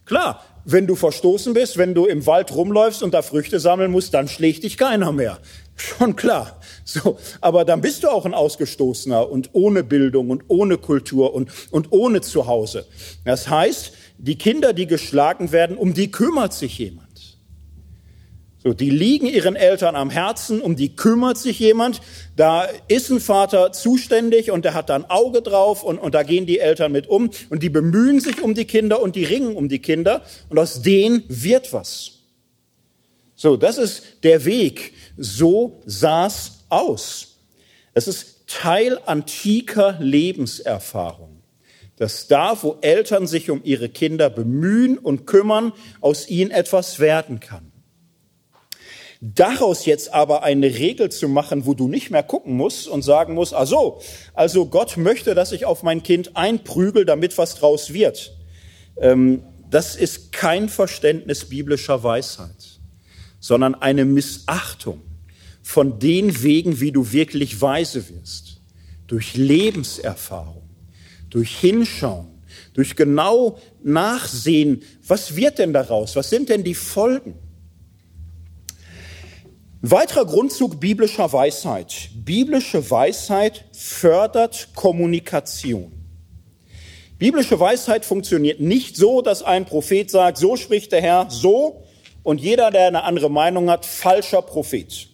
Klar, 0.05 0.45
wenn 0.67 0.87
du 0.87 0.95
verstoßen 0.95 1.55
bist, 1.55 1.79
wenn 1.79 1.95
du 1.95 2.05
im 2.05 2.27
Wald 2.27 2.55
rumläufst 2.55 3.03
und 3.03 3.15
da 3.15 3.23
Früchte 3.23 3.59
sammeln 3.59 3.91
musst, 3.91 4.13
dann 4.13 4.29
schlägt 4.29 4.63
dich 4.63 4.77
keiner 4.77 5.13
mehr. 5.13 5.39
Schon 5.77 6.17
klar. 6.17 6.61
So, 6.85 7.19
aber 7.41 7.65
dann 7.65 7.81
bist 7.81 8.05
du 8.05 8.09
auch 8.09 8.27
ein 8.27 8.35
Ausgestoßener 8.35 9.31
und 9.31 9.51
ohne 9.53 9.85
Bildung 9.85 10.29
und 10.29 10.45
ohne 10.49 10.77
Kultur 10.77 11.35
und, 11.35 11.51
und 11.71 11.93
ohne 11.93 12.21
Zuhause. 12.21 12.87
Das 13.25 13.49
heißt, 13.49 13.93
die 14.19 14.37
Kinder, 14.37 14.73
die 14.73 14.87
geschlagen 14.87 15.53
werden, 15.53 15.77
um 15.77 15.95
die 15.95 16.11
kümmert 16.11 16.55
sich 16.55 16.79
jemand. 16.79 17.07
So, 18.67 18.73
die 18.73 18.91
liegen 18.91 19.27
ihren 19.27 19.55
Eltern 19.55 19.95
am 19.95 20.11
Herzen, 20.11 20.61
um 20.61 20.75
die 20.75 20.97
kümmert 20.97 21.39
sich 21.39 21.61
jemand. 21.61 22.01
Da 22.35 22.67
ist 22.89 23.11
ein 23.11 23.21
Vater 23.21 23.71
zuständig 23.71 24.51
und 24.51 24.65
der 24.65 24.75
hat 24.75 24.89
da 24.89 24.97
ein 24.97 25.09
Auge 25.09 25.41
drauf 25.41 25.85
und, 25.85 25.99
und 25.99 26.17
da 26.17 26.25
gehen 26.25 26.47
die 26.47 26.59
Eltern 26.59 26.91
mit 26.91 27.07
um 27.07 27.31
und 27.49 27.63
die 27.63 27.69
bemühen 27.69 28.19
sich 28.19 28.43
um 28.43 28.55
die 28.55 28.65
Kinder 28.65 29.01
und 29.01 29.15
die 29.15 29.23
ringen 29.23 29.55
um 29.55 29.69
die 29.69 29.79
Kinder 29.79 30.23
und 30.49 30.59
aus 30.59 30.83
denen 30.83 31.23
wird 31.29 31.73
was. 31.73 32.15
So, 33.37 33.57
das 33.57 33.79
ist 33.79 34.25
der 34.25 34.45
Weg. 34.45 34.95
So 35.17 35.81
sah 35.87 36.27
es 36.27 36.65
aus. 36.69 37.37
Es 37.95 38.09
ist 38.09 38.49
Teil 38.49 38.99
antiker 39.07 39.97
Lebenserfahrung 40.01 41.26
dass 41.97 42.29
da, 42.29 42.63
wo 42.63 42.77
Eltern 42.81 43.27
sich 43.27 43.51
um 43.51 43.61
ihre 43.65 43.89
Kinder 43.89 44.31
bemühen 44.31 44.99
und 44.99 45.27
kümmern, 45.27 45.73
aus 46.01 46.29
ihnen 46.29 46.51
etwas 46.51 47.01
werden 47.01 47.41
kann. 47.41 47.73
Daraus 49.21 49.87
jetzt 49.87 50.13
aber 50.13 50.43
eine 50.43 50.67
Regel 50.67 51.11
zu 51.11 51.29
machen, 51.29 51.65
wo 51.65 51.73
du 51.73 51.89
nicht 51.89 52.11
mehr 52.11 52.23
gucken 52.23 52.55
musst 52.55 52.87
und 52.87 53.03
sagen 53.03 53.35
musst, 53.35 53.55
ah 53.55 53.65
so, 53.65 54.01
also 54.35 54.67
Gott 54.67 54.99
möchte, 54.99 55.35
dass 55.35 55.53
ich 55.53 55.65
auf 55.65 55.83
mein 55.83 56.03
Kind 56.03 56.37
einprügel, 56.37 57.07
damit 57.07 57.39
was 57.39 57.55
draus 57.55 57.93
wird. 57.93 58.37
ähm, 58.99 59.43
das 59.71 59.97
ist 59.97 60.33
kein 60.33 60.69
Verständnis 60.69 61.47
biblischer 61.47 62.03
Weisheit, 62.03 62.81
sondern 63.41 63.75
eine 63.75 64.05
Missachtung 64.05 65.03
von 65.63 65.99
den 65.99 66.43
Wegen, 66.43 66.81
wie 66.81 66.93
du 66.93 67.13
wirklich 67.13 67.61
weise 67.61 68.09
wirst. 68.09 68.61
Durch 69.09 69.37
Lebenserfahrung, 69.37 70.56
durch 71.37 71.59
Hinschauen, 71.59 72.29
durch 72.73 72.97
genau 72.97 73.59
Nachsehen, 73.83 74.83
was 75.07 75.37
wird 75.37 75.59
denn 75.59 75.75
daraus? 75.75 76.17
Was 76.17 76.31
sind 76.31 76.49
denn 76.49 76.65
die 76.65 76.75
Folgen? 76.75 77.35
Ein 79.83 79.91
weiterer 79.91 80.25
Grundzug 80.25 80.81
biblischer 80.81 81.31
Weisheit. 81.31 82.09
Biblische 82.15 82.91
Weisheit 82.91 83.67
fördert 83.73 84.71
Kommunikation. 84.75 85.93
Biblische 87.19 87.61
Weisheit 87.61 88.07
funktioniert 88.07 88.61
nicht 88.61 88.97
so, 88.97 89.21
dass 89.21 89.43
ein 89.43 89.67
Prophet 89.67 90.11
sagt, 90.11 90.39
so 90.39 90.57
spricht 90.57 90.91
der 90.91 91.03
Herr, 91.03 91.27
so, 91.29 91.83
und 92.23 92.41
jeder, 92.41 92.71
der 92.71 92.87
eine 92.87 93.03
andere 93.03 93.31
Meinung 93.31 93.69
hat, 93.69 93.85
falscher 93.85 94.41
Prophet. 94.41 95.11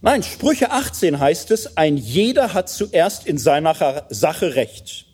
Nein, 0.00 0.22
Sprüche 0.22 0.70
18 0.70 1.18
heißt 1.18 1.50
es, 1.50 1.76
ein 1.76 1.96
jeder 1.96 2.54
hat 2.54 2.68
zuerst 2.68 3.26
in 3.26 3.36
seiner 3.36 4.04
Sache 4.10 4.54
Recht. 4.54 5.06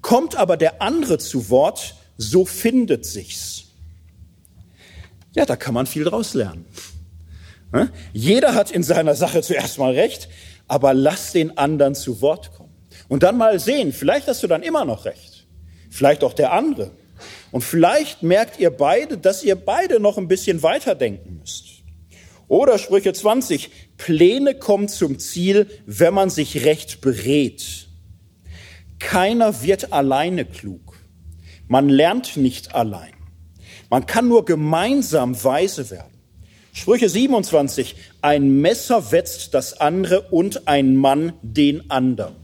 Kommt 0.00 0.36
aber 0.36 0.56
der 0.56 0.82
andere 0.82 1.18
zu 1.18 1.50
Wort, 1.50 1.94
so 2.16 2.44
findet 2.44 3.06
sich's. 3.06 3.64
Ja, 5.34 5.46
da 5.46 5.56
kann 5.56 5.74
man 5.74 5.86
viel 5.86 6.04
draus 6.04 6.34
lernen. 6.34 6.66
Jeder 8.12 8.54
hat 8.54 8.70
in 8.70 8.82
seiner 8.82 9.14
Sache 9.14 9.42
zuerst 9.42 9.78
mal 9.78 9.94
Recht, 9.94 10.28
aber 10.68 10.94
lass 10.94 11.32
den 11.32 11.58
anderen 11.58 11.94
zu 11.94 12.20
Wort 12.20 12.52
kommen. 12.52 12.74
Und 13.08 13.22
dann 13.22 13.36
mal 13.36 13.58
sehen, 13.58 13.92
vielleicht 13.92 14.28
hast 14.28 14.42
du 14.42 14.46
dann 14.46 14.62
immer 14.62 14.84
noch 14.84 15.04
recht. 15.04 15.46
Vielleicht 15.90 16.24
auch 16.24 16.32
der 16.32 16.52
andere. 16.52 16.92
Und 17.50 17.62
vielleicht 17.62 18.22
merkt 18.22 18.58
ihr 18.58 18.70
beide, 18.70 19.18
dass 19.18 19.44
ihr 19.44 19.56
beide 19.56 20.00
noch 20.00 20.18
ein 20.18 20.28
bisschen 20.28 20.62
weiterdenken 20.62 21.38
müsst. 21.38 21.64
Oder 22.48 22.78
Sprüche 22.78 23.12
20, 23.12 23.70
Pläne 24.04 24.54
kommen 24.54 24.88
zum 24.88 25.18
Ziel, 25.18 25.66
wenn 25.86 26.12
man 26.12 26.28
sich 26.28 26.66
recht 26.66 27.00
berät. 27.00 27.88
Keiner 28.98 29.62
wird 29.62 29.94
alleine 29.94 30.44
klug. 30.44 30.98
Man 31.68 31.88
lernt 31.88 32.36
nicht 32.36 32.74
allein. 32.74 33.14
Man 33.88 34.04
kann 34.04 34.28
nur 34.28 34.44
gemeinsam 34.44 35.42
weise 35.42 35.88
werden. 35.88 36.18
Sprüche 36.74 37.08
27, 37.08 37.96
ein 38.20 38.60
Messer 38.60 39.10
wetzt 39.10 39.54
das 39.54 39.80
andere 39.80 40.20
und 40.30 40.68
ein 40.68 40.96
Mann 40.96 41.32
den 41.40 41.90
anderen. 41.90 42.36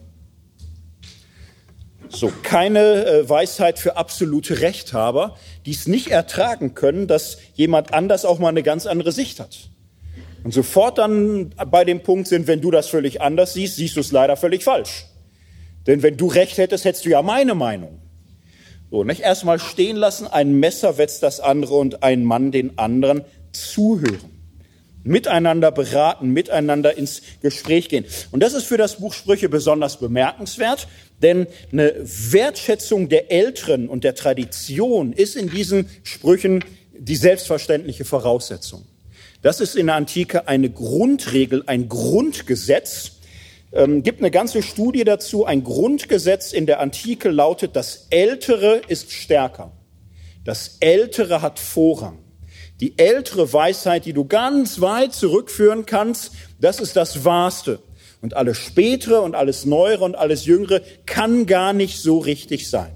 So, 2.08 2.32
keine 2.42 3.04
äh, 3.04 3.28
Weisheit 3.28 3.78
für 3.78 3.98
absolute 3.98 4.62
Rechthaber, 4.62 5.36
die 5.66 5.72
es 5.72 5.86
nicht 5.86 6.08
ertragen 6.08 6.74
können, 6.74 7.06
dass 7.06 7.36
jemand 7.52 7.92
anders 7.92 8.24
auch 8.24 8.38
mal 8.38 8.48
eine 8.48 8.62
ganz 8.62 8.86
andere 8.86 9.12
Sicht 9.12 9.40
hat. 9.40 9.69
Und 10.42 10.52
sofort 10.52 10.98
dann 10.98 11.50
bei 11.70 11.84
dem 11.84 12.02
Punkt 12.02 12.28
sind, 12.28 12.46
wenn 12.46 12.60
du 12.60 12.70
das 12.70 12.88
völlig 12.88 13.20
anders 13.20 13.54
siehst, 13.54 13.76
siehst 13.76 13.96
du 13.96 14.00
es 14.00 14.12
leider 14.12 14.36
völlig 14.36 14.64
falsch. 14.64 15.06
Denn 15.86 16.02
wenn 16.02 16.16
du 16.16 16.26
recht 16.28 16.58
hättest, 16.58 16.84
hättest 16.84 17.04
du 17.04 17.10
ja 17.10 17.22
meine 17.22 17.54
Meinung. 17.54 17.98
So, 18.90 19.04
nicht 19.04 19.20
erstmal 19.20 19.58
stehen 19.58 19.96
lassen, 19.96 20.26
ein 20.26 20.54
Messer 20.58 20.98
wetzt 20.98 21.22
das 21.22 21.40
andere 21.40 21.74
und 21.74 22.02
ein 22.02 22.24
Mann 22.24 22.50
den 22.50 22.78
anderen 22.78 23.22
zuhören 23.52 24.40
miteinander 25.04 25.70
beraten, 25.70 26.30
miteinander 26.30 26.96
ins 26.96 27.22
Gespräch 27.42 27.88
gehen. 27.88 28.04
Und 28.30 28.40
das 28.42 28.54
ist 28.54 28.64
für 28.64 28.76
das 28.76 28.96
Buch 28.96 29.12
Sprüche 29.12 29.48
besonders 29.48 29.98
bemerkenswert, 29.98 30.88
denn 31.22 31.46
eine 31.72 31.94
Wertschätzung 32.02 33.08
der 33.08 33.30
Älteren 33.30 33.88
und 33.88 34.04
der 34.04 34.14
Tradition 34.14 35.12
ist 35.12 35.36
in 35.36 35.50
diesen 35.50 35.88
Sprüchen 36.02 36.64
die 36.98 37.16
selbstverständliche 37.16 38.04
Voraussetzung. 38.04 38.84
Das 39.42 39.60
ist 39.60 39.74
in 39.74 39.86
der 39.86 39.96
Antike 39.96 40.48
eine 40.48 40.68
Grundregel, 40.68 41.62
ein 41.66 41.88
Grundgesetz. 41.88 43.12
Ähm, 43.72 44.02
gibt 44.02 44.20
eine 44.20 44.30
ganze 44.30 44.62
Studie 44.62 45.04
dazu. 45.04 45.46
Ein 45.46 45.64
Grundgesetz 45.64 46.52
in 46.52 46.66
der 46.66 46.80
Antike 46.80 47.30
lautet, 47.30 47.74
das 47.74 48.06
Ältere 48.10 48.82
ist 48.88 49.12
stärker. 49.12 49.72
Das 50.44 50.76
Ältere 50.80 51.40
hat 51.40 51.58
Vorrang. 51.58 52.18
Die 52.80 52.98
ältere 52.98 53.52
Weisheit, 53.52 54.04
die 54.04 54.12
du 54.12 54.24
ganz 54.24 54.80
weit 54.80 55.14
zurückführen 55.14 55.86
kannst, 55.86 56.32
das 56.60 56.80
ist 56.80 56.96
das 56.96 57.24
Wahrste. 57.24 57.80
Und 58.22 58.34
alles 58.34 58.58
Spätere 58.58 59.22
und 59.22 59.34
alles 59.34 59.64
Neuere 59.64 60.04
und 60.04 60.16
alles 60.16 60.44
Jüngere 60.44 60.82
kann 61.06 61.46
gar 61.46 61.72
nicht 61.72 62.00
so 62.00 62.18
richtig 62.18 62.68
sein. 62.68 62.92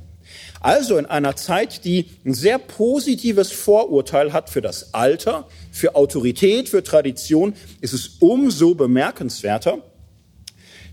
Also 0.61 0.97
in 0.97 1.05
einer 1.05 1.37
Zeit, 1.37 1.85
die 1.85 2.07
ein 2.25 2.33
sehr 2.33 2.59
positives 2.59 3.53
Vorurteil 3.53 4.33
hat 4.33 4.49
für 4.49 4.63
das 4.63 4.95
Alter, 4.95 5.47
für 5.75 5.97
Autorität, 5.97 6.69
für 6.69 6.85
Tradition, 6.85 7.53
ist 7.81 7.95
es 7.95 8.17
umso 8.21 8.77
bemerkenswerter, 8.77 9.79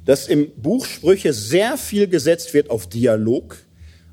dass 0.06 0.28
im 0.28 0.50
Buch 0.56 0.88
Sprüche 0.88 1.34
sehr 1.34 1.78
viel 1.78 2.08
gesetzt 2.08 2.56
wird 2.56 2.72
auf 2.72 2.88
Dialog, 2.88 3.58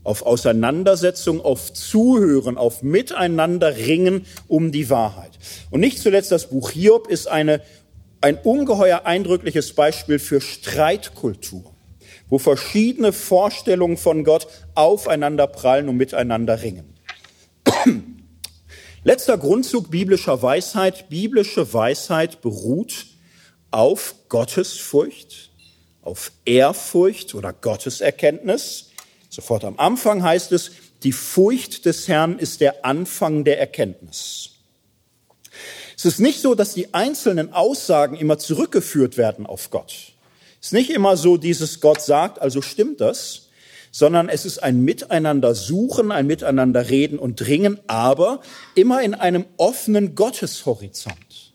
auf 0.04 0.26
Auseinandersetzung, 0.26 1.40
auf 1.40 1.72
Zuhören, 1.72 2.58
auf 2.58 2.82
Miteinander 2.82 3.78
ringen 3.78 4.26
um 4.46 4.70
die 4.70 4.90
Wahrheit. 4.90 5.38
Und 5.70 5.80
nicht 5.80 6.00
zuletzt 6.00 6.32
das 6.32 6.50
Buch 6.50 6.70
Hiob 6.70 7.08
ist 7.08 7.28
eine, 7.28 7.62
ein 8.20 8.36
ungeheuer 8.36 9.06
eindrückliches 9.06 9.72
Beispiel 9.72 10.18
für 10.18 10.42
Streitkultur, 10.42 11.74
wo 12.28 12.36
verschiedene 12.36 13.14
Vorstellungen 13.14 13.96
von 13.96 14.22
Gott 14.22 14.48
aufeinander 14.74 15.46
prallen 15.46 15.88
und 15.88 15.96
miteinander 15.96 16.62
ringen. 16.62 16.92
Letzter 19.04 19.38
Grundzug 19.38 19.90
biblischer 19.90 20.42
Weisheit. 20.42 21.08
Biblische 21.08 21.72
Weisheit 21.72 22.40
beruht 22.40 23.06
auf 23.70 24.14
Gottesfurcht, 24.28 25.50
auf 26.02 26.32
Ehrfurcht 26.44 27.34
oder 27.34 27.52
Gotteserkenntnis 27.52 28.88
Sofort 29.28 29.64
am 29.64 29.78
Anfang 29.78 30.22
heißt 30.22 30.52
es, 30.52 30.72
die 31.02 31.12
Furcht 31.12 31.84
des 31.84 32.08
Herrn 32.08 32.38
ist 32.38 32.60
der 32.60 32.84
Anfang 32.84 33.44
der 33.44 33.60
Erkenntnis. 33.60 34.50
Es 35.96 36.04
ist 36.04 36.18
nicht 36.18 36.40
so, 36.40 36.54
dass 36.54 36.74
die 36.74 36.94
einzelnen 36.94 37.52
Aussagen 37.52 38.16
immer 38.16 38.38
zurückgeführt 38.38 39.16
werden 39.16 39.46
auf 39.46 39.70
Gott. 39.70 40.14
Es 40.60 40.68
ist 40.68 40.72
nicht 40.72 40.90
immer 40.90 41.16
so, 41.16 41.36
dieses 41.36 41.80
Gott 41.80 42.00
sagt, 42.00 42.40
also 42.40 42.62
stimmt 42.62 43.00
das, 43.00 43.47
sondern 43.90 44.28
es 44.28 44.44
ist 44.44 44.62
ein 44.62 44.82
Miteinander 44.82 45.54
suchen, 45.54 46.12
ein 46.12 46.26
Miteinander 46.26 46.90
reden 46.90 47.18
und 47.18 47.36
dringen, 47.36 47.78
aber 47.86 48.40
immer 48.74 49.02
in 49.02 49.14
einem 49.14 49.44
offenen 49.56 50.14
Gotteshorizont 50.14 51.48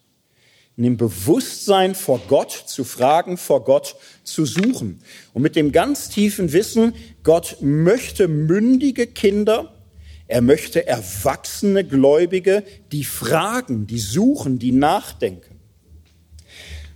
in 0.76 0.84
dem 0.84 0.98
Bewusstsein 0.98 1.94
vor 1.94 2.20
Gott 2.28 2.52
zu 2.52 2.84
fragen, 2.84 3.38
vor 3.38 3.64
Gott 3.64 3.96
zu 4.24 4.46
suchen. 4.46 5.02
Und 5.34 5.44
mit 5.44 5.56
dem 5.56 5.72
ganz 5.72 6.10
tiefen 6.10 6.52
Wissen, 6.52 6.96
Gott 7.24 7.58
möchte 7.62 8.28
mündige 8.28 9.06
Kinder, 9.06 9.74
er 10.28 10.42
möchte 10.42 10.88
erwachsene 10.88 11.84
Gläubige, 11.84 12.64
die 12.92 13.04
fragen, 13.04 13.86
die 13.86 14.00
suchen, 14.00 14.58
die 14.58 14.72
nachdenken. 14.72 15.60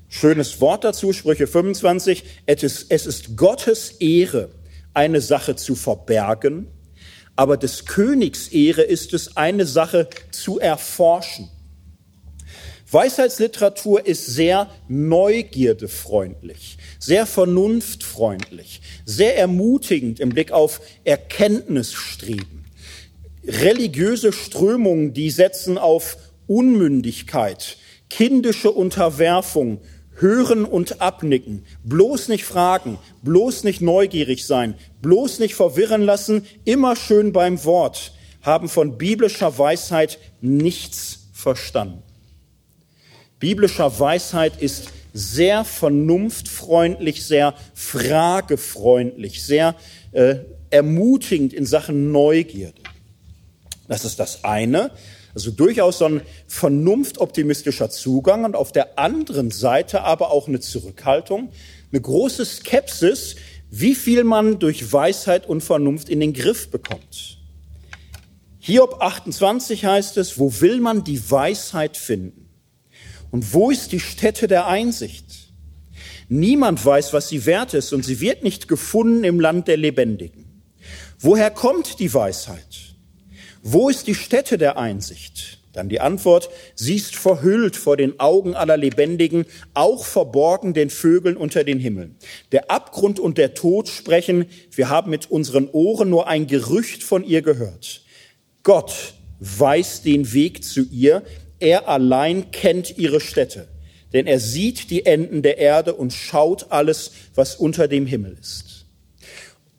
Schönes 0.09 0.59
Wort 0.59 0.83
dazu, 0.83 1.13
Sprüche 1.13 1.45
25. 1.45 2.23
Es 2.47 2.63
ist, 2.63 2.85
es 2.89 3.05
ist 3.05 3.37
Gottes 3.37 3.91
Ehre, 3.99 4.49
eine 4.97 5.21
Sache 5.21 5.55
zu 5.55 5.75
verbergen, 5.75 6.67
aber 7.35 7.55
des 7.55 7.85
Königs 7.85 8.47
Ehre 8.47 8.81
ist 8.81 9.13
es, 9.13 9.37
eine 9.37 9.67
Sache 9.67 10.09
zu 10.31 10.59
erforschen. 10.59 11.49
Weisheitsliteratur 12.89 14.07
ist 14.07 14.25
sehr 14.25 14.71
neugierdefreundlich, 14.87 16.79
sehr 16.97 17.27
vernunftfreundlich, 17.27 18.81
sehr 19.05 19.37
ermutigend 19.37 20.19
im 20.19 20.29
Blick 20.29 20.51
auf 20.51 20.81
Erkenntnisstreben. 21.03 22.65
Religiöse 23.45 24.33
Strömungen, 24.33 25.13
die 25.13 25.29
setzen 25.29 25.77
auf 25.77 26.17
Unmündigkeit, 26.47 27.77
kindische 28.09 28.71
Unterwerfung, 28.71 29.79
Hören 30.19 30.65
und 30.65 31.01
abnicken, 31.01 31.65
bloß 31.83 32.27
nicht 32.27 32.45
fragen, 32.45 32.97
bloß 33.21 33.63
nicht 33.63 33.81
neugierig 33.81 34.45
sein, 34.45 34.75
bloß 35.01 35.39
nicht 35.39 35.55
verwirren 35.55 36.01
lassen, 36.01 36.45
immer 36.65 36.95
schön 36.95 37.33
beim 37.33 37.63
Wort, 37.63 38.13
haben 38.41 38.69
von 38.69 38.97
biblischer 38.97 39.57
Weisheit 39.57 40.19
nichts 40.41 41.27
verstanden 41.33 42.03
biblischer 43.39 43.99
Weisheit 43.99 44.61
ist 44.61 44.89
sehr 45.13 45.63
vernunftfreundlich, 45.65 47.25
sehr 47.25 47.53
fragefreundlich, 47.73 49.43
sehr 49.43 49.75
äh, 50.11 50.37
ermutigend 50.69 51.53
in 51.53 51.65
Sachen 51.65 52.11
Neugierde. 52.11 52.81
Das 53.87 54.05
ist 54.05 54.19
das 54.19 54.43
eine. 54.43 54.91
Also 55.37 55.51
durchaus 55.51 55.99
so 55.99 56.05
ein 56.05 56.21
vernunftoptimistischer 56.47 57.91
Zugang 57.91 58.43
und 58.43 58.55
auf 58.55 58.71
der 58.71 58.97
anderen 58.97 59.51
Seite 59.51 60.01
aber 60.01 60.31
auch 60.31 60.47
eine 60.47 60.59
Zurückhaltung, 60.59 61.49
eine 61.91 62.01
große 62.01 62.43
Skepsis, 62.43 63.35
wie 63.69 63.93
viel 63.93 64.23
man 64.23 64.57
durch 64.57 64.91
Weisheit 64.91 65.47
und 65.47 65.61
Vernunft 65.61 66.09
in 66.09 66.21
den 66.21 66.33
Griff 66.33 66.71
bekommt. 66.71 67.37
Hiob 68.57 68.99
28 68.99 69.85
heißt 69.85 70.17
es, 70.17 70.39
wo 70.39 70.59
will 70.59 70.79
man 70.79 71.03
die 71.03 71.29
Weisheit 71.29 71.97
finden? 71.97 72.49
Und 73.29 73.53
wo 73.53 73.69
ist 73.69 73.91
die 73.91 73.99
Stätte 73.99 74.47
der 74.47 74.65
Einsicht? 74.65 75.53
Niemand 76.29 76.83
weiß, 76.83 77.13
was 77.13 77.29
sie 77.29 77.45
wert 77.45 77.75
ist, 77.75 77.93
und 77.93 78.03
sie 78.03 78.21
wird 78.21 78.41
nicht 78.41 78.67
gefunden 78.67 79.23
im 79.23 79.39
Land 79.39 79.67
der 79.67 79.77
Lebendigen. 79.77 80.63
Woher 81.19 81.51
kommt 81.51 81.99
die 81.99 82.11
Weisheit? 82.11 82.86
Wo 83.69 83.89
ist 83.89 84.07
die 84.07 84.15
Stätte 84.15 84.57
der 84.57 84.77
Einsicht? 84.77 85.59
Dann 85.73 85.89
die 85.89 85.99
Antwort, 85.99 86.49
sie 86.73 86.95
ist 86.95 87.17
verhüllt 87.17 87.75
vor 87.75 87.97
den 87.97 88.17
Augen 88.17 88.55
aller 88.55 88.77
Lebendigen, 88.77 89.45
auch 89.73 90.05
verborgen 90.05 90.73
den 90.73 90.89
Vögeln 90.89 91.35
unter 91.35 91.65
den 91.65 91.77
Himmeln. 91.77 92.15
Der 92.53 92.71
Abgrund 92.71 93.19
und 93.19 93.37
der 93.37 93.55
Tod 93.55 93.89
sprechen, 93.89 94.45
wir 94.71 94.87
haben 94.87 95.11
mit 95.11 95.29
unseren 95.29 95.67
Ohren 95.67 96.09
nur 96.09 96.29
ein 96.29 96.47
Gerücht 96.47 97.03
von 97.03 97.25
ihr 97.25 97.41
gehört. 97.41 98.03
Gott 98.63 99.15
weiß 99.41 100.01
den 100.01 100.31
Weg 100.31 100.63
zu 100.63 100.85
ihr, 100.89 101.23
er 101.59 101.89
allein 101.89 102.51
kennt 102.51 102.97
ihre 102.97 103.19
Städte, 103.19 103.67
denn 104.13 104.27
er 104.27 104.39
sieht 104.39 104.91
die 104.91 105.05
Enden 105.05 105.41
der 105.41 105.57
Erde 105.57 105.93
und 105.93 106.13
schaut 106.13 106.71
alles, 106.71 107.11
was 107.35 107.57
unter 107.57 107.89
dem 107.89 108.05
Himmel 108.05 108.37
ist. 108.39 108.85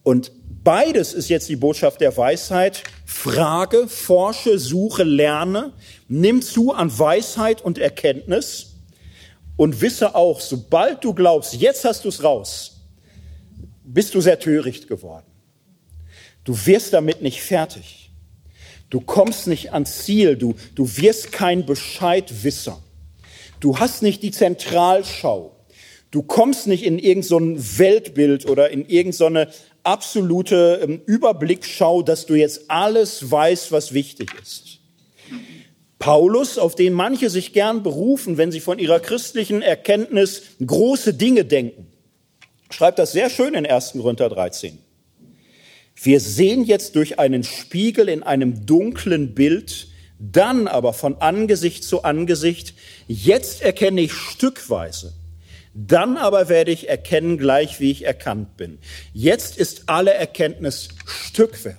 Und 0.02 0.30
beides 0.68 1.14
ist 1.14 1.30
jetzt 1.30 1.48
die 1.48 1.56
Botschaft 1.56 2.02
der 2.02 2.14
Weisheit. 2.18 2.82
Frage, 3.06 3.88
forsche, 3.88 4.58
suche, 4.58 5.02
lerne, 5.02 5.72
nimm 6.08 6.42
zu 6.42 6.74
an 6.74 6.96
Weisheit 6.98 7.62
und 7.62 7.78
Erkenntnis 7.78 8.74
und 9.56 9.80
wisse 9.80 10.14
auch, 10.14 10.40
sobald 10.40 11.02
du 11.02 11.14
glaubst, 11.14 11.54
jetzt 11.54 11.86
hast 11.86 12.04
du 12.04 12.10
es 12.10 12.22
raus, 12.22 12.82
bist 13.82 14.14
du 14.14 14.20
sehr 14.20 14.38
töricht 14.38 14.88
geworden. 14.88 15.24
Du 16.44 16.54
wirst 16.66 16.92
damit 16.92 17.22
nicht 17.22 17.40
fertig. 17.40 18.10
Du 18.90 19.00
kommst 19.00 19.46
nicht 19.46 19.72
ans 19.72 20.04
Ziel. 20.04 20.36
Du, 20.36 20.54
du 20.74 20.98
wirst 20.98 21.32
kein 21.32 21.64
Bescheidwisser. 21.64 22.78
Du 23.58 23.78
hast 23.78 24.02
nicht 24.02 24.22
die 24.22 24.32
Zentralschau. 24.32 25.58
Du 26.10 26.22
kommst 26.22 26.66
nicht 26.66 26.84
in 26.84 26.98
irgendein 26.98 27.56
so 27.58 27.78
Weltbild 27.78 28.48
oder 28.48 28.70
in 28.70 28.86
irgendeine 28.86 29.50
so 29.50 29.67
absolute 29.88 30.80
ähm, 30.82 31.00
Überblickschau, 31.06 32.02
dass 32.02 32.26
du 32.26 32.34
jetzt 32.34 32.70
alles 32.70 33.30
weißt, 33.30 33.72
was 33.72 33.94
wichtig 33.94 34.34
ist. 34.40 34.80
Paulus, 35.98 36.58
auf 36.58 36.74
den 36.74 36.92
manche 36.92 37.30
sich 37.30 37.52
gern 37.52 37.82
berufen, 37.82 38.36
wenn 38.36 38.52
sie 38.52 38.60
von 38.60 38.78
ihrer 38.78 39.00
christlichen 39.00 39.62
Erkenntnis 39.62 40.42
große 40.64 41.14
Dinge 41.14 41.44
denken, 41.44 41.86
schreibt 42.70 42.98
das 42.98 43.12
sehr 43.12 43.30
schön 43.30 43.54
in 43.54 43.66
1. 43.66 43.92
Korinther 43.92 44.28
13. 44.28 44.78
Wir 46.00 46.20
sehen 46.20 46.64
jetzt 46.64 46.94
durch 46.94 47.18
einen 47.18 47.42
Spiegel 47.42 48.08
in 48.08 48.22
einem 48.22 48.66
dunklen 48.66 49.34
Bild, 49.34 49.88
dann 50.20 50.68
aber 50.68 50.92
von 50.92 51.16
Angesicht 51.16 51.82
zu 51.82 52.04
Angesicht. 52.04 52.74
Jetzt 53.08 53.62
erkenne 53.62 54.02
ich 54.02 54.12
stückweise. 54.12 55.14
Dann 55.80 56.16
aber 56.16 56.48
werde 56.48 56.72
ich 56.72 56.88
erkennen, 56.88 57.38
gleich 57.38 57.78
wie 57.78 57.92
ich 57.92 58.04
erkannt 58.04 58.56
bin. 58.56 58.80
Jetzt 59.12 59.56
ist 59.56 59.84
alle 59.86 60.12
Erkenntnis 60.12 60.88
Stückwerk. 61.06 61.78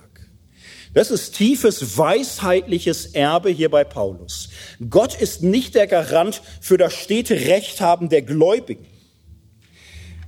Das 0.94 1.10
ist 1.10 1.32
tiefes 1.36 1.98
weisheitliches 1.98 3.08
Erbe 3.08 3.50
hier 3.50 3.68
bei 3.70 3.84
Paulus. 3.84 4.48
Gott 4.88 5.20
ist 5.20 5.42
nicht 5.42 5.74
der 5.74 5.86
Garant 5.86 6.40
für 6.62 6.78
das 6.78 6.94
stete 6.94 7.34
Rechthaben 7.34 8.08
der 8.08 8.22
Gläubigen. 8.22 8.86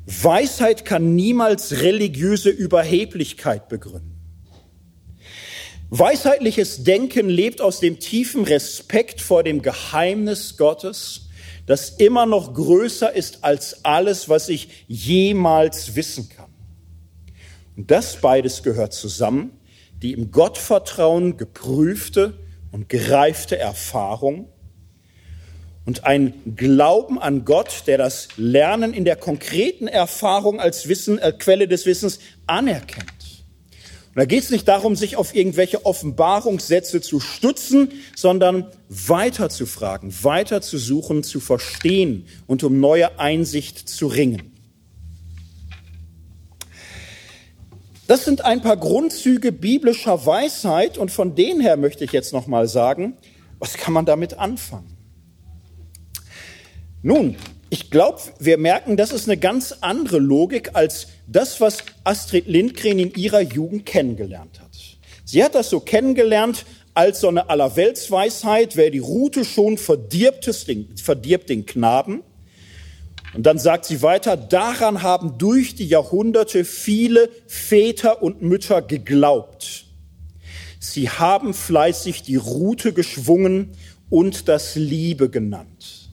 Weisheit 0.04 0.84
kann 0.84 1.16
niemals 1.16 1.80
religiöse 1.80 2.50
Überheblichkeit 2.50 3.70
begründen. 3.70 4.18
Weisheitliches 5.88 6.84
Denken 6.84 7.30
lebt 7.30 7.62
aus 7.62 7.80
dem 7.80 8.00
tiefen 8.00 8.44
Respekt 8.44 9.22
vor 9.22 9.42
dem 9.42 9.62
Geheimnis 9.62 10.58
Gottes 10.58 11.21
das 11.72 11.88
immer 11.88 12.26
noch 12.26 12.52
größer 12.52 13.14
ist 13.14 13.44
als 13.44 13.82
alles, 13.82 14.28
was 14.28 14.50
ich 14.50 14.84
jemals 14.88 15.96
wissen 15.96 16.28
kann. 16.28 16.52
Und 17.78 17.90
das 17.90 18.20
beides 18.20 18.62
gehört 18.62 18.92
zusammen, 18.92 19.58
die 20.02 20.12
im 20.12 20.30
Gottvertrauen 20.30 21.38
geprüfte 21.38 22.34
und 22.72 22.90
gereifte 22.90 23.58
Erfahrung 23.58 24.50
und 25.86 26.04
ein 26.04 26.34
Glauben 26.56 27.18
an 27.18 27.46
Gott, 27.46 27.84
der 27.86 27.96
das 27.96 28.28
Lernen 28.36 28.92
in 28.92 29.06
der 29.06 29.16
konkreten 29.16 29.88
Erfahrung 29.88 30.60
als 30.60 30.88
Wissen, 30.88 31.18
äh, 31.18 31.32
Quelle 31.32 31.68
des 31.68 31.86
Wissens 31.86 32.18
anerkennt. 32.46 33.21
Und 34.14 34.18
da 34.18 34.26
geht 34.26 34.42
es 34.42 34.50
nicht 34.50 34.68
darum, 34.68 34.94
sich 34.94 35.16
auf 35.16 35.34
irgendwelche 35.34 35.86
Offenbarungssätze 35.86 37.00
zu 37.00 37.18
stützen, 37.18 37.92
sondern 38.14 38.66
weiter 38.90 39.48
zu 39.48 39.64
fragen, 39.64 40.12
weiter 40.22 40.60
zu 40.60 40.76
suchen, 40.76 41.22
zu 41.22 41.40
verstehen 41.40 42.26
und 42.46 42.62
um 42.62 42.78
neue 42.78 43.18
Einsicht 43.18 43.88
zu 43.88 44.08
ringen. 44.08 44.52
Das 48.06 48.26
sind 48.26 48.44
ein 48.44 48.60
paar 48.60 48.76
Grundzüge 48.76 49.50
biblischer 49.50 50.26
Weisheit 50.26 50.98
und 50.98 51.10
von 51.10 51.34
denen 51.34 51.62
her 51.62 51.78
möchte 51.78 52.04
ich 52.04 52.12
jetzt 52.12 52.34
noch 52.34 52.46
mal 52.46 52.68
sagen, 52.68 53.16
was 53.58 53.78
kann 53.78 53.94
man 53.94 54.04
damit 54.04 54.38
anfangen? 54.38 54.94
Nun, 57.00 57.36
ich 57.70 57.90
glaube, 57.90 58.20
wir 58.38 58.58
merken, 58.58 58.98
das 58.98 59.12
ist 59.12 59.26
eine 59.26 59.38
ganz 59.38 59.76
andere 59.80 60.18
Logik 60.18 60.74
als 60.74 61.06
das, 61.32 61.60
was 61.60 61.78
Astrid 62.04 62.46
Lindgren 62.46 62.98
in 62.98 63.14
ihrer 63.14 63.40
Jugend 63.40 63.86
kennengelernt 63.86 64.60
hat. 64.60 64.70
Sie 65.24 65.42
hat 65.42 65.54
das 65.54 65.70
so 65.70 65.80
kennengelernt 65.80 66.64
als 66.94 67.20
so 67.20 67.28
eine 67.28 67.48
Allerweltsweisheit, 67.48 68.76
wer 68.76 68.90
die 68.90 68.98
Rute 68.98 69.44
schon 69.44 69.78
verdirbt, 69.78 70.48
verdirbt 70.96 71.48
den 71.48 71.64
Knaben. 71.64 72.22
Und 73.34 73.44
dann 73.44 73.58
sagt 73.58 73.86
sie 73.86 74.02
weiter, 74.02 74.36
daran 74.36 75.02
haben 75.02 75.38
durch 75.38 75.74
die 75.74 75.86
Jahrhunderte 75.86 76.66
viele 76.66 77.30
Väter 77.46 78.22
und 78.22 78.42
Mütter 78.42 78.82
geglaubt. 78.82 79.86
Sie 80.78 81.08
haben 81.08 81.54
fleißig 81.54 82.22
die 82.22 82.36
Rute 82.36 82.92
geschwungen 82.92 83.70
und 84.10 84.48
das 84.48 84.74
Liebe 84.74 85.30
genannt. 85.30 86.10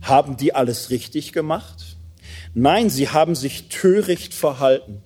Haben 0.00 0.36
die 0.36 0.54
alles 0.54 0.90
richtig 0.90 1.32
gemacht? 1.32 1.91
Nein, 2.54 2.90
sie 2.90 3.08
haben 3.08 3.34
sich 3.34 3.68
töricht 3.68 4.34
verhalten, 4.34 5.02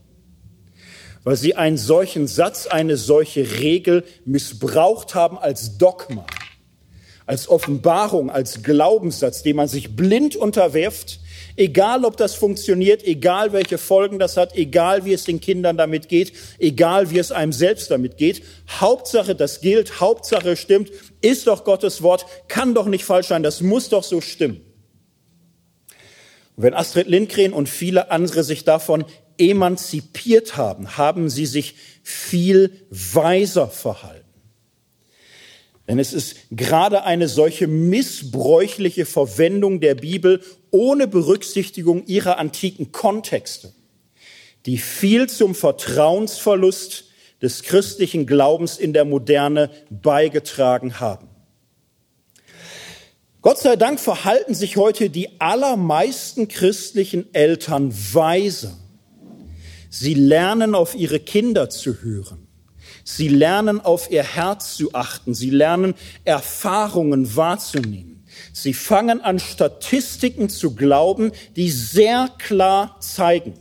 weil 1.22 1.36
sie 1.36 1.54
einen 1.54 1.76
solchen 1.76 2.26
Satz, 2.26 2.66
eine 2.66 2.96
solche 2.96 3.60
Regel 3.60 4.04
missbraucht 4.24 5.14
haben 5.14 5.38
als 5.38 5.78
Dogma, 5.78 6.26
als 7.24 7.48
Offenbarung, 7.48 8.30
als 8.30 8.64
Glaubenssatz, 8.64 9.44
dem 9.44 9.56
man 9.56 9.68
sich 9.68 9.94
blind 9.94 10.34
unterwirft, 10.34 11.20
egal 11.54 12.04
ob 12.04 12.16
das 12.16 12.34
funktioniert, 12.34 13.04
egal 13.04 13.52
welche 13.52 13.78
Folgen 13.78 14.18
das 14.18 14.36
hat, 14.36 14.56
egal 14.56 15.04
wie 15.04 15.12
es 15.12 15.22
den 15.22 15.40
Kindern 15.40 15.76
damit 15.76 16.08
geht, 16.08 16.32
egal 16.58 17.12
wie 17.12 17.18
es 17.18 17.30
einem 17.30 17.52
selbst 17.52 17.92
damit 17.92 18.16
geht. 18.16 18.42
Hauptsache, 18.68 19.36
das 19.36 19.60
gilt, 19.60 20.00
Hauptsache 20.00 20.56
stimmt, 20.56 20.90
ist 21.20 21.46
doch 21.46 21.62
Gottes 21.62 22.02
Wort, 22.02 22.26
kann 22.48 22.74
doch 22.74 22.86
nicht 22.86 23.04
falsch 23.04 23.28
sein, 23.28 23.44
das 23.44 23.60
muss 23.60 23.88
doch 23.88 24.02
so 24.02 24.20
stimmen. 24.20 24.65
Wenn 26.56 26.74
Astrid 26.74 27.06
Lindgren 27.06 27.52
und 27.52 27.68
viele 27.68 28.10
andere 28.10 28.42
sich 28.42 28.64
davon 28.64 29.04
emanzipiert 29.38 30.56
haben, 30.56 30.96
haben 30.96 31.28
sie 31.28 31.46
sich 31.46 31.74
viel 32.02 32.72
weiser 32.90 33.68
verhalten. 33.68 34.24
Denn 35.86 35.98
es 35.98 36.12
ist 36.12 36.36
gerade 36.50 37.04
eine 37.04 37.28
solche 37.28 37.68
missbräuchliche 37.68 39.06
Verwendung 39.06 39.80
der 39.80 39.94
Bibel 39.94 40.42
ohne 40.70 41.06
Berücksichtigung 41.06 42.06
ihrer 42.06 42.38
antiken 42.38 42.90
Kontexte, 42.90 43.72
die 44.64 44.78
viel 44.78 45.28
zum 45.28 45.54
Vertrauensverlust 45.54 47.04
des 47.40 47.62
christlichen 47.62 48.26
Glaubens 48.26 48.78
in 48.78 48.92
der 48.94 49.04
Moderne 49.04 49.70
beigetragen 49.90 50.98
haben. 50.98 51.28
Gott 53.46 53.58
sei 53.58 53.76
Dank 53.76 54.00
verhalten 54.00 54.54
sich 54.54 54.76
heute 54.76 55.08
die 55.08 55.40
allermeisten 55.40 56.48
christlichen 56.48 57.32
Eltern 57.32 57.94
weise. 58.12 58.76
Sie 59.88 60.14
lernen 60.14 60.74
auf 60.74 60.96
ihre 60.96 61.20
Kinder 61.20 61.70
zu 61.70 62.02
hören. 62.02 62.48
Sie 63.04 63.28
lernen 63.28 63.80
auf 63.80 64.10
ihr 64.10 64.24
Herz 64.24 64.76
zu 64.76 64.94
achten. 64.94 65.32
Sie 65.32 65.50
lernen 65.50 65.94
Erfahrungen 66.24 67.36
wahrzunehmen. 67.36 68.24
Sie 68.52 68.74
fangen 68.74 69.20
an 69.20 69.38
Statistiken 69.38 70.48
zu 70.48 70.74
glauben, 70.74 71.30
die 71.54 71.70
sehr 71.70 72.28
klar 72.38 72.96
zeigen, 72.98 73.54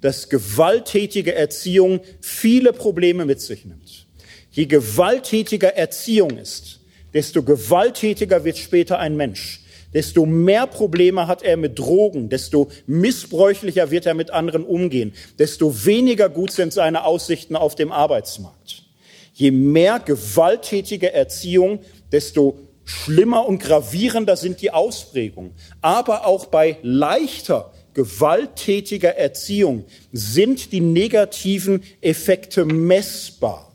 dass 0.00 0.28
gewalttätige 0.28 1.34
Erziehung 1.34 1.98
viele 2.20 2.72
Probleme 2.72 3.24
mit 3.26 3.40
sich 3.40 3.64
nimmt. 3.64 4.06
Je 4.52 4.66
gewalttätiger 4.66 5.74
Erziehung 5.74 6.38
ist, 6.38 6.83
desto 7.14 7.42
gewalttätiger 7.42 8.44
wird 8.44 8.58
später 8.58 8.98
ein 8.98 9.16
Mensch, 9.16 9.60
desto 9.94 10.26
mehr 10.26 10.66
Probleme 10.66 11.26
hat 11.26 11.42
er 11.42 11.56
mit 11.56 11.78
Drogen, 11.78 12.28
desto 12.28 12.68
missbräuchlicher 12.86 13.90
wird 13.90 14.06
er 14.06 14.14
mit 14.14 14.30
anderen 14.30 14.64
umgehen, 14.64 15.14
desto 15.38 15.86
weniger 15.86 16.28
gut 16.28 16.50
sind 16.50 16.72
seine 16.72 17.04
Aussichten 17.04 17.56
auf 17.56 17.76
dem 17.76 17.92
Arbeitsmarkt. 17.92 18.82
Je 19.32 19.50
mehr 19.50 20.00
gewalttätige 20.00 21.12
Erziehung, 21.12 21.80
desto 22.12 22.58
schlimmer 22.84 23.46
und 23.46 23.58
gravierender 23.58 24.36
sind 24.36 24.60
die 24.60 24.70
Ausprägungen. 24.70 25.52
Aber 25.80 26.26
auch 26.26 26.46
bei 26.46 26.78
leichter 26.82 27.72
gewalttätiger 27.94 29.16
Erziehung 29.16 29.84
sind 30.12 30.72
die 30.72 30.80
negativen 30.80 31.82
Effekte 32.00 32.64
messbar. 32.64 33.72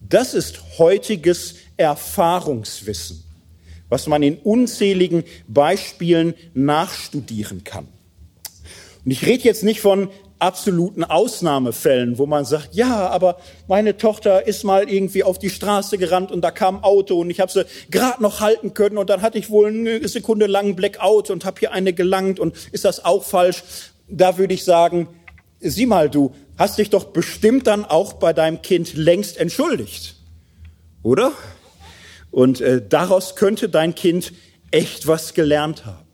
Das 0.00 0.34
ist 0.34 0.78
heutiges 0.78 1.56
Erfahrungswissen, 1.76 3.22
was 3.88 4.06
man 4.06 4.22
in 4.22 4.38
unzähligen 4.38 5.24
Beispielen 5.48 6.34
nachstudieren 6.54 7.64
kann. 7.64 7.88
Und 9.04 9.10
ich 9.10 9.24
rede 9.24 9.44
jetzt 9.44 9.62
nicht 9.62 9.80
von 9.80 10.10
absoluten 10.38 11.04
Ausnahmefällen, 11.04 12.18
wo 12.18 12.26
man 12.26 12.44
sagt, 12.44 12.74
ja, 12.74 13.08
aber 13.08 13.38
meine 13.68 13.96
Tochter 13.96 14.46
ist 14.46 14.64
mal 14.64 14.88
irgendwie 14.88 15.22
auf 15.22 15.38
die 15.38 15.48
Straße 15.48 15.96
gerannt 15.96 16.30
und 16.30 16.42
da 16.42 16.50
kam 16.50 16.78
ein 16.78 16.84
Auto 16.84 17.18
und 17.20 17.30
ich 17.30 17.40
habe 17.40 17.50
sie 17.50 17.64
gerade 17.90 18.22
noch 18.22 18.40
halten 18.40 18.74
können 18.74 18.98
und 18.98 19.08
dann 19.08 19.22
hatte 19.22 19.38
ich 19.38 19.48
wohl 19.48 19.68
eine 19.68 20.06
Sekunde 20.08 20.46
lang 20.46 20.76
Blackout 20.76 21.30
und 21.30 21.44
habe 21.44 21.60
hier 21.60 21.72
eine 21.72 21.92
gelangt 21.92 22.38
und 22.38 22.54
ist 22.72 22.84
das 22.84 23.04
auch 23.04 23.24
falsch? 23.24 23.62
Da 24.08 24.36
würde 24.36 24.54
ich 24.54 24.64
sagen, 24.64 25.08
sieh 25.60 25.86
mal, 25.86 26.10
du 26.10 26.34
hast 26.58 26.78
dich 26.78 26.90
doch 26.90 27.04
bestimmt 27.04 27.66
dann 27.66 27.84
auch 27.84 28.14
bei 28.14 28.32
deinem 28.32 28.60
Kind 28.60 28.94
längst 28.94 29.38
entschuldigt, 29.38 30.16
oder? 31.02 31.32
Und 32.36 32.60
äh, 32.60 32.86
daraus 32.86 33.34
könnte 33.34 33.68
dein 33.68 33.94
Kind 33.94 34.32
echt 34.70 35.06
was 35.06 35.34
gelernt 35.34 35.86
haben. 35.86 36.06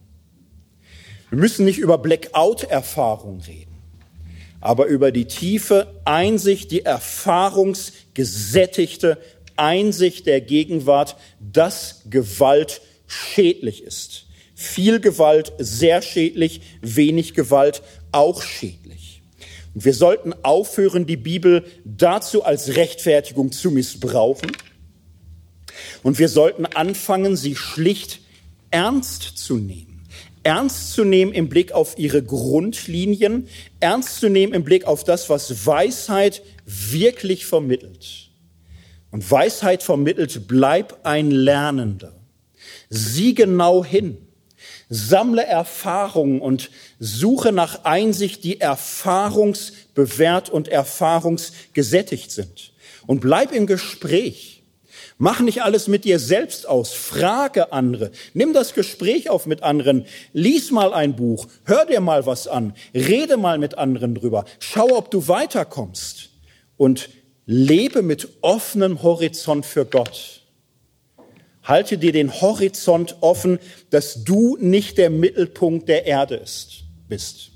Wir 1.31 1.39
müssen 1.39 1.65
nicht 1.65 1.79
über 1.79 1.99
Blackout-Erfahrung 1.99 3.41
reden 3.41 3.73
aber 4.63 4.87
über 4.87 5.13
die 5.13 5.27
tiefe 5.27 6.01
Einsicht, 6.05 6.71
die 6.71 6.85
erfahrungsgesättigte 6.85 9.19
Einsicht 9.57 10.27
der 10.27 10.41
Gegenwart, 10.41 11.17
dass 11.41 12.03
Gewalt 12.09 12.81
schädlich 13.09 13.83
ist. 13.83 14.27
Viel 14.55 15.01
Gewalt 15.01 15.53
sehr 15.59 16.01
schädlich, 16.01 16.61
wenig 16.81 17.35
Gewalt 17.35 17.83
auch 18.13 18.43
schädlich. 18.43 19.23
Und 19.75 19.85
wir 19.85 19.95
sollten 19.95 20.33
aufhören, 20.45 21.07
die 21.07 21.17
Bibel 21.17 21.65
dazu 21.85 22.45
als 22.45 22.77
Rechtfertigung 22.77 23.51
zu 23.51 23.73
missbrauchen. 23.73 24.53
Und 26.03 26.19
wir 26.19 26.29
sollten 26.29 26.67
anfangen, 26.67 27.37
sie 27.37 27.57
schlicht 27.57 28.21
ernst 28.71 29.23
zu 29.39 29.57
nehmen 29.57 29.93
ernst 30.43 30.93
zu 30.93 31.05
nehmen 31.05 31.33
im 31.33 31.49
Blick 31.49 31.73
auf 31.73 31.99
ihre 31.99 32.23
Grundlinien, 32.23 33.49
ernst 33.81 34.17
zu 34.21 34.29
nehmen 34.29 34.55
im 34.55 34.65
Blick 34.65 34.85
auf 34.85 35.05
das, 35.05 35.29
was 35.31 35.67
Weisheit 35.67 36.43
wirklich 36.67 37.47
vermittelt. 37.47 38.31
Und 39.11 39.31
Weisheit 39.31 39.83
vermittelt, 39.83 40.49
bleib 40.49 41.01
ein 41.05 41.31
Lernender. 41.31 42.15
Sieh 42.89 43.35
genau 43.35 43.85
hin. 43.85 44.17
Sammle 44.89 45.45
Erfahrungen 45.45 46.41
und 46.41 46.71
suche 46.99 47.53
nach 47.53 47.85
Einsicht, 47.85 48.45
die 48.45 48.61
erfahrungsbewährt 48.61 50.51
und 50.51 50.69
erfahrungsgesättigt 50.69 52.31
sind. 52.31 52.73
Und 53.07 53.21
bleib 53.21 53.53
im 53.53 53.67
Gespräch. 53.67 54.62
Mach 55.23 55.39
nicht 55.39 55.63
alles 55.63 55.87
mit 55.87 56.05
dir 56.05 56.19
selbst 56.19 56.69
aus. 56.69 56.93
Frage 56.93 57.73
andere. 57.73 58.11
Nimm 58.35 58.53
das 58.53 58.75
Gespräch 58.75 59.31
auf 59.31 59.47
mit 59.47 59.63
anderen. 59.63 60.05
Lies 60.33 60.73
mal 60.73 60.93
ein 60.93 61.15
Buch. 61.15 61.47
Hör 61.63 61.87
dir 61.87 62.01
mal 62.01 62.27
was 62.27 62.49
an. 62.49 62.75
Rede 62.93 63.37
mal 63.37 63.59
mit 63.59 63.79
anderen 63.79 64.17
drüber. 64.17 64.47
Schau, 64.59 64.97
ob 64.97 65.13
du 65.13 65.29
weiterkommst. 65.29 66.31
Und 66.77 67.09
lebe 67.47 68.03
mit 68.03 68.31
offenem 68.41 69.05
Horizont 69.05 69.65
für 69.65 69.85
Gott. 69.85 70.41
Halte 71.63 71.99
dir 71.99 72.11
den 72.11 72.41
Horizont 72.41 73.19
offen, 73.21 73.61
dass 73.91 74.25
du 74.25 74.57
nicht 74.59 74.99
der 74.99 75.11
Mittelpunkt 75.11 75.89
der 75.89 76.05
Erde 76.05 76.35
ist, 76.35 76.83
bist. 77.09 77.53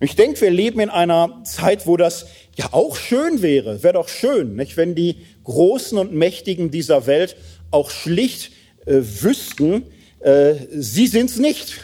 Ich 0.00 0.16
denke, 0.16 0.40
wir 0.40 0.50
leben 0.50 0.80
in 0.80 0.88
einer 0.88 1.42
Zeit, 1.44 1.86
wo 1.86 1.98
das 1.98 2.26
ja 2.56 2.72
auch 2.72 2.96
schön 2.96 3.42
wäre. 3.42 3.82
Wäre 3.82 3.94
doch 3.94 4.08
schön, 4.08 4.56
nicht? 4.56 4.78
wenn 4.78 4.94
die 4.94 5.26
Großen 5.46 5.96
und 5.96 6.12
Mächtigen 6.12 6.70
dieser 6.70 7.06
Welt 7.06 7.36
auch 7.70 7.90
schlicht 7.90 8.52
äh, 8.84 9.00
wüssten, 9.00 9.84
äh, 10.20 10.54
sie 10.72 11.06
sind's 11.06 11.38
nicht. 11.38 11.80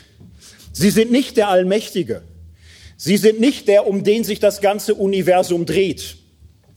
Sie 0.72 0.90
sind 0.90 1.12
nicht 1.12 1.36
der 1.36 1.48
Allmächtige. 1.48 2.22
Sie 2.96 3.16
sind 3.16 3.40
nicht 3.40 3.68
der, 3.68 3.86
um 3.86 4.04
den 4.04 4.24
sich 4.24 4.40
das 4.40 4.60
ganze 4.60 4.94
Universum 4.94 5.66
dreht. 5.66 6.16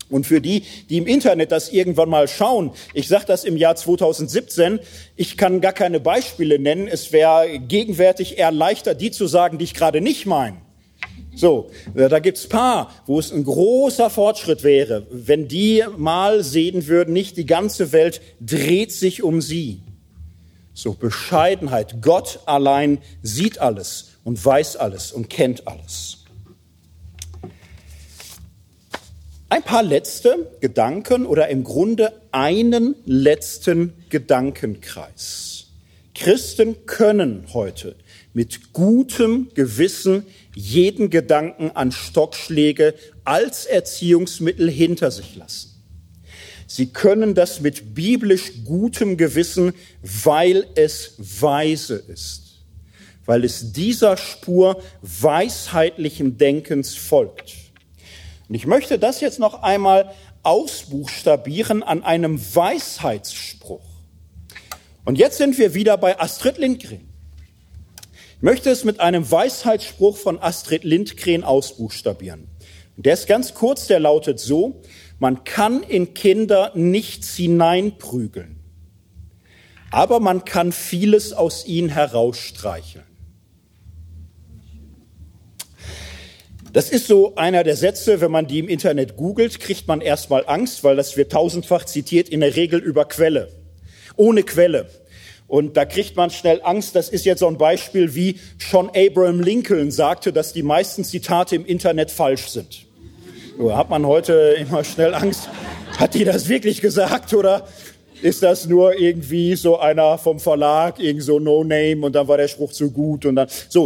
Und 0.09 0.27
für 0.27 0.41
die, 0.41 0.63
die 0.89 0.97
im 0.97 1.07
Internet 1.07 1.51
das 1.51 1.69
irgendwann 1.69 2.09
mal 2.09 2.27
schauen, 2.27 2.71
ich 2.93 3.07
sage 3.07 3.25
das 3.25 3.43
im 3.43 3.57
Jahr 3.57 3.75
2017, 3.75 4.79
ich 5.15 5.37
kann 5.37 5.61
gar 5.61 5.73
keine 5.73 5.99
Beispiele 5.99 6.59
nennen. 6.59 6.87
Es 6.87 7.11
wäre 7.11 7.59
gegenwärtig 7.59 8.37
eher 8.37 8.51
leichter, 8.51 8.93
die 8.93 9.09
zu 9.09 9.25
sagen, 9.25 9.57
die 9.57 9.65
ich 9.65 9.73
gerade 9.73 10.01
nicht 10.01 10.27
meine. 10.27 10.64
So, 11.35 11.69
äh, 11.93 12.07
da 12.07 12.19
gibt's 12.19 12.47
paar, 12.47 12.91
wo 13.05 13.19
es 13.19 13.31
ein 13.31 13.43
großer 13.43 14.09
Fortschritt 14.09 14.63
wäre, 14.63 15.05
wenn 15.11 15.47
die 15.47 15.83
mal 15.97 16.43
sehen 16.43 16.87
würden, 16.87 17.13
nicht 17.13 17.37
die 17.37 17.45
ganze 17.45 17.91
Welt 17.91 18.21
dreht 18.39 18.91
sich 18.91 19.21
um 19.21 19.41
sie. 19.41 19.81
So 20.73 20.93
Bescheidenheit. 20.93 22.01
Gott 22.01 22.39
allein 22.45 22.99
sieht 23.21 23.59
alles 23.59 24.11
und 24.23 24.43
weiß 24.43 24.77
alles 24.77 25.11
und 25.11 25.29
kennt 25.29 25.67
alles. 25.67 26.19
Ein 29.47 29.63
paar 29.63 29.83
letzte 29.83 30.51
Gedanken 30.59 31.25
oder 31.25 31.49
im 31.49 31.63
Grunde 31.63 32.13
einen 32.31 32.95
letzten 33.05 33.93
Gedankenkreis. 34.09 35.67
Christen 36.13 36.85
können 36.85 37.47
heute 37.53 37.95
mit 38.35 38.73
gutem 38.73 39.47
Gewissen 39.55 40.25
jeden 40.53 41.09
Gedanken 41.09 41.71
an 41.71 41.93
Stockschläge 41.93 42.93
als 43.23 43.65
Erziehungsmittel 43.65 44.69
hinter 44.69 45.09
sich 45.09 45.37
lassen. 45.37 45.71
Sie 46.67 46.87
können 46.87 47.33
das 47.33 47.61
mit 47.61 47.95
biblisch 47.95 48.65
gutem 48.65 49.15
Gewissen, 49.15 49.73
weil 50.01 50.67
es 50.75 51.13
weise 51.17 51.95
ist, 51.95 52.65
weil 53.25 53.45
es 53.45 53.71
dieser 53.71 54.17
Spur 54.17 54.83
weisheitlichen 55.01 56.37
Denkens 56.37 56.93
folgt. 56.93 57.53
Und 58.49 58.55
ich 58.55 58.67
möchte 58.67 58.99
das 58.99 59.21
jetzt 59.21 59.39
noch 59.39 59.63
einmal 59.63 60.11
ausbuchstabieren 60.43 61.83
an 61.83 62.03
einem 62.03 62.37
Weisheitsspruch. 62.37 63.85
Und 65.05 65.17
jetzt 65.17 65.37
sind 65.37 65.57
wir 65.57 65.73
wieder 65.73 65.97
bei 65.97 66.19
Astrid 66.19 66.57
Lindgren. 66.57 67.14
Ich 68.37 68.41
möchte 68.41 68.69
es 68.69 68.83
mit 68.83 68.99
einem 68.99 69.29
Weisheitsspruch 69.31 70.17
von 70.17 70.39
Astrid 70.39 70.83
Lindgren 70.83 71.43
ausbuchstabieren. 71.43 72.47
Der 72.97 73.13
ist 73.13 73.27
ganz 73.27 73.53
kurz, 73.53 73.87
der 73.87 73.99
lautet 73.99 74.39
so, 74.39 74.81
man 75.19 75.45
kann 75.45 75.83
in 75.83 76.13
Kinder 76.13 76.71
nichts 76.75 77.35
hineinprügeln, 77.35 78.59
aber 79.89 80.19
man 80.19 80.43
kann 80.43 80.73
vieles 80.73 81.31
aus 81.31 81.65
ihnen 81.65 81.89
herausstreicheln. 81.89 83.05
Das 86.73 86.89
ist 86.89 87.07
so 87.07 87.35
einer 87.35 87.63
der 87.63 87.77
Sätze, 87.77 88.19
wenn 88.19 88.31
man 88.31 88.47
die 88.47 88.59
im 88.59 88.67
Internet 88.67 89.15
googelt, 89.15 89.61
kriegt 89.61 89.87
man 89.87 90.01
erstmal 90.01 90.43
Angst, 90.45 90.83
weil 90.83 90.97
das 90.97 91.15
wird 91.15 91.31
tausendfach 91.31 91.85
zitiert, 91.85 92.27
in 92.27 92.41
der 92.41 92.57
Regel 92.57 92.81
über 92.81 93.05
Quelle. 93.05 93.49
Ohne 94.17 94.43
Quelle. 94.43 94.89
Und 95.47 95.77
da 95.77 95.85
kriegt 95.85 96.15
man 96.15 96.29
schnell 96.31 96.61
Angst. 96.63 96.95
Das 96.95 97.09
ist 97.09 97.25
jetzt 97.25 97.39
so 97.39 97.47
ein 97.47 97.57
Beispiel, 97.57 98.15
wie 98.15 98.39
schon 98.57 98.89
Abraham 98.89 99.41
Lincoln 99.41 99.91
sagte, 99.91 100.33
dass 100.33 100.53
die 100.53 100.63
meisten 100.63 101.03
Zitate 101.03 101.55
im 101.55 101.65
Internet 101.65 102.11
falsch 102.11 102.47
sind. 102.47 102.85
So, 103.57 103.75
hat 103.75 103.89
man 103.89 104.05
heute 104.05 104.55
immer 104.59 104.83
schnell 104.83 105.13
Angst. 105.13 105.49
Hat 105.97 106.13
die 106.13 106.25
das 106.25 106.49
wirklich 106.49 106.81
gesagt 106.81 107.33
oder 107.33 107.67
ist 108.25 108.41
das 108.41 108.65
nur 108.65 108.99
irgendwie 108.99 109.55
so 109.55 109.77
einer 109.77 110.17
vom 110.17 110.39
Verlag, 110.39 110.99
irgend 110.99 111.21
so 111.21 111.37
No 111.37 111.63
Name 111.63 112.03
und 112.03 112.13
dann 112.15 112.27
war 112.27 112.37
der 112.37 112.47
Spruch 112.47 112.71
zu 112.71 112.89
gut 112.89 113.27
und 113.27 113.35
dann 113.35 113.47
so 113.69 113.85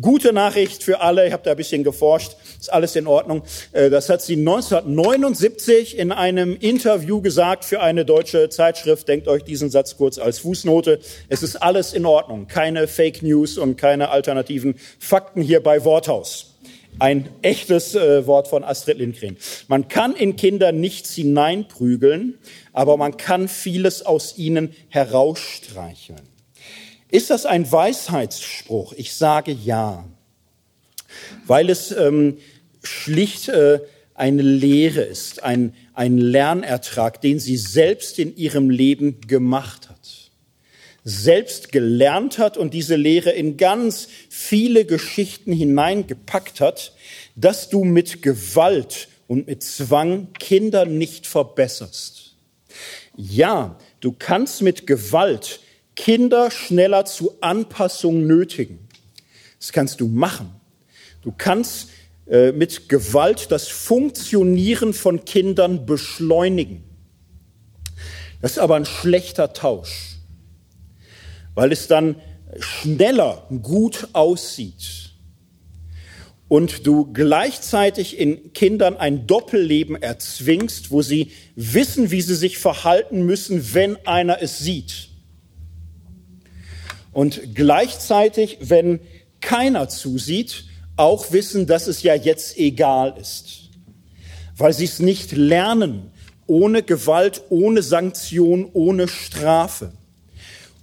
gute 0.00 0.32
Nachricht 0.32 0.84
für 0.84 1.00
alle. 1.00 1.26
Ich 1.26 1.32
habe 1.32 1.42
da 1.42 1.50
ein 1.50 1.56
bisschen 1.56 1.82
geforscht, 1.82 2.36
ist 2.60 2.72
alles 2.72 2.94
in 2.94 3.08
Ordnung. 3.08 3.42
Äh, 3.72 3.90
das 3.90 4.08
hat 4.08 4.22
sie 4.22 4.36
1979 4.36 5.98
in 5.98 6.12
einem 6.12 6.56
Interview 6.56 7.20
gesagt 7.20 7.64
für 7.64 7.80
eine 7.80 8.04
deutsche 8.04 8.48
Zeitschrift. 8.48 9.08
Denkt 9.08 9.26
euch 9.26 9.42
diesen 9.42 9.70
Satz 9.70 9.96
kurz 9.96 10.18
als 10.18 10.38
Fußnote. 10.38 11.00
Es 11.28 11.42
ist 11.42 11.56
alles 11.56 11.92
in 11.92 12.06
Ordnung, 12.06 12.46
keine 12.46 12.86
Fake 12.86 13.22
News 13.22 13.58
und 13.58 13.76
keine 13.76 14.10
alternativen 14.10 14.76
Fakten 15.00 15.42
hier 15.42 15.60
bei 15.64 15.84
Worthaus. 15.84 16.49
Ein 17.00 17.30
echtes 17.40 17.94
äh, 17.94 18.26
Wort 18.26 18.46
von 18.46 18.62
Astrid 18.62 18.98
Lindgren. 18.98 19.38
Man 19.68 19.88
kann 19.88 20.14
in 20.14 20.36
Kinder 20.36 20.70
nichts 20.70 21.14
hineinprügeln, 21.14 22.38
aber 22.74 22.98
man 22.98 23.16
kann 23.16 23.48
vieles 23.48 24.02
aus 24.04 24.36
ihnen 24.36 24.74
herausstreicheln. 24.88 26.20
Ist 27.10 27.30
das 27.30 27.46
ein 27.46 27.70
Weisheitsspruch? 27.72 28.92
Ich 28.92 29.14
sage 29.14 29.50
ja, 29.50 30.04
weil 31.46 31.70
es 31.70 31.90
ähm, 31.90 32.36
schlicht 32.82 33.48
äh, 33.48 33.80
eine 34.14 34.42
Lehre 34.42 35.00
ist, 35.00 35.42
ein, 35.42 35.74
ein 35.94 36.18
Lernertrag, 36.18 37.22
den 37.22 37.38
sie 37.40 37.56
selbst 37.56 38.18
in 38.18 38.36
ihrem 38.36 38.68
Leben 38.68 39.22
gemacht 39.22 39.88
hat. 39.88 39.99
Selbst 41.10 41.72
gelernt 41.72 42.38
hat 42.38 42.56
und 42.56 42.72
diese 42.72 42.94
Lehre 42.94 43.30
in 43.30 43.56
ganz 43.56 44.08
viele 44.28 44.84
Geschichten 44.84 45.52
hineingepackt 45.52 46.60
hat, 46.60 46.94
dass 47.34 47.68
du 47.68 47.84
mit 47.84 48.22
Gewalt 48.22 49.08
und 49.26 49.48
mit 49.48 49.62
Zwang 49.62 50.32
Kinder 50.38 50.84
nicht 50.84 51.26
verbesserst. 51.26 52.36
Ja, 53.16 53.76
du 54.00 54.14
kannst 54.16 54.62
mit 54.62 54.86
Gewalt 54.86 55.60
Kinder 55.96 56.50
schneller 56.50 57.04
zu 57.04 57.36
Anpassung 57.40 58.26
nötigen. 58.26 58.78
Das 59.58 59.72
kannst 59.72 60.00
du 60.00 60.06
machen. 60.06 60.50
Du 61.22 61.32
kannst 61.36 61.90
äh, 62.26 62.52
mit 62.52 62.88
Gewalt 62.88 63.50
das 63.50 63.68
Funktionieren 63.68 64.94
von 64.94 65.24
Kindern 65.24 65.84
beschleunigen. 65.84 66.84
Das 68.40 68.52
ist 68.52 68.58
aber 68.58 68.76
ein 68.76 68.86
schlechter 68.86 69.52
Tausch, 69.52 70.09
weil 71.54 71.72
es 71.72 71.86
dann 71.88 72.16
schneller 72.58 73.46
gut 73.62 74.08
aussieht 74.12 75.10
und 76.50 76.84
du 76.84 77.12
gleichzeitig 77.12 78.18
in 78.18 78.52
Kindern 78.52 78.96
ein 78.96 79.28
Doppelleben 79.28 79.94
erzwingst, 79.94 80.90
wo 80.90 81.00
sie 81.00 81.30
wissen, 81.54 82.10
wie 82.10 82.22
sie 82.22 82.34
sich 82.34 82.58
verhalten 82.58 83.24
müssen, 83.24 83.72
wenn 83.72 83.96
einer 84.04 84.42
es 84.42 84.58
sieht. 84.58 85.10
Und 87.12 87.54
gleichzeitig, 87.54 88.58
wenn 88.62 88.98
keiner 89.40 89.88
zusieht, 89.88 90.64
auch 90.96 91.30
wissen, 91.30 91.68
dass 91.68 91.86
es 91.86 92.02
ja 92.02 92.16
jetzt 92.16 92.58
egal 92.58 93.14
ist, 93.20 93.70
weil 94.56 94.72
sie 94.72 94.86
es 94.86 94.98
nicht 94.98 95.30
lernen, 95.30 96.10
ohne 96.48 96.82
Gewalt, 96.82 97.42
ohne 97.48 97.80
Sanktion, 97.82 98.68
ohne 98.72 99.06
Strafe. 99.06 99.92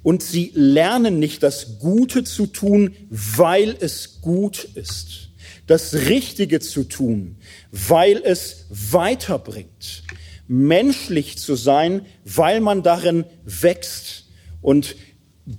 Und 0.07 0.23
sie 0.23 0.53
lernen 0.55 1.19
nicht 1.19 1.43
das 1.43 1.79
Gute 1.79 2.23
zu 2.23 2.45
tun, 2.47 2.95
weil 3.09 3.75
es 3.77 4.21
gut 4.21 4.63
ist, 4.63 5.31
das 5.65 5.93
Richtige 5.93 6.61
zu 6.61 6.85
tun, 6.85 7.35
weil 7.73 8.21
es 8.23 8.67
weiterbringt, 8.69 10.03
menschlich 10.47 11.37
zu 11.37 11.55
sein, 11.55 12.05
weil 12.23 12.61
man 12.61 12.83
darin 12.83 13.25
wächst. 13.43 14.29
Und 14.61 14.95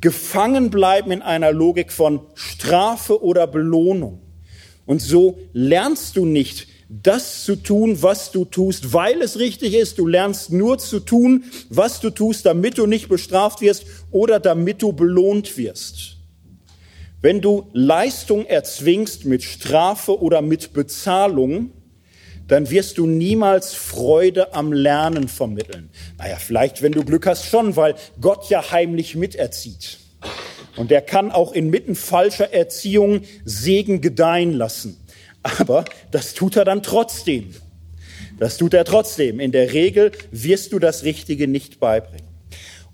gefangen 0.00 0.70
bleiben 0.70 1.10
in 1.10 1.20
einer 1.20 1.52
Logik 1.52 1.92
von 1.92 2.22
Strafe 2.32 3.22
oder 3.22 3.46
Belohnung. 3.46 4.22
Und 4.86 5.02
so 5.02 5.38
lernst 5.52 6.16
du 6.16 6.24
nicht 6.24 6.68
das 6.88 7.44
zu 7.44 7.56
tun, 7.56 8.02
was 8.02 8.32
du 8.32 8.44
tust, 8.44 8.92
weil 8.92 9.20
es 9.20 9.38
richtig 9.38 9.74
ist. 9.74 9.98
Du 9.98 10.06
lernst 10.06 10.52
nur 10.52 10.78
zu 10.78 11.00
tun, 11.00 11.44
was 11.68 12.00
du 12.00 12.10
tust, 12.10 12.46
damit 12.46 12.78
du 12.78 12.86
nicht 12.86 13.08
bestraft 13.08 13.60
wirst 13.60 13.84
oder 14.10 14.40
damit 14.40 14.80
du 14.80 14.92
belohnt 14.92 15.58
wirst. 15.58 16.16
Wenn 17.20 17.40
du 17.40 17.68
Leistung 17.72 18.46
erzwingst 18.46 19.24
mit 19.24 19.42
Strafe 19.42 20.20
oder 20.22 20.40
mit 20.40 20.72
Bezahlung, 20.72 21.72
dann 22.46 22.70
wirst 22.70 22.96
du 22.96 23.06
niemals 23.06 23.74
Freude 23.74 24.54
am 24.54 24.72
Lernen 24.72 25.28
vermitteln. 25.28 25.90
Naja, 26.16 26.36
vielleicht, 26.36 26.80
wenn 26.80 26.92
du 26.92 27.04
Glück 27.04 27.26
hast, 27.26 27.44
schon, 27.44 27.76
weil 27.76 27.96
Gott 28.20 28.48
ja 28.48 28.70
heimlich 28.70 29.16
miterzieht. 29.16 29.98
Und 30.76 30.90
er 30.90 31.02
kann 31.02 31.32
auch 31.32 31.52
inmitten 31.52 31.94
falscher 31.94 32.54
Erziehung 32.54 33.22
Segen 33.44 34.00
gedeihen 34.00 34.54
lassen. 34.54 34.96
Aber 35.42 35.84
das 36.10 36.34
tut 36.34 36.56
er 36.56 36.64
dann 36.64 36.82
trotzdem. 36.82 37.54
Das 38.38 38.56
tut 38.56 38.74
er 38.74 38.84
trotzdem. 38.84 39.40
In 39.40 39.52
der 39.52 39.72
Regel 39.72 40.12
wirst 40.30 40.72
du 40.72 40.78
das 40.78 41.04
Richtige 41.04 41.48
nicht 41.48 41.80
beibringen. 41.80 42.28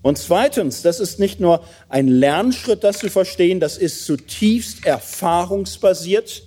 Und 0.01 0.19
zweitens, 0.19 0.83
das 0.83 0.99
ist 0.99 1.19
nicht 1.19 1.39
nur 1.39 1.63
ein 1.89 2.07
Lernschritt, 2.07 2.83
das 2.83 2.99
zu 2.99 3.09
verstehen, 3.09 3.59
das 3.59 3.77
ist 3.77 4.05
zutiefst 4.05 4.85
erfahrungsbasiert. 4.85 6.43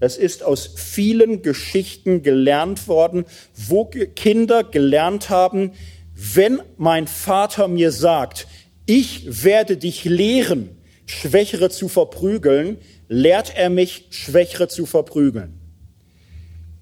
Das 0.00 0.16
ist 0.16 0.42
aus 0.42 0.70
vielen 0.76 1.42
Geschichten 1.42 2.22
gelernt 2.22 2.88
worden, 2.88 3.24
wo 3.54 3.84
Kinder 3.84 4.64
gelernt 4.64 5.28
haben, 5.28 5.72
wenn 6.14 6.60
mein 6.76 7.06
Vater 7.06 7.68
mir 7.68 7.92
sagt, 7.92 8.46
ich 8.86 9.44
werde 9.44 9.76
dich 9.76 10.04
lehren, 10.04 10.70
Schwächere 11.06 11.70
zu 11.70 11.88
verprügeln, 11.88 12.78
lehrt 13.12 13.54
er 13.54 13.68
mich, 13.68 14.06
Schwächere 14.10 14.68
zu 14.68 14.86
verprügeln. 14.86 15.58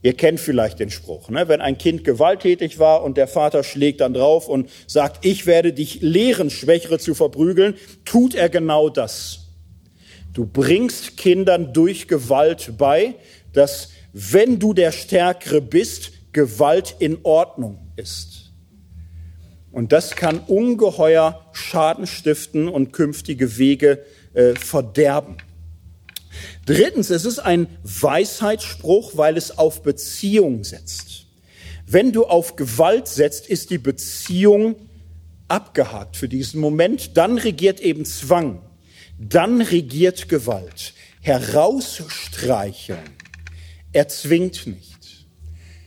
Ihr 0.03 0.15
kennt 0.15 0.41
vielleicht 0.41 0.79
den 0.79 0.91
Spruch, 0.91 1.29
ne? 1.29 1.49
wenn 1.49 1.61
ein 1.61 1.77
Kind 1.77 2.05
gewalttätig 2.05 2.79
war 2.79 3.03
und 3.03 3.19
der 3.19 3.29
Vater 3.29 3.65
schlägt 3.65 4.01
dann 4.01 4.15
drauf 4.15 4.49
und 4.49 4.71
sagt, 4.87 5.27
ich 5.27 5.45
werde 5.45 5.75
dich 5.75 6.01
lehren, 6.01 6.49
Schwächere 6.49 6.99
zu 6.99 7.15
verprügeln, 7.15 7.75
tut 8.05 8.35
er 8.35 8.49
genau 8.49 8.89
das. 8.89 9.49
Du 10.33 10.47
bringst 10.47 11.17
Kindern 11.19 11.73
durch 11.75 12.09
Gewalt 12.09 12.75
bei, 12.79 13.17
dass 13.53 13.91
wenn 14.13 14.59
du 14.59 14.73
der 14.73 14.93
Stärkere 14.93 15.61
bist, 15.61 16.13
Gewalt 16.33 16.95
in 17.01 17.19
Ordnung 17.25 17.93
ist. 17.97 18.53
Und 19.73 19.93
das 19.93 20.17
kann 20.17 20.39
ungeheuer 20.39 21.45
Schaden 21.53 22.07
stiften 22.07 22.69
und 22.69 22.93
künftige 22.93 23.59
Wege 23.59 24.05
äh, 24.33 24.55
verderben. 24.55 25.37
Drittens, 26.71 27.11
es 27.11 27.25
ist 27.25 27.41
ein 27.41 27.67
Weisheitsspruch, 27.83 29.17
weil 29.17 29.37
es 29.37 29.59
auf 29.59 29.83
Beziehung 29.83 30.63
setzt. 30.63 31.27
Wenn 31.85 32.13
du 32.13 32.27
auf 32.27 32.55
Gewalt 32.55 33.09
setzt, 33.09 33.49
ist 33.49 33.71
die 33.71 33.79
Beziehung 33.79 34.77
abgehakt 35.49 36.17
für 36.17 36.29
diesen 36.29 36.61
Moment. 36.61 37.17
Dann 37.17 37.39
regiert 37.39 37.81
eben 37.81 38.05
Zwang. 38.05 38.63
Dann 39.19 39.63
regiert 39.63 40.29
Gewalt. 40.29 40.93
Herausstreicheln 41.21 42.99
erzwingt 43.93 44.69
nicht. 44.69 45.27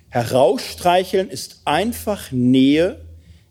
Herausstreicheln 0.09 1.29
ist 1.29 1.61
einfach 1.63 2.29
Nähe 2.33 2.99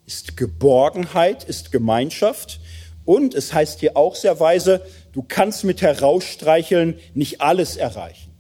ist 0.05 0.37
Geborgenheit, 0.37 1.45
ist 1.45 1.73
Gemeinschaft. 1.73 2.61
Und 3.07 3.35
es 3.35 3.55
heißt 3.55 3.81
hier 3.81 3.97
auch 3.97 4.17
sehr 4.17 4.39
weise, 4.39 4.85
du 5.13 5.23
kannst 5.23 5.65
mit 5.65 5.83
Herausstreicheln 5.83 6.99
nicht 7.15 7.41
alles 7.41 7.77
erreichen. 7.77 8.33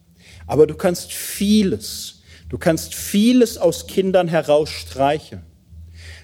Aber 0.47 0.67
du 0.67 0.75
kannst 0.75 1.13
vieles, 1.13 2.23
du 2.49 2.59
kannst 2.59 2.95
vieles 2.95 3.59
aus 3.59 3.87
Kindern 3.87 4.29
herausstreicheln. 4.29 5.43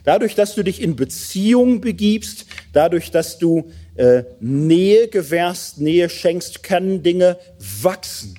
Dadurch, 0.05 0.35
dass 0.35 0.55
du 0.55 0.63
dich 0.63 0.81
in 0.81 0.97
Beziehung 0.97 1.81
begibst, 1.81 2.47
dadurch, 2.73 3.11
dass 3.11 3.39
du 3.39 3.71
äh, 3.97 4.25
Nähe 4.41 5.09
gewährst, 5.09 5.81
Nähe 5.81 6.09
schenkst, 6.09 6.63
können 6.63 7.03
Dinge 7.03 7.39
wachsen. 7.83 8.39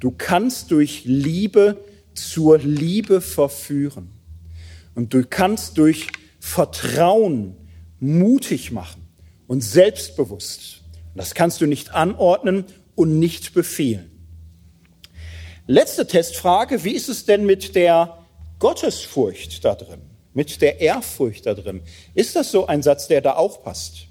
Du 0.00 0.12
kannst 0.12 0.70
durch 0.70 1.02
Liebe 1.04 1.76
zur 2.14 2.58
Liebe 2.58 3.20
verführen. 3.20 4.10
Und 4.94 5.12
du 5.12 5.24
kannst 5.28 5.78
durch 5.78 6.06
Vertrauen 6.38 7.56
mutig 7.98 8.70
machen 8.70 9.02
und 9.46 9.62
selbstbewusst. 9.62 10.83
Das 11.14 11.34
kannst 11.34 11.60
du 11.60 11.66
nicht 11.66 11.94
anordnen 11.94 12.64
und 12.94 13.18
nicht 13.18 13.54
befehlen. 13.54 14.10
Letzte 15.66 16.06
Testfrage, 16.06 16.84
wie 16.84 16.92
ist 16.92 17.08
es 17.08 17.24
denn 17.24 17.46
mit 17.46 17.74
der 17.74 18.18
Gottesfurcht 18.58 19.64
da 19.64 19.74
drin, 19.74 20.02
mit 20.32 20.60
der 20.60 20.80
Ehrfurcht 20.80 21.46
da 21.46 21.54
drin? 21.54 21.82
Ist 22.14 22.36
das 22.36 22.50
so 22.50 22.66
ein 22.66 22.82
Satz, 22.82 23.08
der 23.08 23.20
da 23.20 23.36
auch 23.36 23.62
passt? 23.62 24.08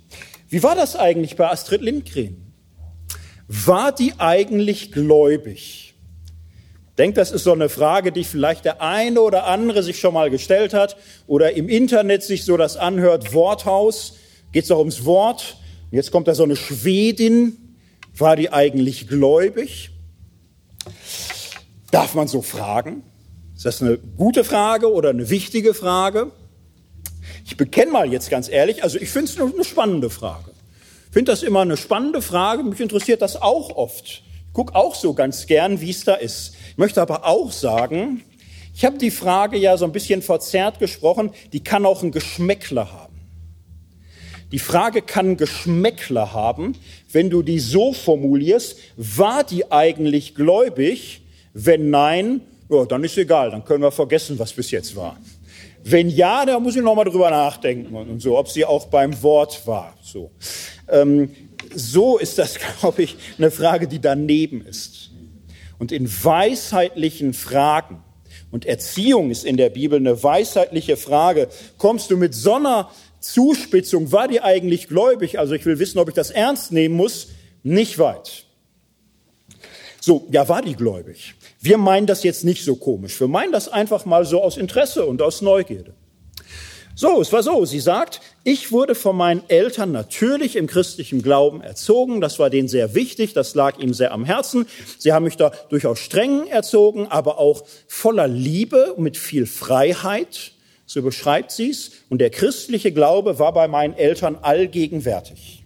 Wie 0.49 0.63
war 0.63 0.75
das 0.75 0.95
eigentlich 0.95 1.35
bei 1.35 1.49
Astrid 1.49 1.81
Lindgren? 1.81 2.53
War 3.47 3.91
die 3.91 4.13
eigentlich 4.17 4.91
gläubig? 4.91 5.93
denke, 6.97 7.15
das 7.15 7.31
ist 7.31 7.43
so 7.43 7.53
eine 7.53 7.69
Frage, 7.69 8.11
die 8.11 8.23
vielleicht 8.23 8.65
der 8.65 8.81
eine 8.81 9.21
oder 9.21 9.45
andere 9.45 9.83
sich 9.83 9.99
schon 9.99 10.13
mal 10.13 10.29
gestellt 10.29 10.73
hat 10.73 10.95
oder 11.27 11.53
im 11.53 11.69
Internet 11.69 12.23
sich 12.23 12.45
so 12.45 12.57
das 12.57 12.77
anhört, 12.77 13.33
Worthaus, 13.33 14.17
geht 14.51 14.63
es 14.63 14.69
doch 14.69 14.79
ums 14.79 15.05
Wort. 15.05 15.57
Jetzt 15.93 16.11
kommt 16.11 16.27
da 16.27 16.33
so 16.33 16.41
eine 16.41 16.55
Schwedin, 16.55 17.77
war 18.17 18.35
die 18.35 18.51
eigentlich 18.51 19.07
gläubig? 19.07 19.91
Darf 21.91 22.15
man 22.15 22.27
so 22.27 22.41
fragen? 22.41 23.03
Ist 23.55 23.65
das 23.65 23.79
eine 23.79 23.99
gute 23.99 24.43
Frage 24.43 24.91
oder 24.91 25.11
eine 25.11 25.29
wichtige 25.29 25.75
Frage? 25.75 26.31
Ich 27.45 27.57
bekenne 27.57 27.91
mal 27.91 28.11
jetzt 28.11 28.31
ganz 28.31 28.49
ehrlich, 28.49 28.81
also 28.81 28.97
ich 28.97 29.09
finde 29.09 29.31
es 29.31 29.39
eine 29.39 29.63
spannende 29.63 30.09
Frage. 30.09 30.49
Ich 31.09 31.13
finde 31.13 31.31
das 31.31 31.43
immer 31.43 31.61
eine 31.61 31.77
spannende 31.77 32.23
Frage, 32.23 32.63
mich 32.63 32.79
interessiert 32.79 33.21
das 33.21 33.39
auch 33.39 33.69
oft. 33.75 34.23
Ich 34.47 34.53
gucke 34.53 34.73
auch 34.73 34.95
so 34.95 35.13
ganz 35.13 35.45
gern, 35.45 35.79
wie 35.79 35.91
es 35.91 36.05
da 36.05 36.15
ist. 36.15 36.55
Ich 36.71 36.77
möchte 36.79 37.03
aber 37.03 37.27
auch 37.27 37.51
sagen, 37.51 38.23
ich 38.73 38.83
habe 38.83 38.97
die 38.97 39.11
Frage 39.11 39.57
ja 39.57 39.77
so 39.77 39.85
ein 39.85 39.91
bisschen 39.91 40.23
verzerrt 40.23 40.79
gesprochen, 40.79 41.29
die 41.51 41.63
kann 41.63 41.85
auch 41.85 42.01
ein 42.01 42.11
Geschmäckler 42.11 42.91
haben. 42.91 43.12
Die 44.53 44.59
Frage 44.59 45.01
kann 45.01 45.35
Geschmäckler 45.35 46.31
haben, 46.31 46.75
wenn 47.11 47.31
du 47.31 47.41
die 47.41 47.57
so 47.57 47.91
formulierst, 47.91 48.77
war 48.97 49.43
die 49.43 49.71
eigentlich 49.71 50.35
gläubig? 50.35 51.23
Wenn 51.55 51.89
nein, 51.89 52.41
ja, 52.69 52.85
dann 52.85 53.03
ist 53.03 53.17
egal, 53.17 53.49
dann 53.49 53.65
können 53.65 53.81
wir 53.81 53.91
vergessen, 53.91 54.37
was 54.37 54.53
bis 54.53 54.69
jetzt 54.69 54.95
war. 54.95 55.17
Wenn 55.83 56.07
ja, 56.07 56.45
da 56.45 56.59
muss 56.59 56.75
ich 56.75 56.83
noch 56.83 56.93
mal 56.93 57.03
drüber 57.03 57.31
nachdenken 57.31 57.95
und 57.95 58.21
so, 58.21 58.37
ob 58.37 58.47
sie 58.47 58.63
auch 58.63 58.85
beim 58.85 59.23
Wort 59.23 59.65
war. 59.65 59.95
So, 60.03 60.29
ähm, 60.87 61.31
so 61.73 62.19
ist 62.19 62.37
das, 62.37 62.59
glaube 62.79 63.01
ich, 63.01 63.15
eine 63.39 63.49
Frage, 63.49 63.87
die 63.87 63.99
daneben 63.99 64.63
ist. 64.63 65.09
Und 65.79 65.91
in 65.91 66.07
weisheitlichen 66.07 67.33
Fragen, 67.33 68.03
und 68.53 68.67
Erziehung 68.67 69.31
ist 69.31 69.45
in 69.45 69.57
der 69.57 69.71
Bibel 69.71 69.97
eine 69.97 70.21
weisheitliche 70.21 70.95
Frage, 70.95 71.47
kommst 71.79 72.11
du 72.11 72.17
mit 72.17 72.35
so 72.35 72.53
einer 72.53 72.91
Zuspitzung, 73.23 74.11
war 74.11 74.27
die 74.27 74.41
eigentlich 74.41 74.87
gläubig? 74.87 75.39
Also 75.39 75.53
ich 75.53 75.65
will 75.65 75.79
wissen, 75.79 75.97
ob 75.99 76.09
ich 76.09 76.15
das 76.15 76.29
ernst 76.29 76.71
nehmen 76.71 76.95
muss, 76.95 77.29
nicht 77.63 77.97
weit. 77.97 78.45
So, 80.01 80.27
ja, 80.31 80.49
war 80.49 80.61
die 80.61 80.75
gläubig? 80.75 81.33
Wir 81.61 81.77
meinen 81.77 82.05
das 82.05 82.23
jetzt 82.23 82.43
nicht 82.43 82.65
so 82.65 82.75
komisch. 82.75 83.17
Wir 83.21 83.29
meinen 83.29 83.53
das 83.53 83.69
einfach 83.69 84.05
mal 84.05 84.25
so 84.25 84.41
aus 84.41 84.57
Interesse 84.57 85.05
und 85.05 85.21
aus 85.21 85.41
Neugierde. 85.41 85.93
So, 86.95 87.21
es 87.21 87.31
war 87.31 87.41
so. 87.41 87.63
Sie 87.65 87.79
sagt, 87.79 88.19
ich 88.43 88.71
wurde 88.71 88.93
von 88.93 89.15
meinen 89.15 89.41
Eltern 89.47 89.93
natürlich 89.93 90.57
im 90.57 90.67
christlichen 90.67 91.21
Glauben 91.21 91.61
erzogen. 91.61 92.19
Das 92.19 92.37
war 92.37 92.49
denen 92.49 92.67
sehr 92.67 92.93
wichtig. 92.93 93.33
Das 93.33 93.55
lag 93.55 93.79
ihm 93.79 93.93
sehr 93.93 94.11
am 94.11 94.25
Herzen. 94.25 94.67
Sie 94.99 95.13
haben 95.13 95.23
mich 95.23 95.37
da 95.37 95.53
durchaus 95.69 95.99
streng 95.99 96.45
erzogen, 96.47 97.07
aber 97.07 97.39
auch 97.39 97.63
voller 97.87 98.27
Liebe 98.27 98.93
mit 98.97 99.15
viel 99.15 99.45
Freiheit. 99.45 100.51
So 100.85 101.01
beschreibt 101.01 101.51
sie 101.51 101.69
es. 101.69 101.91
Und 102.09 102.19
der 102.19 102.29
christliche 102.29 102.91
Glaube 102.91 103.39
war 103.39 103.53
bei 103.53 103.67
meinen 103.67 103.95
Eltern 103.95 104.35
allgegenwärtig. 104.35 105.63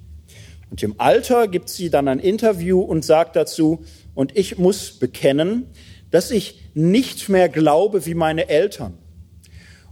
Und 0.69 0.83
im 0.83 0.99
Alter 0.99 1.47
gibt 1.47 1.69
sie 1.69 1.89
dann 1.89 2.07
ein 2.07 2.19
Interview 2.19 2.81
und 2.81 3.05
sagt 3.05 3.35
dazu, 3.35 3.83
und 4.13 4.35
ich 4.37 4.57
muss 4.57 4.91
bekennen, 4.91 5.67
dass 6.11 6.31
ich 6.31 6.61
nicht 6.73 7.29
mehr 7.29 7.49
glaube 7.49 8.05
wie 8.05 8.13
meine 8.13 8.49
Eltern. 8.49 8.97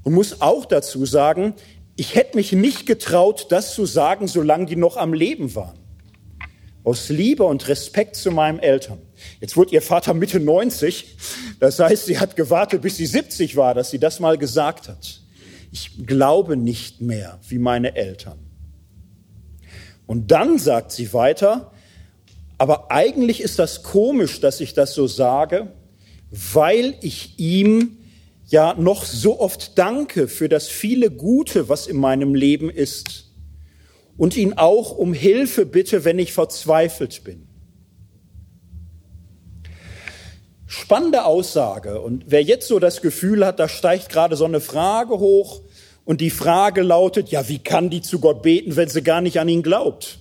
Und 0.03 0.13
muss 0.13 0.41
auch 0.41 0.65
dazu 0.65 1.05
sagen, 1.05 1.53
ich 1.95 2.15
hätte 2.15 2.35
mich 2.35 2.51
nicht 2.51 2.85
getraut, 2.85 3.47
das 3.49 3.73
zu 3.73 3.85
sagen, 3.85 4.27
solange 4.27 4.65
die 4.65 4.75
noch 4.75 4.97
am 4.97 5.13
Leben 5.13 5.55
waren. 5.55 5.79
Aus 6.83 7.09
Liebe 7.09 7.43
und 7.43 7.67
Respekt 7.67 8.15
zu 8.15 8.31
meinen 8.31 8.59
Eltern. 8.59 8.99
Jetzt 9.41 9.57
wurde 9.57 9.73
ihr 9.73 9.81
Vater 9.81 10.13
Mitte 10.13 10.39
90. 10.39 11.17
Das 11.59 11.79
heißt, 11.79 12.05
sie 12.05 12.19
hat 12.19 12.35
gewartet, 12.35 12.81
bis 12.81 12.97
sie 12.97 13.05
70 13.05 13.55
war, 13.55 13.73
dass 13.73 13.91
sie 13.91 13.99
das 13.99 14.19
mal 14.19 14.37
gesagt 14.37 14.87
hat. 14.87 15.21
Ich 15.71 16.05
glaube 16.05 16.57
nicht 16.57 17.01
mehr 17.01 17.39
wie 17.47 17.59
meine 17.59 17.95
Eltern. 17.95 18.39
Und 20.07 20.31
dann 20.31 20.57
sagt 20.59 20.91
sie 20.91 21.13
weiter, 21.13 21.71
aber 22.57 22.91
eigentlich 22.91 23.41
ist 23.41 23.59
das 23.59 23.83
komisch, 23.83 24.39
dass 24.39 24.61
ich 24.61 24.73
das 24.73 24.93
so 24.93 25.07
sage, 25.07 25.73
weil 26.31 26.95
ich 27.01 27.37
ihm 27.37 27.97
ja 28.47 28.75
noch 28.75 29.05
so 29.05 29.39
oft 29.39 29.77
danke 29.77 30.27
für 30.27 30.47
das 30.49 30.67
viele 30.67 31.11
Gute, 31.11 31.67
was 31.67 31.87
in 31.87 31.97
meinem 31.97 32.35
Leben 32.35 32.69
ist 32.69 33.31
und 34.17 34.37
ihn 34.37 34.53
auch 34.53 34.91
um 34.91 35.13
Hilfe 35.13 35.65
bitte, 35.65 36.05
wenn 36.05 36.19
ich 36.19 36.33
verzweifelt 36.33 37.23
bin. 37.23 37.44
Spannende 40.67 41.25
Aussage. 41.25 42.01
Und 42.01 42.25
wer 42.27 42.41
jetzt 42.41 42.67
so 42.67 42.79
das 42.79 43.01
Gefühl 43.01 43.45
hat, 43.45 43.59
da 43.59 43.67
steigt 43.67 44.09
gerade 44.09 44.35
so 44.35 44.45
eine 44.45 44.61
Frage 44.61 45.19
hoch 45.19 45.61
und 46.05 46.21
die 46.21 46.29
Frage 46.29 46.81
lautet, 46.81 47.29
ja, 47.29 47.47
wie 47.47 47.59
kann 47.59 47.89
die 47.89 48.01
zu 48.01 48.19
Gott 48.19 48.41
beten, 48.41 48.75
wenn 48.75 48.89
sie 48.89 49.03
gar 49.03 49.21
nicht 49.21 49.39
an 49.39 49.47
ihn 49.47 49.63
glaubt? 49.63 50.19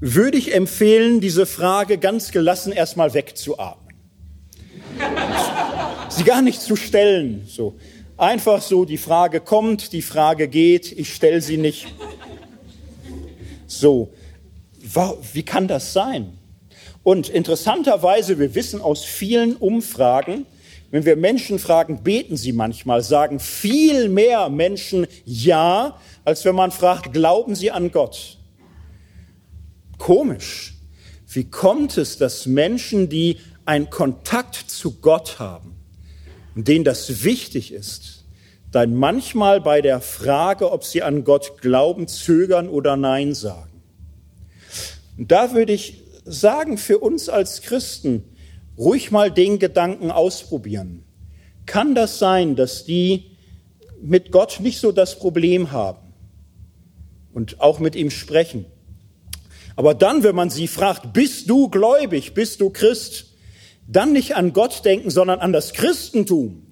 Würde 0.00 0.38
ich 0.38 0.54
empfehlen, 0.54 1.20
diese 1.20 1.46
Frage 1.46 1.98
ganz 1.98 2.30
gelassen 2.30 2.72
erstmal 2.72 3.14
wegzuatmen 3.14 3.94
sie 6.08 6.24
gar 6.24 6.42
nicht 6.42 6.60
zu 6.60 6.76
stellen. 6.76 7.44
So 7.48 7.76
einfach 8.16 8.62
so, 8.62 8.84
die 8.84 8.98
Frage 8.98 9.40
kommt, 9.40 9.92
die 9.92 10.02
Frage 10.02 10.48
geht, 10.48 10.92
ich 10.92 11.14
stelle 11.14 11.40
sie 11.40 11.56
nicht. 11.56 11.86
So, 13.66 14.12
wie 15.32 15.42
kann 15.42 15.68
das 15.68 15.92
sein? 15.92 16.38
Und 17.04 17.28
interessanterweise, 17.28 18.38
wir 18.38 18.54
wissen 18.54 18.80
aus 18.80 19.04
vielen 19.04 19.56
Umfragen, 19.56 20.46
wenn 20.90 21.04
wir 21.04 21.16
Menschen 21.16 21.58
fragen, 21.58 22.02
beten 22.02 22.36
sie 22.36 22.52
manchmal, 22.52 23.02
sagen 23.02 23.40
viel 23.40 24.08
mehr 24.08 24.48
Menschen 24.48 25.06
ja, 25.24 25.98
als 26.24 26.44
wenn 26.44 26.54
man 26.54 26.70
fragt, 26.70 27.12
glauben 27.12 27.54
sie 27.54 27.70
an 27.70 27.92
Gott. 27.92 28.38
Komisch. 29.98 30.74
Wie 31.26 31.44
kommt 31.44 31.98
es, 31.98 32.16
dass 32.16 32.46
Menschen, 32.46 33.08
die 33.08 33.38
einen 33.66 33.90
Kontakt 33.90 34.70
zu 34.70 35.00
Gott 35.00 35.38
haben, 35.38 35.74
denen 36.54 36.84
das 36.84 37.24
wichtig 37.24 37.72
ist, 37.72 38.24
dann 38.70 38.94
manchmal 38.94 39.60
bei 39.60 39.82
der 39.82 40.00
Frage, 40.00 40.70
ob 40.70 40.84
sie 40.84 41.02
an 41.02 41.24
Gott 41.24 41.60
glauben, 41.60 42.08
zögern 42.08 42.68
oder 42.68 42.96
Nein 42.96 43.34
sagen. 43.34 43.82
Und 45.18 45.30
da 45.32 45.54
würde 45.54 45.72
ich 45.72 46.03
sagen, 46.24 46.78
für 46.78 46.98
uns 46.98 47.28
als 47.28 47.62
Christen, 47.62 48.24
ruhig 48.78 49.10
mal 49.10 49.30
den 49.30 49.58
Gedanken 49.58 50.10
ausprobieren. 50.10 51.04
Kann 51.66 51.94
das 51.94 52.18
sein, 52.18 52.56
dass 52.56 52.84
die 52.84 53.36
mit 54.00 54.30
Gott 54.30 54.60
nicht 54.60 54.80
so 54.80 54.92
das 54.92 55.18
Problem 55.18 55.72
haben 55.72 56.12
und 57.32 57.60
auch 57.60 57.78
mit 57.78 57.94
ihm 57.96 58.10
sprechen? 58.10 58.66
Aber 59.76 59.94
dann, 59.94 60.22
wenn 60.22 60.36
man 60.36 60.50
sie 60.50 60.68
fragt, 60.68 61.12
bist 61.12 61.50
du 61.50 61.68
gläubig, 61.68 62.34
bist 62.34 62.60
du 62.60 62.70
Christ, 62.70 63.32
dann 63.86 64.12
nicht 64.12 64.36
an 64.36 64.52
Gott 64.52 64.84
denken, 64.84 65.10
sondern 65.10 65.40
an 65.40 65.52
das 65.52 65.72
Christentum. 65.72 66.62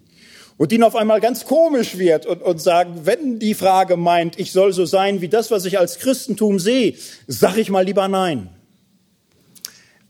Und 0.56 0.70
ihnen 0.70 0.84
auf 0.84 0.94
einmal 0.94 1.20
ganz 1.20 1.44
komisch 1.44 1.98
wird 1.98 2.26
und, 2.26 2.42
und 2.42 2.60
sagen, 2.60 3.00
wenn 3.04 3.40
die 3.40 3.54
Frage 3.54 3.96
meint, 3.96 4.38
ich 4.38 4.52
soll 4.52 4.72
so 4.72 4.84
sein 4.84 5.20
wie 5.20 5.28
das, 5.28 5.50
was 5.50 5.64
ich 5.64 5.78
als 5.78 5.98
Christentum 5.98 6.58
sehe, 6.58 6.94
sag 7.26 7.56
ich 7.56 7.70
mal 7.70 7.84
lieber 7.84 8.06
nein. 8.06 8.50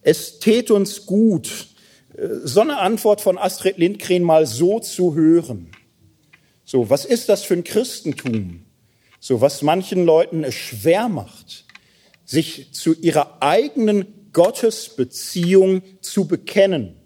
Es 0.02 0.40
tät 0.40 0.70
uns 0.70 1.06
gut, 1.06 1.68
äh, 2.16 2.28
so 2.44 2.60
eine 2.60 2.78
Antwort 2.78 3.20
von 3.20 3.38
Astrid 3.38 3.78
Lindgren 3.78 4.22
mal 4.22 4.46
so 4.46 4.80
zu 4.80 5.14
hören. 5.14 5.70
So, 6.64 6.90
was 6.90 7.04
ist 7.04 7.28
das 7.28 7.42
für 7.44 7.54
ein 7.54 7.64
Christentum? 7.64 8.64
So, 9.20 9.40
was 9.40 9.62
manchen 9.62 10.04
Leuten 10.04 10.44
es 10.44 10.54
schwer 10.54 11.08
macht, 11.08 11.64
sich 12.24 12.72
zu 12.72 12.94
ihrer 12.94 13.42
eigenen 13.42 14.30
Gottesbeziehung 14.32 15.82
zu 16.00 16.26
bekennen. 16.26 16.96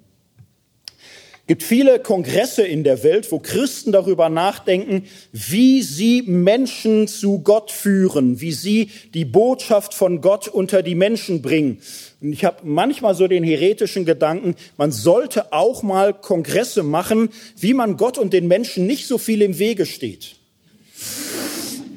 Gibt 1.47 1.63
viele 1.63 2.01
Kongresse 2.01 2.67
in 2.67 2.83
der 2.83 3.05
Welt, 3.05 3.31
wo 3.31 3.39
Christen 3.39 3.93
darüber 3.93 4.29
nachdenken, 4.29 5.05
wie 5.33 5.81
sie 5.83 6.23
Menschen 6.23 7.07
zu 7.07 7.39
Gott 7.39 7.71
führen, 7.71 8.41
wie 8.41 8.51
sie 8.51 8.91
die 9.15 9.25
Botschaft 9.25 9.95
von 9.95 10.21
Gott 10.21 10.49
unter 10.49 10.83
die 10.83 10.97
Menschen 10.97 11.43
bringen. 11.43 11.79
Und 12.21 12.33
ich 12.33 12.45
habe 12.45 12.63
manchmal 12.65 13.15
so 13.15 13.29
den 13.29 13.45
heretischen 13.45 14.05
Gedanken, 14.05 14.57
man 14.77 14.91
sollte 14.91 15.53
auch 15.53 15.85
mal 15.85 16.15
Kongresse 16.15 16.83
machen, 16.83 17.29
wie 17.57 17.75
man 17.75 17.97
Gott 17.97 18.19
und 18.19 18.33
den 18.33 18.49
Menschen 18.49 18.89
nicht 18.89 19.07
so 19.07 19.17
viel 19.17 19.41
im 19.41 19.61
Wege 19.61 19.87
steht. 19.87 20.35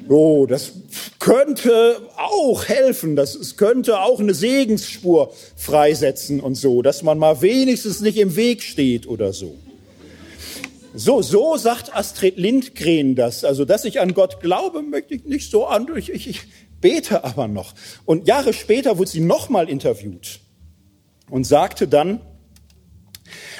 Oh, 0.09 0.47
das 0.47 0.73
könnte 1.19 2.01
auch 2.17 2.65
helfen, 2.65 3.15
das 3.15 3.35
es 3.35 3.57
könnte 3.57 3.99
auch 3.99 4.19
eine 4.19 4.33
Segensspur 4.33 5.31
freisetzen 5.55 6.39
und 6.39 6.55
so, 6.55 6.81
dass 6.81 7.03
man 7.03 7.19
mal 7.19 7.41
wenigstens 7.41 8.01
nicht 8.01 8.17
im 8.17 8.35
Weg 8.35 8.63
steht 8.63 9.07
oder 9.07 9.33
so. 9.33 9.55
So, 10.95 11.21
so 11.21 11.55
sagt 11.57 11.95
Astrid 11.95 12.37
Lindgren 12.37 13.13
das. 13.15 13.43
Also, 13.43 13.63
dass 13.63 13.85
ich 13.85 13.99
an 13.99 14.15
Gott 14.15 14.41
glaube, 14.41 14.81
möchte 14.81 15.13
ich 15.13 15.25
nicht 15.25 15.51
so 15.51 15.67
an. 15.67 15.87
Ich, 15.95 16.09
ich, 16.09 16.41
bete 16.81 17.23
aber 17.23 17.47
noch. 17.47 17.73
Und 18.05 18.27
Jahre 18.27 18.53
später 18.53 18.97
wurde 18.97 19.11
sie 19.11 19.19
nochmal 19.19 19.69
interviewt 19.69 20.39
und 21.29 21.43
sagte 21.45 21.87
dann, 21.87 22.21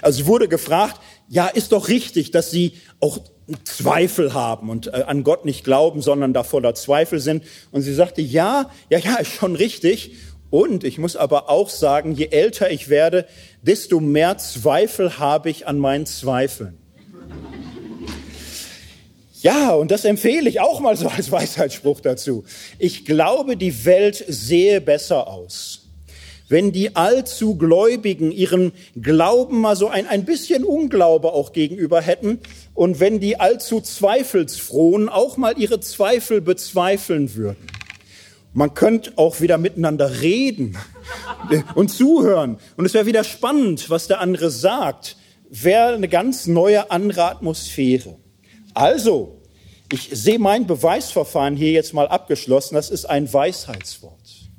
also 0.01 0.17
sie 0.17 0.25
wurde 0.25 0.47
gefragt, 0.47 0.99
ja, 1.27 1.47
ist 1.47 1.71
doch 1.71 1.89
richtig, 1.89 2.31
dass 2.31 2.49
Sie 2.49 2.73
auch 2.99 3.19
Zweifel 3.63 4.33
haben 4.33 4.69
und 4.69 4.87
äh, 4.87 5.03
an 5.07 5.23
Gott 5.23 5.45
nicht 5.45 5.63
glauben, 5.63 6.01
sondern 6.01 6.33
da 6.33 6.43
voller 6.43 6.75
Zweifel 6.75 7.19
sind. 7.19 7.43
Und 7.71 7.81
sie 7.81 7.93
sagte, 7.93 8.21
ja, 8.21 8.69
ja, 8.89 8.99
ja, 8.99 9.15
ist 9.15 9.33
schon 9.33 9.55
richtig. 9.55 10.15
Und 10.49 10.83
ich 10.83 10.97
muss 10.97 11.15
aber 11.15 11.49
auch 11.49 11.69
sagen, 11.69 12.13
je 12.13 12.27
älter 12.27 12.71
ich 12.71 12.89
werde, 12.89 13.25
desto 13.61 13.99
mehr 13.99 14.37
Zweifel 14.37 15.19
habe 15.19 15.49
ich 15.49 15.67
an 15.67 15.77
meinen 15.79 16.05
Zweifeln. 16.05 16.77
Ja, 19.41 19.71
und 19.71 19.89
das 19.89 20.03
empfehle 20.03 20.49
ich 20.49 20.59
auch 20.59 20.81
mal 20.81 20.97
so 20.97 21.07
als 21.07 21.31
Weisheitsspruch 21.31 22.01
dazu. 22.01 22.43
Ich 22.77 23.05
glaube, 23.05 23.55
die 23.55 23.85
Welt 23.85 24.23
sehe 24.27 24.81
besser 24.81 25.27
aus 25.27 25.89
wenn 26.49 26.71
die 26.71 26.95
allzu 26.95 27.55
Gläubigen 27.55 28.31
ihren 28.31 28.73
Glauben 28.99 29.61
mal 29.61 29.75
so 29.75 29.87
ein, 29.87 30.07
ein 30.07 30.25
bisschen 30.25 30.63
Unglaube 30.63 31.31
auch 31.31 31.53
gegenüber 31.53 32.01
hätten 32.01 32.39
und 32.79 33.01
wenn 33.01 33.19
die 33.19 33.41
allzu 33.41 33.81
Zweifelsfrohen 33.81 35.09
auch 35.09 35.35
mal 35.35 35.59
ihre 35.59 35.81
Zweifel 35.81 36.39
bezweifeln 36.39 37.35
würden. 37.35 37.67
Man 38.53 38.73
könnte 38.73 39.11
auch 39.17 39.41
wieder 39.41 39.57
miteinander 39.57 40.21
reden 40.21 40.77
und 41.75 41.89
zuhören. 41.89 42.57
Und 42.77 42.85
es 42.85 42.93
wäre 42.93 43.05
wieder 43.05 43.25
spannend, 43.25 43.89
was 43.89 44.07
der 44.07 44.21
andere 44.21 44.49
sagt. 44.49 45.17
Wäre 45.49 45.93
eine 45.93 46.07
ganz 46.07 46.47
neue 46.47 46.89
andere 46.89 47.25
Atmosphäre. 47.25 48.15
Also, 48.73 49.41
ich 49.91 50.11
sehe 50.13 50.39
mein 50.39 50.65
Beweisverfahren 50.65 51.57
hier 51.57 51.73
jetzt 51.73 51.93
mal 51.93 52.07
abgeschlossen. 52.07 52.75
Das 52.75 52.89
ist 52.89 53.03
ein 53.03 53.33
Weisheitswort. 53.33 54.49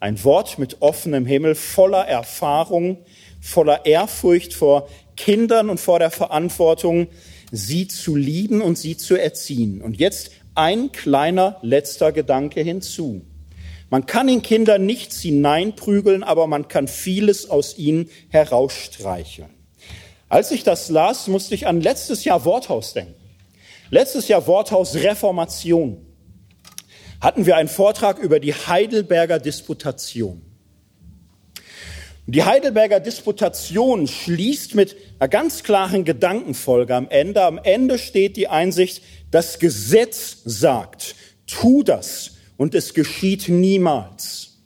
Ein 0.00 0.24
Wort 0.24 0.58
mit 0.58 0.80
offenem 0.80 1.26
Himmel, 1.26 1.54
voller 1.54 2.08
Erfahrung, 2.08 3.04
voller 3.42 3.84
Ehrfurcht 3.84 4.54
vor 4.54 4.88
Kindern 5.18 5.68
und 5.68 5.80
vor 5.80 5.98
der 5.98 6.10
Verantwortung, 6.10 7.08
sie 7.50 7.88
zu 7.88 8.16
lieben 8.16 8.60
und 8.60 8.78
sie 8.78 8.96
zu 8.96 9.16
erziehen. 9.16 9.80
Und 9.80 9.98
jetzt 9.98 10.30
ein 10.54 10.92
kleiner 10.92 11.58
letzter 11.62 12.12
Gedanke 12.12 12.60
hinzu. 12.60 13.22
Man 13.90 14.06
kann 14.06 14.28
in 14.28 14.42
Kinder 14.42 14.78
nichts 14.78 15.20
hineinprügeln, 15.22 16.22
aber 16.22 16.46
man 16.46 16.68
kann 16.68 16.88
vieles 16.88 17.48
aus 17.48 17.78
ihnen 17.78 18.10
herausstreicheln. 18.28 19.50
Als 20.28 20.50
ich 20.50 20.62
das 20.62 20.90
las, 20.90 21.26
musste 21.26 21.54
ich 21.54 21.66
an 21.66 21.80
letztes 21.80 22.24
Jahr 22.24 22.44
Worthaus 22.44 22.92
denken. 22.92 23.14
Letztes 23.90 24.28
Jahr 24.28 24.46
Worthaus 24.46 24.94
Reformation. 24.96 26.04
Hatten 27.20 27.46
wir 27.46 27.56
einen 27.56 27.70
Vortrag 27.70 28.18
über 28.18 28.38
die 28.38 28.52
Heidelberger 28.52 29.38
Disputation. 29.38 30.42
Die 32.30 32.44
Heidelberger 32.44 33.00
Disputation 33.00 34.06
schließt 34.06 34.74
mit 34.74 34.96
einer 35.18 35.30
ganz 35.30 35.62
klaren 35.62 36.04
Gedankenfolge 36.04 36.94
am 36.94 37.08
Ende. 37.08 37.42
Am 37.42 37.56
Ende 37.56 37.98
steht 37.98 38.36
die 38.36 38.48
Einsicht, 38.48 39.02
das 39.30 39.58
Gesetz 39.58 40.42
sagt, 40.44 41.14
tu 41.46 41.82
das 41.82 42.32
und 42.58 42.74
es 42.74 42.92
geschieht 42.92 43.48
niemals. 43.48 44.58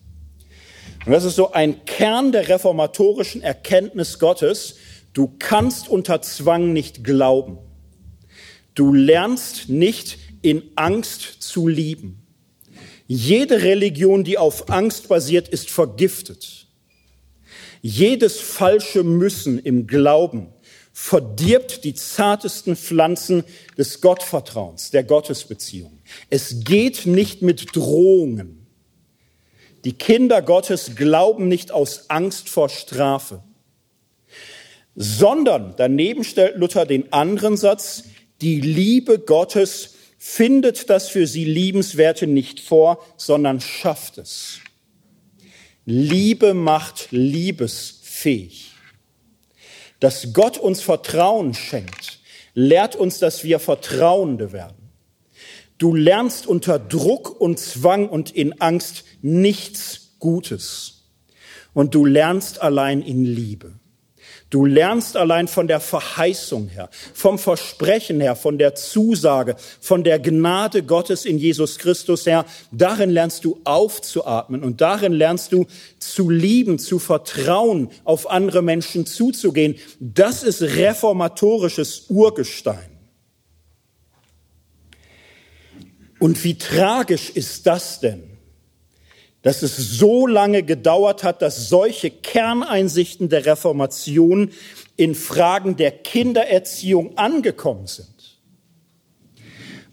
Und 1.07 1.13
das 1.13 1.23
ist 1.23 1.37
so 1.37 1.53
ein 1.53 1.85
Kern 1.85 2.33
der 2.33 2.49
reformatorischen 2.49 3.43
Erkenntnis 3.43 4.19
Gottes. 4.19 4.75
Du 5.13 5.33
kannst 5.39 5.89
unter 5.89 6.21
Zwang 6.21 6.73
nicht 6.73 7.05
glauben. 7.05 7.59
Du 8.75 8.93
lernst 8.93 9.69
nicht 9.69 10.19
in 10.43 10.65
Angst 10.75 11.37
zu 11.39 11.69
lieben. 11.69 12.27
Jede 13.07 13.63
Religion, 13.63 14.25
die 14.25 14.37
auf 14.37 14.69
Angst 14.69 15.07
basiert, 15.07 15.47
ist 15.47 15.71
vergiftet. 15.71 16.62
Jedes 17.83 18.41
falsche 18.41 19.03
Müssen 19.03 19.59
im 19.59 19.89
Glauben 19.89 20.49
verdirbt 20.93 21.83
die 21.85 21.95
zartesten 21.95 22.77
Pflanzen 22.77 23.45
des 23.77 24.01
Gottvertrauens, 24.01 24.93
der 24.93 25.03
Gottesbeziehung. 25.03 25.99
Es 26.31 26.65
geht 26.65 27.07
nicht 27.07 27.43
mit 27.43 27.75
Drohungen. 27.75 28.67
Die 29.85 29.95
Kinder 29.95 30.43
Gottes 30.43 30.95
glauben 30.95 31.49
nicht 31.49 31.73
aus 31.73 32.09
Angst 32.09 32.49
vor 32.49 32.69
Strafe, 32.69 33.43
sondern 34.95 35.75
daneben 35.77 36.23
stellt 36.23 36.57
Luther 36.57 36.87
den 36.87 37.13
anderen 37.13 37.57
Satz, 37.57 38.05
die 38.43 38.61
Liebe 38.61 39.19
Gottes 39.19 39.95
findet 40.19 40.89
das 40.89 41.09
für 41.09 41.27
sie 41.27 41.45
Liebenswerte 41.45 42.29
nicht 42.29 42.61
vor, 42.61 43.05
sondern 43.17 43.61
schafft 43.61 44.19
es. 44.19 44.61
Liebe 45.85 46.55
macht 46.55 47.09
liebesfähig. 47.11 48.73
Dass 50.01 50.33
Gott 50.33 50.59
uns 50.59 50.81
Vertrauen 50.81 51.55
schenkt, 51.55 52.21
lehrt 52.55 52.97
uns, 52.97 53.19
dass 53.19 53.45
wir 53.45 53.59
Vertrauende 53.59 54.53
werden. 54.53 54.91
Du 55.79 55.95
lernst 55.95 56.47
unter 56.47 56.79
Druck 56.79 57.41
und 57.41 57.59
Zwang 57.59 58.09
und 58.09 58.31
in 58.31 58.61
Angst 58.61 59.05
nichts 59.21 60.15
Gutes. 60.19 61.09
Und 61.75 61.95
du 61.95 62.05
lernst 62.05 62.63
allein 62.63 63.03
in 63.03 63.25
Liebe. 63.25 63.73
Du 64.53 64.67
lernst 64.67 65.17
allein 65.17 65.49
von 65.49 65.67
der 65.67 65.81
Verheißung 65.81 66.69
her, 66.69 66.91
vom 67.15 67.39
Versprechen 67.39 68.21
her, 68.21 68.37
von 68.37 68.59
der 68.59 68.75
Zusage, 68.75 69.57
von 69.81 70.05
der 70.05 70.19
Gnade 70.19 70.83
Gottes 70.83 71.25
in 71.25 71.39
Jesus 71.39 71.79
Christus 71.79 72.27
her. 72.27 72.45
Darin 72.71 73.09
lernst 73.09 73.47
du 73.47 73.61
aufzuatmen 73.65 74.63
und 74.63 74.83
darin 74.83 75.15
lernst 75.15 75.53
du 75.53 75.65
zu 75.99 76.29
lieben, 76.29 76.79
zu 76.79 76.99
vertrauen, 76.99 77.89
auf 78.05 78.31
andere 78.31 78.61
Menschen 78.61 79.07
zuzugehen. 79.07 79.77
Das 80.01 80.43
ist 80.43 80.61
reformatorisches 80.61 82.11
Urgestein. 82.11 82.91
Und 86.19 86.45
wie 86.45 86.59
tragisch 86.59 87.31
ist 87.31 87.67
das 87.67 88.01
denn? 88.01 88.32
Dass 89.43 89.63
es 89.63 89.77
so 89.77 90.27
lange 90.27 90.63
gedauert 90.63 91.25
hat, 91.25 91.43
dass 91.43 91.69
solche 91.69 92.11
Kerneinsichten 92.11 93.29
der 93.29 93.45
Reformation 93.45 94.51
in 94.97 95.15
Fragen 95.15 95.77
der 95.77 95.91
Kindererziehung 95.91 97.19
angekommen 97.19 97.89
sind. 97.89 98.41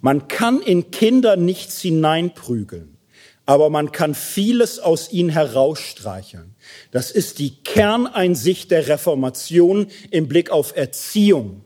Man 0.02 0.28
kann 0.28 0.62
in 0.62 0.91
Kinder 0.91 1.36
nichts 1.36 1.82
hineinprügeln, 1.82 2.97
aber 3.45 3.70
man 3.72 3.91
kann 3.91 4.14
vieles 4.14 4.80
aus 4.80 5.12
ihnen 5.12 5.32
herausstreicheln. 5.32 6.56
Das 6.91 7.10
ist 7.10 7.39
die 7.39 7.56
Kerneinsicht 7.64 8.70
der 8.70 8.88
Reformation 8.88 9.88
im 10.12 10.28
Blick 10.28 10.52
auf 10.52 10.76
Erziehung. 10.78 11.66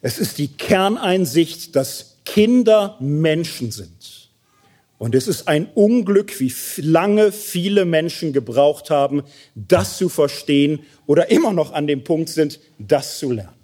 Es 0.00 0.18
ist 0.18 0.38
die 0.38 0.48
Kerneinsicht, 0.48 1.76
dass 1.76 2.16
Kinder 2.24 2.96
Menschen 3.00 3.70
sind 3.70 4.15
und 4.98 5.14
es 5.14 5.28
ist 5.28 5.46
ein 5.46 5.68
Unglück, 5.74 6.40
wie 6.40 6.52
lange 6.78 7.32
viele 7.32 7.84
Menschen 7.84 8.32
gebraucht 8.32 8.90
haben, 8.90 9.22
das 9.54 9.98
zu 9.98 10.08
verstehen 10.08 10.80
oder 11.06 11.30
immer 11.30 11.52
noch 11.52 11.72
an 11.72 11.86
dem 11.86 12.02
Punkt 12.02 12.30
sind, 12.30 12.60
das 12.78 13.18
zu 13.18 13.32
lernen. 13.32 13.55